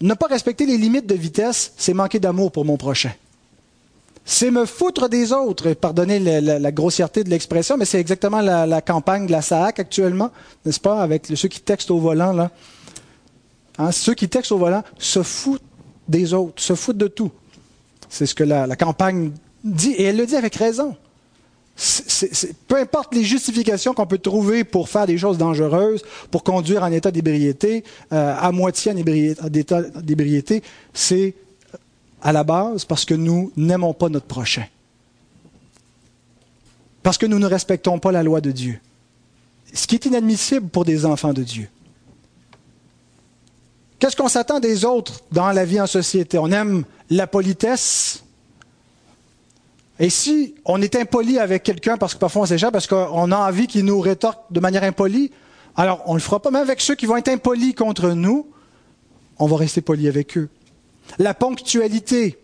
ne 0.00 0.12
pas 0.12 0.26
respecter 0.26 0.66
les 0.66 0.76
limites 0.76 1.06
de 1.06 1.14
vitesse, 1.14 1.72
c'est 1.78 1.94
manquer 1.94 2.18
d'amour 2.18 2.52
pour 2.52 2.64
mon 2.64 2.76
prochain 2.76 3.12
c'est 4.24 4.50
me 4.50 4.64
foutre 4.64 5.08
des 5.08 5.32
autres. 5.32 5.74
Pardonnez 5.74 6.18
la, 6.18 6.72
grossièreté 6.72 7.24
de 7.24 7.30
l'expression, 7.30 7.76
mais 7.76 7.84
c'est 7.84 8.00
exactement 8.00 8.40
la, 8.40 8.80
campagne 8.80 9.26
de 9.26 9.32
la 9.32 9.42
SAAC 9.42 9.78
actuellement, 9.78 10.30
n'est-ce 10.64 10.80
pas, 10.80 11.02
avec 11.02 11.26
ceux 11.34 11.48
qui 11.48 11.60
textent 11.60 11.90
au 11.90 11.98
volant. 11.98 12.32
Là. 12.32 12.50
Hein, 13.78 13.92
ceux 13.92 14.14
qui 14.14 14.28
textent 14.28 14.52
au 14.52 14.58
volant 14.58 14.82
se 14.98 15.22
foutent 15.22 15.62
des 16.08 16.32
autres, 16.32 16.62
se 16.62 16.74
foutent 16.74 16.96
de 16.98 17.08
tout. 17.08 17.30
C'est 18.08 18.26
ce 18.26 18.34
que 18.34 18.44
la, 18.44 18.76
campagne 18.76 19.32
dit, 19.62 19.92
et 19.92 20.04
elle 20.04 20.16
le 20.16 20.26
dit 20.26 20.36
avec 20.36 20.54
raison. 20.54 20.96
peu 22.68 22.76
importe 22.76 23.14
les 23.14 23.24
justifications 23.24 23.92
qu'on 23.92 24.06
peut 24.06 24.18
trouver 24.18 24.64
pour 24.64 24.88
faire 24.88 25.06
des 25.06 25.18
choses 25.18 25.36
dangereuses, 25.36 26.02
pour 26.30 26.44
conduire 26.44 26.82
en 26.82 26.92
état 26.92 27.10
d'ébriété, 27.10 27.84
euh, 28.12 28.34
à 28.38 28.52
moitié 28.52 28.92
en 28.92 28.96
état 29.52 29.82
d'ébriété, 30.00 30.62
c'est 30.94 31.34
à 32.24 32.32
la 32.32 32.42
base 32.42 32.84
parce 32.86 33.04
que 33.04 33.14
nous 33.14 33.52
n'aimons 33.56 33.92
pas 33.92 34.08
notre 34.08 34.26
prochain. 34.26 34.64
Parce 37.02 37.18
que 37.18 37.26
nous 37.26 37.38
ne 37.38 37.46
respectons 37.46 37.98
pas 37.98 38.10
la 38.10 38.22
loi 38.22 38.40
de 38.40 38.50
Dieu. 38.50 38.80
Ce 39.74 39.86
qui 39.86 39.94
est 39.96 40.06
inadmissible 40.06 40.68
pour 40.68 40.86
des 40.86 41.04
enfants 41.04 41.34
de 41.34 41.42
Dieu. 41.42 41.68
Qu'est-ce 43.98 44.16
qu'on 44.16 44.28
s'attend 44.28 44.58
des 44.58 44.84
autres 44.84 45.20
dans 45.32 45.52
la 45.52 45.64
vie 45.66 45.80
en 45.80 45.86
société? 45.86 46.38
On 46.38 46.50
aime 46.50 46.84
la 47.10 47.26
politesse. 47.26 48.24
Et 49.98 50.08
si 50.08 50.54
on 50.64 50.80
est 50.80 50.96
impoli 50.96 51.38
avec 51.38 51.62
quelqu'un 51.62 51.98
parce 51.98 52.14
que 52.14 52.18
parfois 52.18 52.42
on 52.42 52.46
s'échappe, 52.46 52.72
parce 52.72 52.86
qu'on 52.86 53.32
a 53.32 53.36
envie 53.36 53.66
qu'il 53.66 53.84
nous 53.84 54.00
rétorque 54.00 54.40
de 54.50 54.60
manière 54.60 54.82
impolie, 54.82 55.30
alors 55.76 56.02
on 56.06 56.14
ne 56.14 56.18
le 56.18 56.22
fera 56.22 56.40
pas. 56.40 56.50
Même 56.50 56.62
avec 56.62 56.80
ceux 56.80 56.94
qui 56.94 57.04
vont 57.04 57.16
être 57.16 57.28
impolis 57.28 57.74
contre 57.74 58.10
nous, 58.10 58.48
on 59.38 59.46
va 59.46 59.56
rester 59.56 59.82
poli 59.82 60.08
avec 60.08 60.38
eux. 60.38 60.48
La 61.18 61.34
ponctualité. 61.34 62.38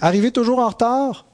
Arriver 0.00 0.30
toujours 0.30 0.60
en 0.60 0.68
retard, 0.68 1.26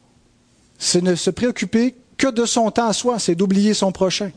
c'est 0.78 1.02
ne 1.02 1.14
se 1.14 1.30
préoccuper 1.30 1.94
que 2.16 2.28
de 2.28 2.46
son 2.46 2.70
temps 2.70 2.88
à 2.88 2.92
soi, 2.92 3.18
c'est 3.18 3.34
d'oublier 3.34 3.74
son 3.74 3.92
prochain. 3.92 4.30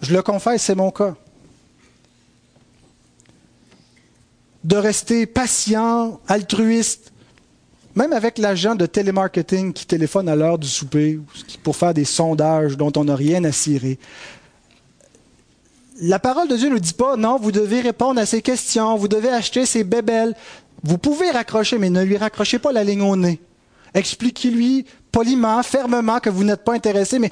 Je 0.00 0.14
le 0.14 0.22
confesse, 0.22 0.62
c'est 0.62 0.74
mon 0.74 0.90
cas. 0.90 1.14
De 4.64 4.76
rester 4.76 5.26
patient, 5.26 6.20
altruiste, 6.26 7.12
même 7.94 8.12
avec 8.12 8.38
l'agent 8.38 8.74
de 8.74 8.84
télémarketing 8.84 9.72
qui 9.72 9.86
téléphone 9.86 10.28
à 10.28 10.36
l'heure 10.36 10.58
du 10.58 10.68
souper 10.68 11.18
pour 11.62 11.76
faire 11.76 11.94
des 11.94 12.04
sondages 12.04 12.76
dont 12.76 12.92
on 12.96 13.04
n'a 13.04 13.16
rien 13.16 13.42
à 13.44 13.52
cirer. 13.52 13.98
La 16.00 16.18
parole 16.18 16.48
de 16.48 16.56
Dieu 16.56 16.68
ne 16.68 16.74
nous 16.74 16.80
dit 16.80 16.92
pas, 16.92 17.16
non, 17.16 17.38
vous 17.38 17.52
devez 17.52 17.80
répondre 17.80 18.20
à 18.20 18.26
ces 18.26 18.42
questions, 18.42 18.96
vous 18.96 19.08
devez 19.08 19.30
acheter 19.30 19.64
ces 19.64 19.82
bébelles. 19.82 20.34
Vous 20.82 20.98
pouvez 20.98 21.30
raccrocher, 21.30 21.78
mais 21.78 21.88
ne 21.88 22.02
lui 22.02 22.18
raccrochez 22.18 22.58
pas 22.58 22.70
la 22.70 22.84
ligne 22.84 23.00
au 23.00 23.16
nez. 23.16 23.40
Expliquez-lui 23.94 24.84
poliment, 25.10 25.62
fermement 25.62 26.20
que 26.20 26.28
vous 26.28 26.44
n'êtes 26.44 26.64
pas 26.64 26.74
intéressé, 26.74 27.18
mais 27.18 27.30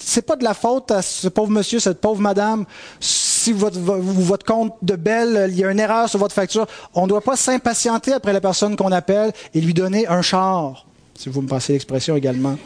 c'est 0.00 0.26
pas 0.26 0.34
de 0.34 0.42
la 0.42 0.54
faute 0.54 0.90
à 0.90 1.02
ce 1.02 1.28
pauvre 1.28 1.50
monsieur, 1.50 1.78
cette 1.78 2.00
pauvre 2.00 2.20
madame. 2.20 2.64
Si 2.98 3.52
votre, 3.52 3.78
votre 3.78 4.44
compte 4.44 4.74
de 4.82 4.96
belle, 4.96 5.46
il 5.52 5.56
y 5.56 5.64
a 5.64 5.70
une 5.70 5.78
erreur 5.78 6.08
sur 6.08 6.18
votre 6.18 6.34
facture, 6.34 6.66
on 6.94 7.04
ne 7.04 7.08
doit 7.08 7.20
pas 7.20 7.36
s'impatienter 7.36 8.12
après 8.12 8.32
la 8.32 8.40
personne 8.40 8.74
qu'on 8.74 8.90
appelle 8.90 9.32
et 9.54 9.60
lui 9.60 9.72
donner 9.72 10.08
un 10.08 10.22
char, 10.22 10.86
si 11.16 11.28
vous 11.28 11.42
me 11.42 11.48
passez 11.48 11.74
l'expression 11.74 12.16
également. 12.16 12.56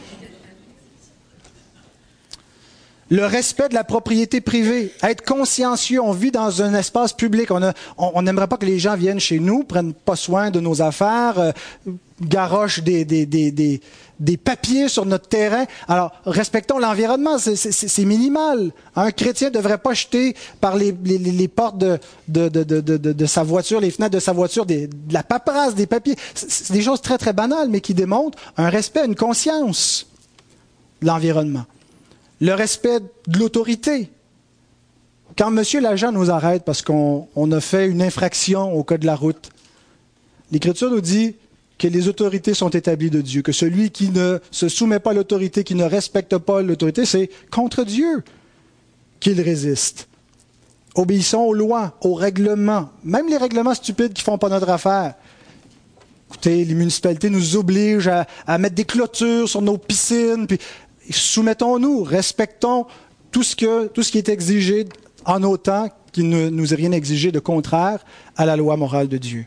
Le 3.11 3.25
respect 3.25 3.69
de 3.69 3.75
la 3.75 3.83
propriété 3.83 4.41
privée, 4.41 4.91
être 5.03 5.23
consciencieux, 5.23 6.01
on 6.01 6.11
vit 6.11 6.31
dans 6.31 6.63
un 6.63 6.73
espace 6.73 7.13
public, 7.13 7.49
on 7.97 8.21
n'aimerait 8.23 8.47
pas 8.47 8.57
que 8.57 8.65
les 8.65 8.79
gens 8.79 8.95
viennent 8.95 9.19
chez 9.19 9.37
nous, 9.37 9.63
prennent 9.63 9.93
pas 9.93 10.15
soin 10.15 10.49
de 10.49 10.59
nos 10.59 10.81
affaires, 10.81 11.37
euh, 11.37 11.51
garochent 12.19 12.79
des, 12.79 13.79
papiers 14.43 14.87
sur 14.87 15.05
notre 15.05 15.27
terrain. 15.27 15.65
Alors, 15.87 16.13
respectons 16.25 16.79
l'environnement, 16.79 17.37
c'est 17.37 18.05
minimal. 18.05 18.71
Un 18.95 19.11
chrétien 19.11 19.49
ne 19.49 19.53
devrait 19.53 19.77
pas 19.77 19.93
jeter 19.93 20.35
par 20.59 20.75
les, 20.75 20.91
portes 21.47 21.77
de, 21.77 21.99
de, 22.27 23.25
sa 23.27 23.43
voiture, 23.43 23.81
les 23.81 23.91
fenêtres 23.91 24.15
de 24.15 24.19
sa 24.19 24.33
voiture, 24.33 24.65
de 24.65 24.89
la 25.11 25.21
paperasse, 25.21 25.75
des 25.75 25.85
papiers. 25.85 26.15
C'est 26.33 26.73
des 26.73 26.81
choses 26.81 27.01
très, 27.01 27.19
très 27.19 27.33
banales, 27.33 27.69
mais 27.69 27.81
qui 27.81 27.93
démontrent 27.93 28.39
un 28.57 28.69
respect, 28.69 29.05
une 29.05 29.15
conscience 29.15 30.07
de 31.03 31.07
l'environnement 31.07 31.65
le 32.41 32.53
respect 32.53 32.99
de 33.27 33.39
l'autorité. 33.39 34.09
Quand 35.37 35.51
monsieur 35.51 35.81
l'agent 35.81 36.11
nous 36.11 36.29
arrête 36.29 36.63
parce 36.63 36.81
qu'on 36.81 37.51
a 37.51 37.59
fait 37.59 37.87
une 37.87 38.01
infraction 38.01 38.73
au 38.73 38.83
code 38.83 39.01
de 39.01 39.05
la 39.05 39.15
route, 39.15 39.49
l'Écriture 40.51 40.89
nous 40.89 41.01
dit 41.01 41.35
que 41.77 41.87
les 41.87 42.07
autorités 42.07 42.53
sont 42.53 42.69
établies 42.69 43.09
de 43.09 43.21
Dieu, 43.21 43.41
que 43.41 43.51
celui 43.51 43.91
qui 43.91 44.09
ne 44.09 44.39
se 44.51 44.69
soumet 44.69 44.99
pas 44.99 45.11
à 45.11 45.13
l'autorité, 45.13 45.63
qui 45.63 45.75
ne 45.75 45.83
respecte 45.83 46.37
pas 46.37 46.61
l'autorité, 46.61 47.05
c'est 47.05 47.29
contre 47.51 47.83
Dieu 47.83 48.23
qu'il 49.19 49.41
résiste. 49.41 50.07
Obéissons 50.95 51.39
aux 51.39 51.53
lois, 51.53 51.97
aux 52.01 52.13
règlements, 52.13 52.89
même 53.03 53.27
les 53.27 53.37
règlements 53.37 53.73
stupides 53.73 54.13
qui 54.13 54.23
font 54.23 54.37
pas 54.37 54.47
notre 54.47 54.69
affaire. 54.69 55.15
Écoutez, 56.29 56.63
les 56.63 56.73
municipalités 56.73 57.29
nous 57.29 57.57
obligent 57.57 58.07
à, 58.07 58.25
à 58.47 58.57
mettre 58.57 58.75
des 58.75 58.85
clôtures 58.85 59.49
sur 59.49 59.61
nos 59.61 59.77
piscines, 59.77 60.47
puis 60.47 60.59
soumettons-nous, 61.11 62.03
respectons 62.03 62.85
tout 63.31 63.43
ce, 63.43 63.55
qui 63.55 64.17
est 64.17 64.29
exigé 64.29 64.85
en 65.25 65.43
autant 65.43 65.89
qu'il 66.11 66.29
ne 66.29 66.49
nous 66.49 66.73
est 66.73 66.77
rien 66.77 66.91
exigé 66.93 67.31
de 67.31 67.39
contraire 67.39 67.99
à 68.37 68.45
la 68.45 68.55
loi 68.55 68.77
morale 68.77 69.09
de 69.09 69.17
Dieu. 69.17 69.45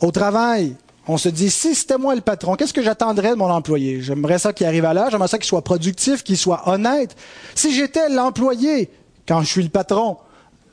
Au 0.00 0.10
travail, 0.10 0.76
on 1.08 1.16
se 1.16 1.28
dit, 1.28 1.50
si 1.50 1.74
c'était 1.74 1.96
moi 1.96 2.14
le 2.14 2.20
patron, 2.20 2.54
qu'est-ce 2.54 2.72
que 2.72 2.82
j'attendrais 2.82 3.30
de 3.30 3.36
mon 3.36 3.50
employé? 3.50 4.02
J'aimerais 4.02 4.38
ça 4.38 4.52
qu'il 4.52 4.66
arrive 4.66 4.84
à 4.84 4.94
l'heure, 4.94 5.10
j'aimerais 5.10 5.28
ça 5.28 5.38
qu'il 5.38 5.46
soit 5.46 5.62
productif, 5.62 6.22
qu'il 6.22 6.36
soit 6.36 6.68
honnête. 6.68 7.16
Si 7.54 7.74
j'étais 7.74 8.08
l'employé, 8.08 8.90
quand 9.26 9.40
je 9.40 9.46
suis 9.46 9.62
le 9.62 9.68
patron, 9.68 10.18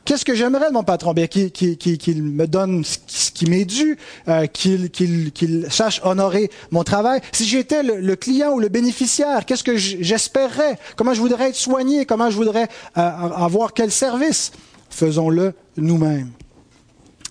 Qu'est-ce 0.10 0.26
que 0.26 0.34
j'aimerais 0.34 0.70
de 0.70 0.74
mon 0.74 0.84
patron? 0.84 1.14
Bien, 1.14 1.28
qu'il, 1.28 2.24
me 2.24 2.48
donne 2.48 2.84
ce 2.84 3.30
qui 3.30 3.46
m'est 3.46 3.64
dû, 3.64 3.96
euh, 4.28 4.48
qu'il, 4.48 5.68
sache 5.70 6.02
honorer 6.04 6.50
mon 6.72 6.84
travail. 6.84 7.22
Si 7.32 7.46
j'étais 7.46 7.84
le, 7.84 8.16
client 8.16 8.54
ou 8.54 8.60
le 8.60 8.70
bénéficiaire, 8.70 9.46
qu'est-ce 9.46 9.64
que 9.64 9.78
j'espérerais? 9.78 10.80
Comment 10.96 11.14
je 11.14 11.22
voudrais 11.22 11.50
être 11.50 11.56
soigné? 11.56 12.08
Comment 12.08 12.32
je 12.32 12.38
voudrais 12.38 12.70
euh, 12.98 13.02
avoir 13.02 13.72
quel 13.72 13.92
service? 13.92 14.52
Faisons-le 14.90 15.54
nous-mêmes. 15.78 16.32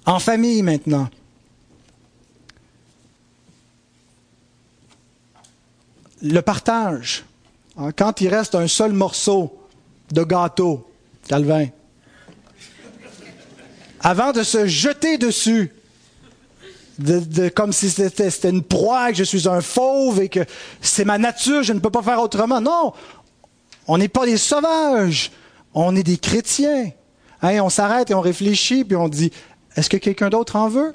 En 0.07 0.21
famille 0.21 0.63
maintenant. 0.63 1.09
Le 6.23 6.41
partage. 6.43 7.25
Hein, 7.77 7.91
quand 7.91 8.21
il 8.21 8.29
reste 8.29 8.55
un 8.55 8.69
seul 8.69 8.93
morceau 8.93 9.53
de 10.13 10.23
gâteau, 10.23 10.89
Calvin, 11.27 11.67
avant 14.01 14.33
de 14.33 14.43
se 14.43 14.67
jeter 14.67 15.19
dessus, 15.19 15.73
comme 17.55 17.73
si 17.73 17.91
c'était 17.91 18.49
une 18.49 18.63
proie, 18.63 19.11
que 19.11 19.19
je 19.19 19.25
suis 19.25 19.49
un 19.49 19.61
fauve 19.61 20.21
et 20.21 20.29
que 20.29 20.41
c'est 20.81 21.05
ma 21.05 21.19
nature, 21.19 21.63
je 21.63 21.73
ne 21.73 21.81
peux 21.81 21.91
pas 21.91 22.03
faire 22.03 22.21
autrement. 22.21 22.61
Non, 22.61 22.93
on 23.87 23.99
n'est 23.99 24.09
pas 24.09 24.27
des 24.27 24.37
sauvages, 24.37 25.31
on 25.75 25.95
est 25.97 26.03
des 26.03 26.19
chrétiens. 26.19 26.91
Hein, 27.41 27.61
on 27.61 27.71
s'arrête 27.71 28.11
et 28.11 28.15
on 28.15 28.21
réfléchit, 28.21 28.85
puis 28.85 28.97
on 28.97 29.09
dit, 29.09 29.31
est-ce 29.77 29.89
que 29.89 29.97
quelqu'un 29.97 30.29
d'autre 30.29 30.57
en 30.57 30.69
veut? 30.69 30.93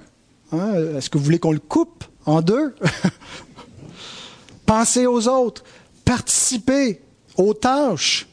Hein, 0.51 0.74
est-ce 0.97 1.10
que 1.10 1.18
vous 1.18 1.24
voulez 1.24 1.39
qu'on 1.39 1.54
le 1.54 1.60
coupe 1.60 2.04
en 2.26 2.41
deux? 2.41 2.76
Pensez 4.66 5.06
aux 5.06 5.28
autres, 5.28 5.64
participez 6.04 7.01
aux 7.38 7.54
tâches 7.54 8.28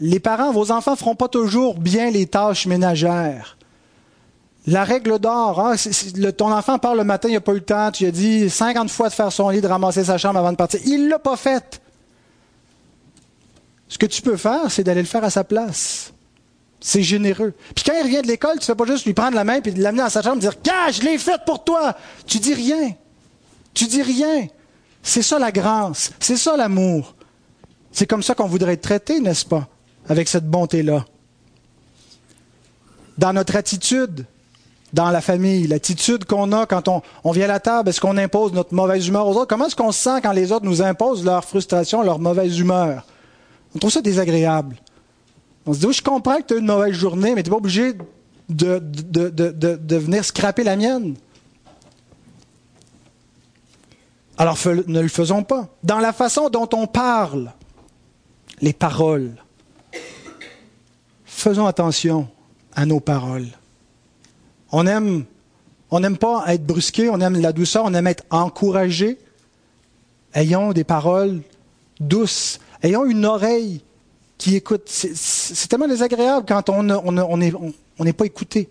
les 0.00 0.20
parents, 0.20 0.52
vos 0.52 0.70
enfants 0.70 0.92
ne 0.92 0.96
feront 0.96 1.14
pas 1.14 1.28
toujours 1.28 1.78
bien 1.78 2.10
les 2.10 2.26
tâches 2.26 2.66
ménagères. 2.66 3.56
La 4.66 4.82
règle 4.82 5.20
d'or, 5.20 5.60
hein, 5.60 5.74
ton 6.36 6.52
enfant 6.52 6.78
part 6.78 6.96
le 6.96 7.04
matin, 7.04 7.28
il 7.28 7.34
n'a 7.34 7.40
pas 7.40 7.52
eu 7.52 7.56
le 7.56 7.60
temps, 7.60 7.92
tu 7.92 8.02
lui 8.02 8.08
as 8.08 8.12
dit 8.12 8.50
50 8.50 8.90
fois 8.90 9.08
de 9.08 9.14
faire 9.14 9.30
son 9.30 9.48
lit, 9.48 9.60
de 9.60 9.68
ramasser 9.68 10.04
sa 10.04 10.18
chambre 10.18 10.40
avant 10.40 10.50
de 10.50 10.56
partir. 10.56 10.80
Il 10.84 11.04
ne 11.04 11.10
l'a 11.10 11.20
pas 11.20 11.36
fait. 11.36 11.80
Ce 13.88 13.96
que 13.96 14.06
tu 14.06 14.22
peux 14.22 14.36
faire, 14.36 14.70
c'est 14.70 14.82
d'aller 14.82 15.02
le 15.02 15.06
faire 15.06 15.22
à 15.22 15.30
sa 15.30 15.44
place. 15.44 16.12
C'est 16.80 17.02
généreux. 17.02 17.54
Puis 17.76 17.84
quand 17.84 17.92
il 17.96 18.02
revient 18.02 18.22
de 18.22 18.26
l'école, 18.26 18.54
tu 18.54 18.62
ne 18.62 18.64
fais 18.64 18.74
pas 18.74 18.86
juste 18.86 19.06
lui 19.06 19.14
prendre 19.14 19.36
la 19.36 19.44
main 19.44 19.60
et 19.64 19.70
l'amener 19.70 20.02
dans 20.02 20.08
sa 20.08 20.20
chambre 20.20 20.36
et 20.36 20.40
dire 20.40 20.54
Gars, 20.64 20.90
je 20.90 21.02
l'ai 21.02 21.16
faite 21.16 21.42
pour 21.46 21.62
toi. 21.62 21.96
Tu 22.26 22.38
dis 22.38 22.54
rien. 22.54 22.92
Tu 23.72 23.86
dis 23.86 24.02
rien. 24.02 24.48
C'est 25.00 25.22
ça 25.22 25.38
la 25.38 25.52
grâce. 25.52 26.10
C'est 26.18 26.36
ça 26.36 26.56
l'amour. 26.56 27.14
C'est 27.92 28.06
comme 28.06 28.22
ça 28.22 28.34
qu'on 28.34 28.46
voudrait 28.46 28.74
être 28.74 28.82
traité, 28.82 29.20
n'est-ce 29.20 29.46
pas? 29.46 29.68
Avec 30.08 30.28
cette 30.28 30.48
bonté-là. 30.48 31.04
Dans 33.18 33.32
notre 33.32 33.56
attitude, 33.56 34.26
dans 34.92 35.10
la 35.10 35.20
famille, 35.20 35.66
l'attitude 35.66 36.24
qu'on 36.24 36.52
a 36.52 36.66
quand 36.66 36.88
on, 36.88 37.30
vient 37.32 37.44
à 37.44 37.48
la 37.48 37.60
table, 37.60 37.88
est-ce 37.88 38.00
qu'on 38.00 38.16
impose 38.16 38.52
notre 38.52 38.74
mauvaise 38.74 39.08
humeur 39.08 39.26
aux 39.26 39.34
autres? 39.34 39.48
Comment 39.48 39.66
est-ce 39.66 39.76
qu'on 39.76 39.92
se 39.92 40.00
sent 40.00 40.20
quand 40.22 40.32
les 40.32 40.52
autres 40.52 40.64
nous 40.64 40.82
imposent 40.82 41.24
leur 41.24 41.44
frustration, 41.44 42.02
leur 42.02 42.18
mauvaise 42.18 42.58
humeur? 42.58 43.04
On 43.74 43.78
trouve 43.78 43.90
ça 43.90 44.00
désagréable. 44.00 44.76
On 45.66 45.72
se 45.72 45.80
dit, 45.80 45.86
oui, 45.86 45.92
je 45.92 46.02
comprends 46.02 46.36
que 46.38 46.44
tu 46.44 46.54
as 46.54 46.58
une 46.58 46.66
mauvaise 46.66 46.94
journée, 46.94 47.34
mais 47.34 47.42
tu 47.42 47.50
n'es 47.50 47.54
pas 47.54 47.58
obligé 47.58 47.94
de, 48.48 48.78
de, 48.78 49.28
de, 49.28 49.96
venir 49.96 50.24
scraper 50.24 50.62
la 50.62 50.76
mienne. 50.76 51.16
Alors 54.38 54.58
ne 54.86 55.00
le 55.00 55.08
faisons 55.08 55.42
pas. 55.42 55.68
Dans 55.82 55.98
la 55.98 56.12
façon 56.12 56.48
dont 56.50 56.68
on 56.72 56.86
parle, 56.86 57.52
les 58.60 58.72
paroles, 58.72 59.34
faisons 61.36 61.66
attention 61.66 62.28
à 62.74 62.86
nos 62.86 63.00
paroles. 63.00 63.48
On 64.72 64.86
aime, 64.86 65.24
on 65.90 66.00
n'aime 66.00 66.16
pas 66.16 66.44
être 66.48 66.64
brusqué, 66.64 67.10
on 67.10 67.20
aime 67.20 67.40
la 67.40 67.52
douceur, 67.52 67.84
on 67.84 67.94
aime 67.94 68.06
être 68.06 68.24
encouragé. 68.30 69.18
Ayons 70.34 70.72
des 70.72 70.84
paroles 70.84 71.42
douces. 72.00 72.58
Ayons 72.82 73.04
une 73.04 73.24
oreille 73.24 73.82
qui 74.38 74.56
écoute. 74.56 74.82
C'est 74.86 75.68
tellement 75.68 75.88
désagréable 75.88 76.46
quand 76.48 76.68
on 76.70 76.82
n'est 78.04 78.12
pas 78.12 78.26
écouté. 78.26 78.68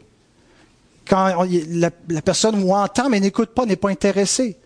Quand 1.08 1.48
la, 1.70 1.92
personne 2.22 2.62
ou 2.64 2.74
entend 2.74 3.10
mais 3.10 3.20
n'écoute 3.20 3.50
pas, 3.50 3.66
n'est 3.66 3.76
pas 3.76 3.90
intéressée. 3.90 4.58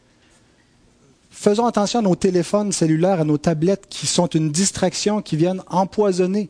Faisons 1.29 1.65
attention 1.65 1.99
à 1.99 2.01
nos 2.01 2.15
téléphones 2.15 2.71
cellulaires, 2.71 3.21
à 3.21 3.23
nos 3.25 3.37
tablettes 3.37 3.87
qui 3.89 4.07
sont 4.07 4.27
une 4.27 4.51
distraction, 4.51 5.21
qui 5.21 5.35
viennent 5.35 5.61
empoisonner 5.67 6.49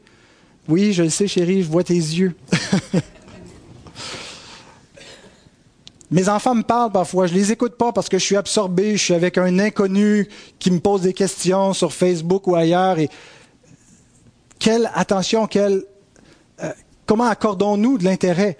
oui, 0.70 0.94
je 0.94 1.04
le 1.04 1.10
sais, 1.10 1.28
chérie, 1.28 1.64
je 1.64 1.68
vois 1.68 1.84
tes 1.84 1.96
yeux. 1.96 2.36
Mes 6.12 6.30
enfants 6.30 6.56
me 6.56 6.64
parlent 6.64 6.92
parfois, 6.92 7.28
je 7.28 7.34
les 7.34 7.52
écoute 7.52 7.76
pas 7.76 7.92
parce 7.92 8.08
que 8.08 8.18
je 8.18 8.24
suis 8.24 8.36
absorbé, 8.36 8.96
je 8.98 9.04
suis 9.04 9.14
avec 9.14 9.38
un 9.38 9.60
inconnu 9.60 10.30
qui 10.60 10.72
me 10.72 10.80
pose 10.80 11.02
des 11.02 11.14
questions 11.14 11.74
sur 11.74 11.92
Facebook 11.92 12.48
ou 12.48 12.56
ailleurs. 12.56 13.00
Et 13.00 13.10
quelle 14.60 14.90
attention, 14.94 15.48
quelle, 15.48 15.84
euh, 16.64 16.72
comment 17.06 17.26
accordons-nous 17.26 17.98
de 17.98 18.06
l'intérêt 18.06 18.58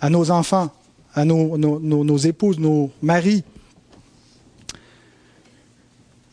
à 0.00 0.10
nos 0.10 0.30
enfants, 0.30 0.70
à 1.14 1.24
nos, 1.24 1.58
nos 1.58 2.16
épouses, 2.18 2.58
nos 2.58 2.90
maris? 3.02 3.44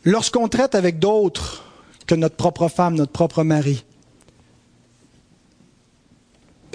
Lorsqu'on 0.04 0.48
traite 0.48 0.74
avec 0.74 0.98
d'autres 0.98 1.64
que 2.06 2.14
notre 2.14 2.36
propre 2.36 2.68
femme, 2.68 2.94
notre 2.94 3.12
propre 3.12 3.42
mari, 3.42 3.84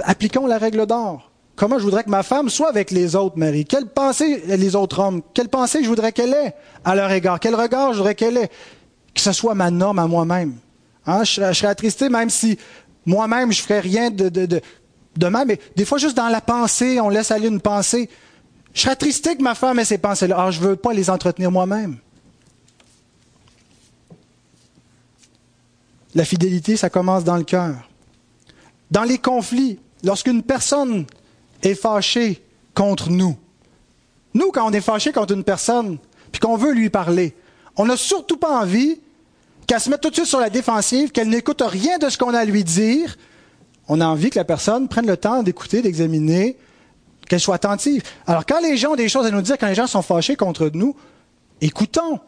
appliquons 0.04 0.47
la 0.47 0.58
règle 0.58 0.86
d'or. 0.86 1.32
Comment 1.56 1.78
je 1.78 1.84
voudrais 1.84 2.04
que 2.06 2.10
ma 2.10 2.24
femme 2.24 2.50
soit 2.50 2.70
avec 2.70 2.89
les 2.89 3.16
autres 3.16 3.38
maris? 3.38 3.66
Quelle 3.66 3.88
pensée, 3.88 4.43
les 4.47 4.76
autres 4.76 5.00
hommes, 5.00 5.22
quelle 5.34 5.50
pensée 5.50 5.84
je 5.84 5.89
voudrais 5.89 6.14
qu'elle 6.14 6.34
ait 6.34 6.54
à 6.86 6.95
leur 6.95 7.12
égard? 7.12 7.39
Quel 7.39 7.54
regard 7.54 7.91
je 7.91 7.97
voudrais 7.97 8.16
qu'elle 8.16 8.38
ait? 8.38 8.50
Que 9.14 9.20
ce 9.20 9.34
soit 9.34 9.56
ma 9.56 9.70
norme 9.70 10.00
à 10.00 10.08
moi-même. 10.08 10.56
Hein, 11.06 11.24
je, 11.24 11.52
serais 11.54 11.68
attristé 11.68 12.08
même 12.08 12.30
si 12.30 12.58
moi-même 13.06 13.52
je 13.52 13.62
ferais 13.62 13.82
rien 13.82 14.10
de, 14.10 14.30
de, 14.30 14.45
de, 14.45 14.62
de 15.18 15.28
mal, 15.28 15.47
mais 15.47 15.60
des 15.76 15.84
fois 15.84 15.97
juste 15.97 16.16
dans 16.16 16.30
la 16.30 16.39
pensée, 16.39 17.02
on 17.02 17.10
laisse 17.10 17.32
aller 17.32 17.47
une 17.47 17.60
pensée. 17.60 18.10
Je 18.74 18.82
serais 18.82 18.91
attristé 18.91 19.36
que 19.36 19.43
ma 19.43 19.56
femme 19.56 19.80
ait 19.80 19.86
ces 19.86 19.97
pensées-là. 19.97 20.36
Ah, 20.39 20.52
je 20.52 20.62
ne 20.62 20.68
veux 20.68 20.76
pas 20.76 20.93
les 20.93 21.10
entretenir 21.10 21.52
moi-même. 21.52 21.97
La 26.16 26.26
fidélité, 26.26 26.76
ça 26.76 26.89
commence 26.89 27.24
dans 27.24 27.38
le 27.38 27.43
cœur. 27.43 27.76
Dans 28.89 29.04
les 29.04 29.18
conflits, 29.18 29.80
lorsqu'une 30.04 30.43
personne 30.43 31.06
est 31.64 31.76
fâchée 31.76 32.43
contre 32.74 33.10
nous, 33.10 33.38
nous, 34.34 34.52
quand 34.52 34.68
on 34.68 34.72
est 34.72 34.82
fâché 34.82 35.12
contre 35.12 35.34
une 35.34 35.43
personne, 35.43 35.97
puis 36.32 36.39
qu'on 36.39 36.56
veut 36.56 36.74
lui 36.74 36.89
parler, 36.89 37.36
on 37.78 37.86
n'a 37.86 37.97
surtout 37.97 38.38
pas 38.38 38.62
envie 38.62 39.00
qu'elle 39.66 39.80
se 39.80 39.89
mette 39.89 40.02
tout 40.02 40.10
de 40.10 40.16
suite 40.16 40.28
sur 40.28 40.39
la 40.39 40.50
défensive, 40.50 41.12
qu'elle 41.12 41.30
n'écoute 41.30 41.64
rien 41.66 41.97
de 41.97 42.10
ce 42.10 42.18
qu'on 42.18 42.34
a 42.34 42.39
à 42.39 42.45
lui 42.45 42.64
dire. 42.64 43.18
On 43.88 44.02
a 44.02 44.06
envie 44.06 44.30
que 44.30 44.38
la 44.38 44.45
personne 44.45 44.88
prenne 44.88 45.08
le 45.08 45.18
temps 45.18 45.43
d'écouter, 45.43 45.82
d'examiner, 45.82 46.58
qu'elle 47.28 47.39
soit 47.39 47.56
attentive. 47.56 48.04
Alors 48.28 48.45
quand 48.45 48.60
les 48.62 48.78
gens 48.78 48.91
ont 48.91 48.95
des 48.95 49.10
choses 49.10 49.26
à 49.26 49.32
nous 49.32 49.41
dire, 49.41 49.58
quand 49.58 49.68
les 49.68 49.76
gens 49.76 49.88
sont 49.88 50.02
fâchés 50.02 50.36
contre 50.36 50.70
nous, 50.74 50.95
écoutons. 51.62 52.20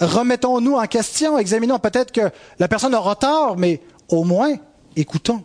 Remettons-nous 0.00 0.74
en 0.74 0.86
question, 0.86 1.38
examinons. 1.38 1.78
Peut-être 1.78 2.12
que 2.12 2.30
la 2.58 2.66
personne 2.66 2.94
aura 2.94 3.14
tort, 3.14 3.56
mais 3.56 3.80
au 4.08 4.24
moins, 4.24 4.54
écoutons. 4.96 5.44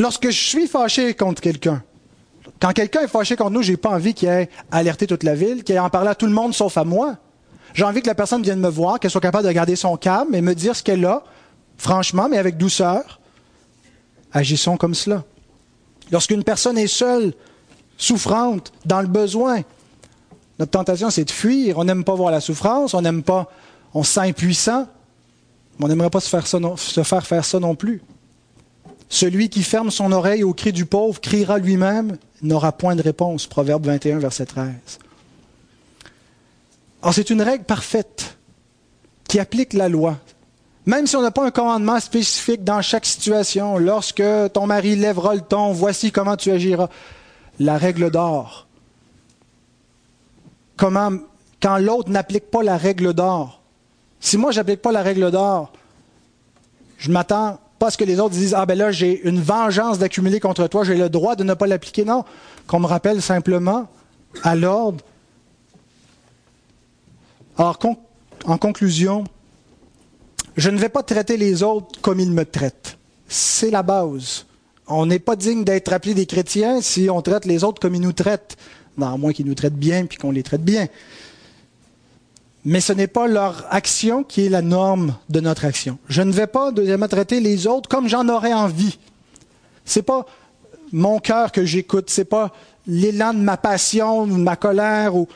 Lorsque 0.00 0.30
je 0.30 0.48
suis 0.48 0.66
fâché 0.66 1.12
contre 1.12 1.42
quelqu'un, 1.42 1.82
quand 2.58 2.72
quelqu'un 2.72 3.02
est 3.02 3.08
fâché 3.08 3.36
contre 3.36 3.50
nous, 3.50 3.60
j'ai 3.60 3.76
pas 3.76 3.90
envie 3.90 4.14
qu'il 4.14 4.30
ait 4.30 4.48
alerté 4.70 5.06
toute 5.06 5.24
la 5.24 5.34
ville, 5.34 5.62
qu'il 5.62 5.74
ait 5.74 5.78
en 5.78 5.90
parlé 5.90 6.08
à 6.08 6.14
tout 6.14 6.24
le 6.24 6.32
monde 6.32 6.54
sauf 6.54 6.78
à 6.78 6.84
moi. 6.84 7.18
J'ai 7.74 7.84
envie 7.84 8.00
que 8.00 8.06
la 8.06 8.14
personne 8.14 8.42
vienne 8.42 8.60
me 8.60 8.70
voir, 8.70 8.98
qu'elle 8.98 9.10
soit 9.10 9.20
capable 9.20 9.46
de 9.46 9.52
garder 9.52 9.76
son 9.76 9.98
calme 9.98 10.34
et 10.34 10.40
me 10.40 10.54
dire 10.54 10.74
ce 10.74 10.82
qu'elle 10.82 11.04
a, 11.04 11.22
franchement, 11.76 12.30
mais 12.30 12.38
avec 12.38 12.56
douceur. 12.56 13.20
Agissons 14.32 14.78
comme 14.78 14.94
cela. 14.94 15.22
Lorsqu'une 16.10 16.44
personne 16.44 16.78
est 16.78 16.86
seule, 16.86 17.34
souffrante, 17.98 18.72
dans 18.86 19.02
le 19.02 19.06
besoin, 19.06 19.60
notre 20.58 20.70
tentation, 20.70 21.10
c'est 21.10 21.26
de 21.26 21.30
fuir. 21.30 21.76
On 21.76 21.84
n'aime 21.84 22.04
pas 22.04 22.14
voir 22.14 22.30
la 22.30 22.40
souffrance, 22.40 22.94
on 22.94 23.02
n'aime 23.02 23.22
pas, 23.22 23.50
on 23.92 24.02
se 24.02 24.14
sent 24.14 24.20
impuissant, 24.20 24.86
on 25.78 25.88
n'aimerait 25.88 26.08
pas 26.08 26.20
se 26.20 26.76
se 26.76 27.02
faire 27.02 27.26
faire 27.26 27.44
ça 27.44 27.60
non 27.60 27.74
plus. 27.74 28.00
Celui 29.12 29.48
qui 29.48 29.64
ferme 29.64 29.90
son 29.90 30.12
oreille 30.12 30.44
au 30.44 30.54
cri 30.54 30.72
du 30.72 30.86
pauvre 30.86 31.20
criera 31.20 31.58
lui-même, 31.58 32.16
n'aura 32.42 32.70
point 32.70 32.94
de 32.94 33.02
réponse. 33.02 33.48
Proverbe 33.48 33.84
21, 33.84 34.20
verset 34.20 34.46
13. 34.46 34.70
Alors 37.02 37.12
c'est 37.12 37.28
une 37.28 37.42
règle 37.42 37.64
parfaite 37.64 38.38
qui 39.24 39.40
applique 39.40 39.72
la 39.72 39.88
loi. 39.88 40.16
Même 40.86 41.08
si 41.08 41.16
on 41.16 41.22
n'a 41.22 41.32
pas 41.32 41.44
un 41.44 41.50
commandement 41.50 41.98
spécifique 41.98 42.62
dans 42.62 42.80
chaque 42.82 43.04
situation, 43.04 43.78
lorsque 43.78 44.22
ton 44.52 44.66
mari 44.66 44.94
lèvera 44.94 45.34
le 45.34 45.40
ton, 45.40 45.72
voici 45.72 46.12
comment 46.12 46.36
tu 46.36 46.52
agiras. 46.52 46.88
La 47.58 47.78
règle 47.78 48.12
d'or. 48.12 48.68
Quand 50.76 51.78
l'autre 51.78 52.10
n'applique 52.10 52.48
pas 52.50 52.62
la 52.62 52.76
règle 52.76 53.12
d'or. 53.12 53.60
Si 54.20 54.38
moi, 54.38 54.52
j'applique 54.52 54.82
pas 54.82 54.92
la 54.92 55.02
règle 55.02 55.30
d'or, 55.30 55.72
je 56.96 57.10
m'attends 57.10 57.58
pas 57.80 57.90
que 57.90 58.04
les 58.04 58.20
autres 58.20 58.34
disent 58.34 58.54
Ah 58.54 58.66
ben 58.66 58.76
là, 58.78 58.92
j'ai 58.92 59.26
une 59.26 59.40
vengeance 59.40 59.98
d'accumuler 59.98 60.38
contre 60.38 60.68
toi, 60.68 60.84
j'ai 60.84 60.96
le 60.96 61.08
droit 61.08 61.34
de 61.34 61.42
ne 61.42 61.54
pas 61.54 61.66
l'appliquer. 61.66 62.04
Non, 62.04 62.24
qu'on 62.68 62.78
me 62.78 62.86
rappelle 62.86 63.20
simplement 63.22 63.88
à 64.44 64.54
l'ordre. 64.54 65.02
Alors, 67.56 67.78
en 68.44 68.58
conclusion, 68.58 69.24
je 70.56 70.70
ne 70.70 70.78
vais 70.78 70.90
pas 70.90 71.02
traiter 71.02 71.38
les 71.38 71.62
autres 71.62 72.00
comme 72.02 72.20
ils 72.20 72.30
me 72.30 72.44
traitent. 72.44 72.98
C'est 73.28 73.70
la 73.70 73.82
base. 73.82 74.44
On 74.86 75.06
n'est 75.06 75.18
pas 75.18 75.34
digne 75.34 75.64
d'être 75.64 75.92
appelé 75.92 76.14
des 76.14 76.26
chrétiens 76.26 76.82
si 76.82 77.08
on 77.08 77.22
traite 77.22 77.46
les 77.46 77.64
autres 77.64 77.80
comme 77.80 77.94
ils 77.94 78.00
nous 78.00 78.12
traitent, 78.12 78.56
à 79.00 79.16
moins 79.16 79.32
qu'ils 79.32 79.46
nous 79.46 79.54
traitent 79.54 79.78
bien 79.78 80.04
puis 80.04 80.18
qu'on 80.18 80.32
les 80.32 80.42
traite 80.42 80.64
bien. 80.64 80.86
Mais 82.64 82.80
ce 82.80 82.92
n'est 82.92 83.06
pas 83.06 83.26
leur 83.26 83.66
action 83.70 84.22
qui 84.22 84.46
est 84.46 84.48
la 84.50 84.62
norme 84.62 85.16
de 85.28 85.40
notre 85.40 85.64
action. 85.64 85.98
Je 86.08 86.22
ne 86.22 86.32
vais 86.32 86.46
pas, 86.46 86.72
deuxièmement, 86.72 87.08
traiter 87.08 87.40
les 87.40 87.66
autres 87.66 87.88
comme 87.88 88.08
j'en 88.08 88.28
aurais 88.28 88.52
envie. 88.52 88.98
C'est 89.84 90.02
pas 90.02 90.26
mon 90.92 91.18
cœur 91.20 91.52
que 91.52 91.64
j'écoute, 91.64 92.10
c'est 92.10 92.24
pas 92.24 92.52
l'élan 92.86 93.32
de 93.32 93.38
ma 93.38 93.56
passion, 93.56 94.26
de 94.26 94.32
ma 94.34 94.56
colère. 94.56 95.16
Ou... 95.16 95.26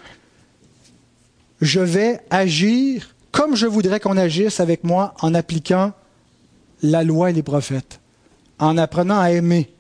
Je 1.60 1.80
vais 1.80 2.20
agir 2.30 3.14
comme 3.32 3.56
je 3.56 3.66
voudrais 3.66 3.98
qu'on 3.98 4.16
agisse 4.16 4.60
avec 4.60 4.84
moi 4.84 5.14
en 5.20 5.34
appliquant 5.34 5.92
la 6.82 7.02
loi 7.02 7.30
et 7.30 7.32
les 7.32 7.42
prophètes, 7.42 7.98
en 8.60 8.78
apprenant 8.78 9.18
à 9.18 9.32
aimer. 9.32 9.74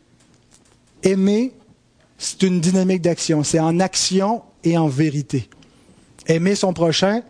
Aimer, 1.04 1.52
c'est 2.18 2.42
une 2.42 2.60
dynamique 2.60 3.02
d'action, 3.02 3.44
c'est 3.44 3.60
en 3.60 3.78
action 3.78 4.42
et 4.64 4.76
en 4.76 4.88
vérité. 4.88 5.48
Aimer 6.26 6.56
son 6.56 6.72
prochain, 6.72 7.22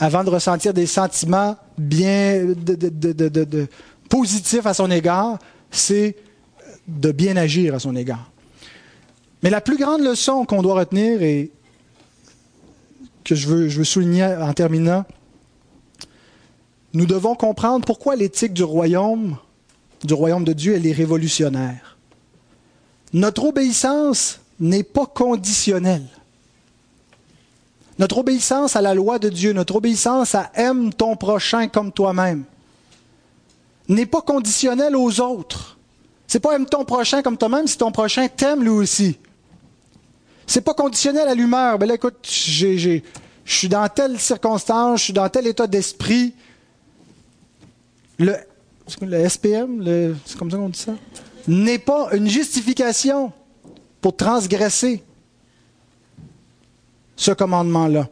avant 0.00 0.24
de 0.24 0.30
ressentir 0.30 0.72
des 0.72 0.86
sentiments 0.86 1.56
bien 1.76 2.46
positifs 4.08 4.64
à 4.64 4.72
son 4.72 4.90
égard, 4.90 5.38
c'est 5.70 6.16
de 6.88 7.12
bien 7.12 7.36
agir 7.36 7.74
à 7.74 7.78
son 7.78 7.94
égard. 7.94 8.30
Mais 9.42 9.50
la 9.50 9.60
plus 9.60 9.76
grande 9.76 10.00
leçon 10.00 10.46
qu'on 10.46 10.62
doit 10.62 10.74
retenir 10.74 11.22
et 11.22 11.50
que 13.24 13.34
je 13.34 13.46
veux, 13.46 13.68
je 13.68 13.78
veux 13.78 13.84
souligner 13.84 14.24
en 14.24 14.52
terminant, 14.54 15.04
nous 16.94 17.06
devons 17.06 17.34
comprendre 17.34 17.84
pourquoi 17.84 18.16
l'éthique 18.16 18.54
du 18.54 18.64
royaume, 18.64 19.36
du 20.02 20.14
royaume 20.14 20.44
de 20.44 20.54
Dieu, 20.54 20.74
elle 20.74 20.86
est 20.86 20.92
révolutionnaire. 20.92 21.98
Notre 23.12 23.44
obéissance 23.44 24.40
n'est 24.58 24.82
pas 24.82 25.06
conditionnelle. 25.06 26.06
Notre 28.00 28.16
obéissance 28.16 28.76
à 28.76 28.80
la 28.80 28.94
loi 28.94 29.18
de 29.18 29.28
Dieu, 29.28 29.52
notre 29.52 29.76
obéissance 29.76 30.34
à 30.34 30.50
aime 30.54 30.90
ton 30.90 31.16
prochain 31.16 31.68
comme 31.68 31.92
toi-même, 31.92 32.44
n'est 33.88 34.06
pas 34.06 34.22
conditionnelle 34.22 34.96
aux 34.96 35.20
autres. 35.20 35.76
C'est 36.26 36.40
pas 36.40 36.54
aime 36.56 36.64
ton 36.64 36.86
prochain 36.86 37.20
comme 37.20 37.36
toi-même 37.36 37.66
si 37.66 37.76
ton 37.76 37.92
prochain 37.92 38.26
t'aime 38.26 38.62
lui 38.62 38.70
aussi. 38.70 39.18
C'est 40.46 40.62
pas 40.62 40.72
conditionnel 40.72 41.28
à 41.28 41.34
l'humeur. 41.34 41.78
Ben 41.78 41.86
là, 41.86 41.96
écoute, 41.96 42.26
je 42.26 43.00
suis 43.44 43.68
dans 43.68 43.86
telle 43.88 44.18
circonstance, 44.18 45.00
je 45.00 45.04
suis 45.04 45.12
dans 45.12 45.28
tel 45.28 45.46
état 45.46 45.66
d'esprit. 45.66 46.32
Le, 48.18 48.34
le 49.02 49.28
SPM, 49.28 50.16
c'est 50.24 50.38
comme 50.38 50.50
ça 50.50 50.56
qu'on 50.56 50.70
dit 50.70 50.78
ça, 50.78 50.94
n'est 51.46 51.78
pas 51.78 52.08
une 52.14 52.28
justification 52.28 53.30
pour 54.00 54.16
transgresser 54.16 55.02
ce 57.20 57.32
commandement-là. 57.32 58.08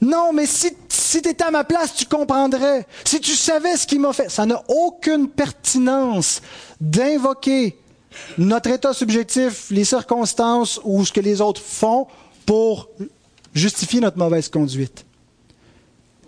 Non, 0.00 0.32
mais 0.32 0.46
si, 0.46 0.72
tu 0.88 1.18
étais 1.18 1.42
à 1.42 1.50
ma 1.50 1.64
place, 1.64 1.94
tu 1.94 2.06
comprendrais. 2.06 2.86
Si 3.04 3.20
tu 3.20 3.32
savais 3.32 3.76
ce 3.76 3.88
qu'il 3.88 3.98
m'a 3.98 4.12
fait, 4.12 4.28
ça 4.28 4.46
n'a 4.46 4.62
aucune 4.68 5.28
pertinence 5.28 6.42
d'invoquer 6.80 7.76
notre 8.38 8.70
état 8.70 8.92
subjectif, 8.92 9.66
les 9.70 9.84
circonstances 9.84 10.80
ou 10.84 11.04
ce 11.04 11.12
que 11.12 11.20
les 11.20 11.40
autres 11.40 11.60
font 11.60 12.06
pour 12.46 12.88
justifier 13.52 13.98
notre 14.00 14.18
mauvaise 14.18 14.48
conduite. 14.48 15.04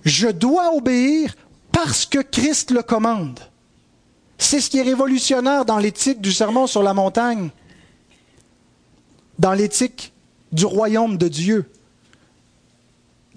Je 0.04 0.28
dois 0.28 0.74
obéir 0.74 1.36
parce 1.70 2.04
que 2.04 2.18
Christ 2.18 2.72
le 2.72 2.82
commande. 2.82 3.38
C'est 4.38 4.60
ce 4.60 4.70
qui 4.70 4.78
est 4.78 4.82
révolutionnaire 4.82 5.64
dans 5.64 5.78
l'éthique 5.78 6.20
du 6.20 6.32
sermon 6.32 6.66
sur 6.66 6.82
la 6.82 6.94
montagne, 6.94 7.50
dans 9.38 9.52
l'éthique 9.52 10.12
du 10.52 10.64
royaume 10.64 11.16
de 11.16 11.28
Dieu. 11.28 11.70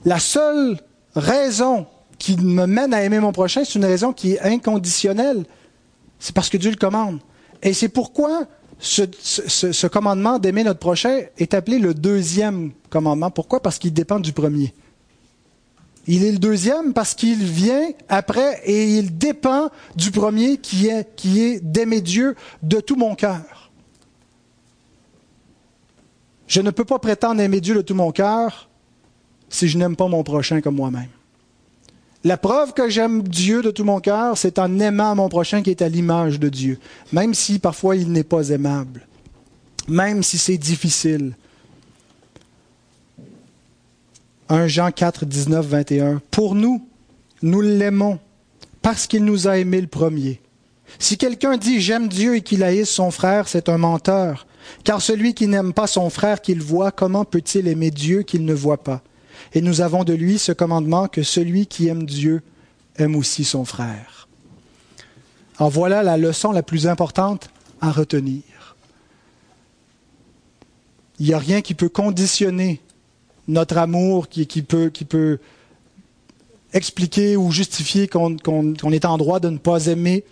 La 0.05 0.19
seule 0.19 0.79
raison 1.15 1.85
qui 2.17 2.37
me 2.37 2.65
mène 2.65 2.93
à 2.93 3.03
aimer 3.03 3.19
mon 3.19 3.31
prochain, 3.31 3.63
c'est 3.63 3.75
une 3.75 3.85
raison 3.85 4.13
qui 4.13 4.33
est 4.33 4.41
inconditionnelle. 4.41 5.45
C'est 6.19 6.35
parce 6.35 6.49
que 6.49 6.57
Dieu 6.57 6.69
le 6.69 6.77
commande. 6.77 7.19
Et 7.63 7.73
c'est 7.73 7.89
pourquoi 7.89 8.47
ce, 8.79 9.87
commandement 9.87 10.39
d'aimer 10.39 10.63
notre 10.63 10.79
prochain 10.79 11.21
est 11.37 11.53
appelé 11.53 11.79
le 11.79 11.93
deuxième 11.93 12.71
commandement. 12.89 13.29
Pourquoi? 13.29 13.61
Parce 13.61 13.77
qu'il 13.77 13.93
dépend 13.93 14.19
du 14.19 14.33
premier. 14.33 14.73
Il 16.07 16.23
est 16.23 16.31
le 16.31 16.39
deuxième 16.39 16.93
parce 16.93 17.13
qu'il 17.13 17.43
vient 17.43 17.89
après 18.09 18.59
et 18.65 18.97
il 18.97 19.17
dépend 19.17 19.69
du 19.95 20.09
premier 20.09 20.57
qui 20.57 20.87
est, 20.87 21.15
qui 21.15 21.41
est 21.41 21.59
d'aimer 21.59 22.01
Dieu 22.01 22.35
de 22.63 22.79
tout 22.79 22.95
mon 22.95 23.13
cœur. 23.13 23.60
Je 26.51 26.59
ne 26.59 26.69
peux 26.69 26.83
pas 26.83 26.99
prétendre 26.99 27.39
aimer 27.39 27.61
Dieu 27.61 27.75
de 27.75 27.81
tout 27.81 27.95
mon 27.95 28.11
cœur 28.11 28.67
si 29.47 29.69
je 29.69 29.77
n'aime 29.77 29.95
pas 29.95 30.09
mon 30.09 30.21
prochain 30.21 30.59
comme 30.59 30.75
moi-même. 30.75 31.07
La 32.25 32.35
preuve 32.35 32.73
que 32.73 32.89
j'aime 32.89 33.23
Dieu 33.23 33.61
de 33.61 33.71
tout 33.71 33.85
mon 33.85 34.01
cœur, 34.01 34.37
c'est 34.37 34.59
en 34.59 34.77
aimant 34.79 35.15
mon 35.15 35.29
prochain 35.29 35.61
qui 35.61 35.69
est 35.69 35.81
à 35.81 35.87
l'image 35.87 36.41
de 36.41 36.49
Dieu, 36.49 36.77
même 37.13 37.33
si 37.33 37.57
parfois 37.57 37.95
il 37.95 38.11
n'est 38.11 38.25
pas 38.25 38.49
aimable, 38.49 39.07
même 39.87 40.23
si 40.23 40.37
c'est 40.37 40.57
difficile. 40.57 41.37
1 44.49 44.67
Jean 44.67 44.91
4, 44.91 45.25
19, 45.25 45.65
21. 45.65 46.21
Pour 46.31 46.53
nous, 46.53 46.85
nous 47.41 47.61
l'aimons 47.61 48.19
parce 48.81 49.07
qu'il 49.07 49.23
nous 49.23 49.47
a 49.47 49.57
aimés 49.57 49.79
le 49.79 49.87
premier. 49.87 50.41
Si 50.99 51.17
quelqu'un 51.17 51.55
dit 51.55 51.79
j'aime 51.79 52.09
Dieu 52.09 52.35
et 52.35 52.41
qu'il 52.41 52.61
haïsse 52.61 52.89
son 52.89 53.09
frère, 53.09 53.47
c'est 53.47 53.69
un 53.69 53.77
menteur. 53.77 54.45
Car 54.83 55.01
celui 55.01 55.33
qui 55.33 55.47
n'aime 55.47 55.73
pas 55.73 55.87
son 55.87 56.09
frère 56.09 56.41
qu'il 56.41 56.61
voit, 56.61 56.91
comment 56.91 57.25
peut-il 57.25 57.67
aimer 57.67 57.91
Dieu 57.91 58.23
qu'il 58.23 58.45
ne 58.45 58.53
voit 58.53 58.83
pas? 58.83 59.01
Et 59.53 59.61
nous 59.61 59.81
avons 59.81 60.03
de 60.03 60.13
lui 60.13 60.37
ce 60.37 60.51
commandement 60.51 61.07
que 61.07 61.23
celui 61.23 61.67
qui 61.67 61.87
aime 61.87 62.05
Dieu 62.05 62.41
aime 62.97 63.15
aussi 63.15 63.43
son 63.43 63.65
frère. 63.65 64.27
Alors 65.57 65.69
voilà 65.69 66.03
la 66.03 66.17
leçon 66.17 66.51
la 66.51 66.63
plus 66.63 66.87
importante 66.87 67.49
à 67.81 67.91
retenir. 67.91 68.43
Il 71.19 71.27
n'y 71.27 71.33
a 71.33 71.39
rien 71.39 71.61
qui 71.61 71.73
peut 71.73 71.89
conditionner 71.89 72.81
notre 73.47 73.77
amour, 73.77 74.27
qui, 74.29 74.45
peut, 74.61 74.89
qui 74.89 75.05
peut, 75.05 75.39
expliquer 76.73 77.37
ou 77.37 77.51
justifier 77.51 78.07
qu'on 78.07 78.37
est 78.91 79.05
en 79.05 79.17
droit 79.17 79.39
de 79.39 79.49
ne 79.49 79.57
pas 79.57 79.87
aimer. 79.87 80.23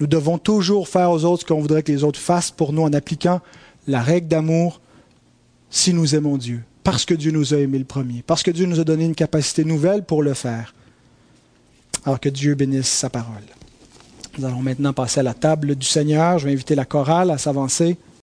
Nous 0.00 0.06
devons 0.06 0.38
toujours 0.38 0.88
faire 0.88 1.10
aux 1.10 1.24
autres 1.24 1.42
ce 1.42 1.46
qu'on 1.46 1.60
voudrait 1.60 1.82
que 1.82 1.92
les 1.92 2.04
autres 2.04 2.20
fassent 2.20 2.50
pour 2.50 2.72
nous 2.72 2.82
en 2.82 2.92
appliquant 2.92 3.40
la 3.86 4.02
règle 4.02 4.28
d'amour 4.28 4.80
si 5.70 5.94
nous 5.94 6.14
aimons 6.14 6.36
Dieu 6.36 6.62
parce 6.86 7.04
que 7.04 7.14
Dieu 7.14 7.32
nous 7.32 7.52
a 7.52 7.56
aimés 7.56 7.80
le 7.80 7.84
premier, 7.84 8.22
parce 8.24 8.44
que 8.44 8.52
Dieu 8.52 8.64
nous 8.64 8.78
a 8.78 8.84
donné 8.84 9.06
une 9.06 9.16
capacité 9.16 9.64
nouvelle 9.64 10.04
pour 10.04 10.22
le 10.22 10.34
faire. 10.34 10.72
Alors 12.04 12.20
que 12.20 12.28
Dieu 12.28 12.54
bénisse 12.54 12.86
sa 12.86 13.10
parole. 13.10 13.42
Nous 14.38 14.44
allons 14.44 14.62
maintenant 14.62 14.92
passer 14.92 15.18
à 15.18 15.24
la 15.24 15.34
table 15.34 15.74
du 15.74 15.84
Seigneur. 15.84 16.38
Je 16.38 16.46
vais 16.46 16.52
inviter 16.52 16.76
la 16.76 16.84
chorale 16.84 17.32
à 17.32 17.38
s'avancer. 17.38 17.98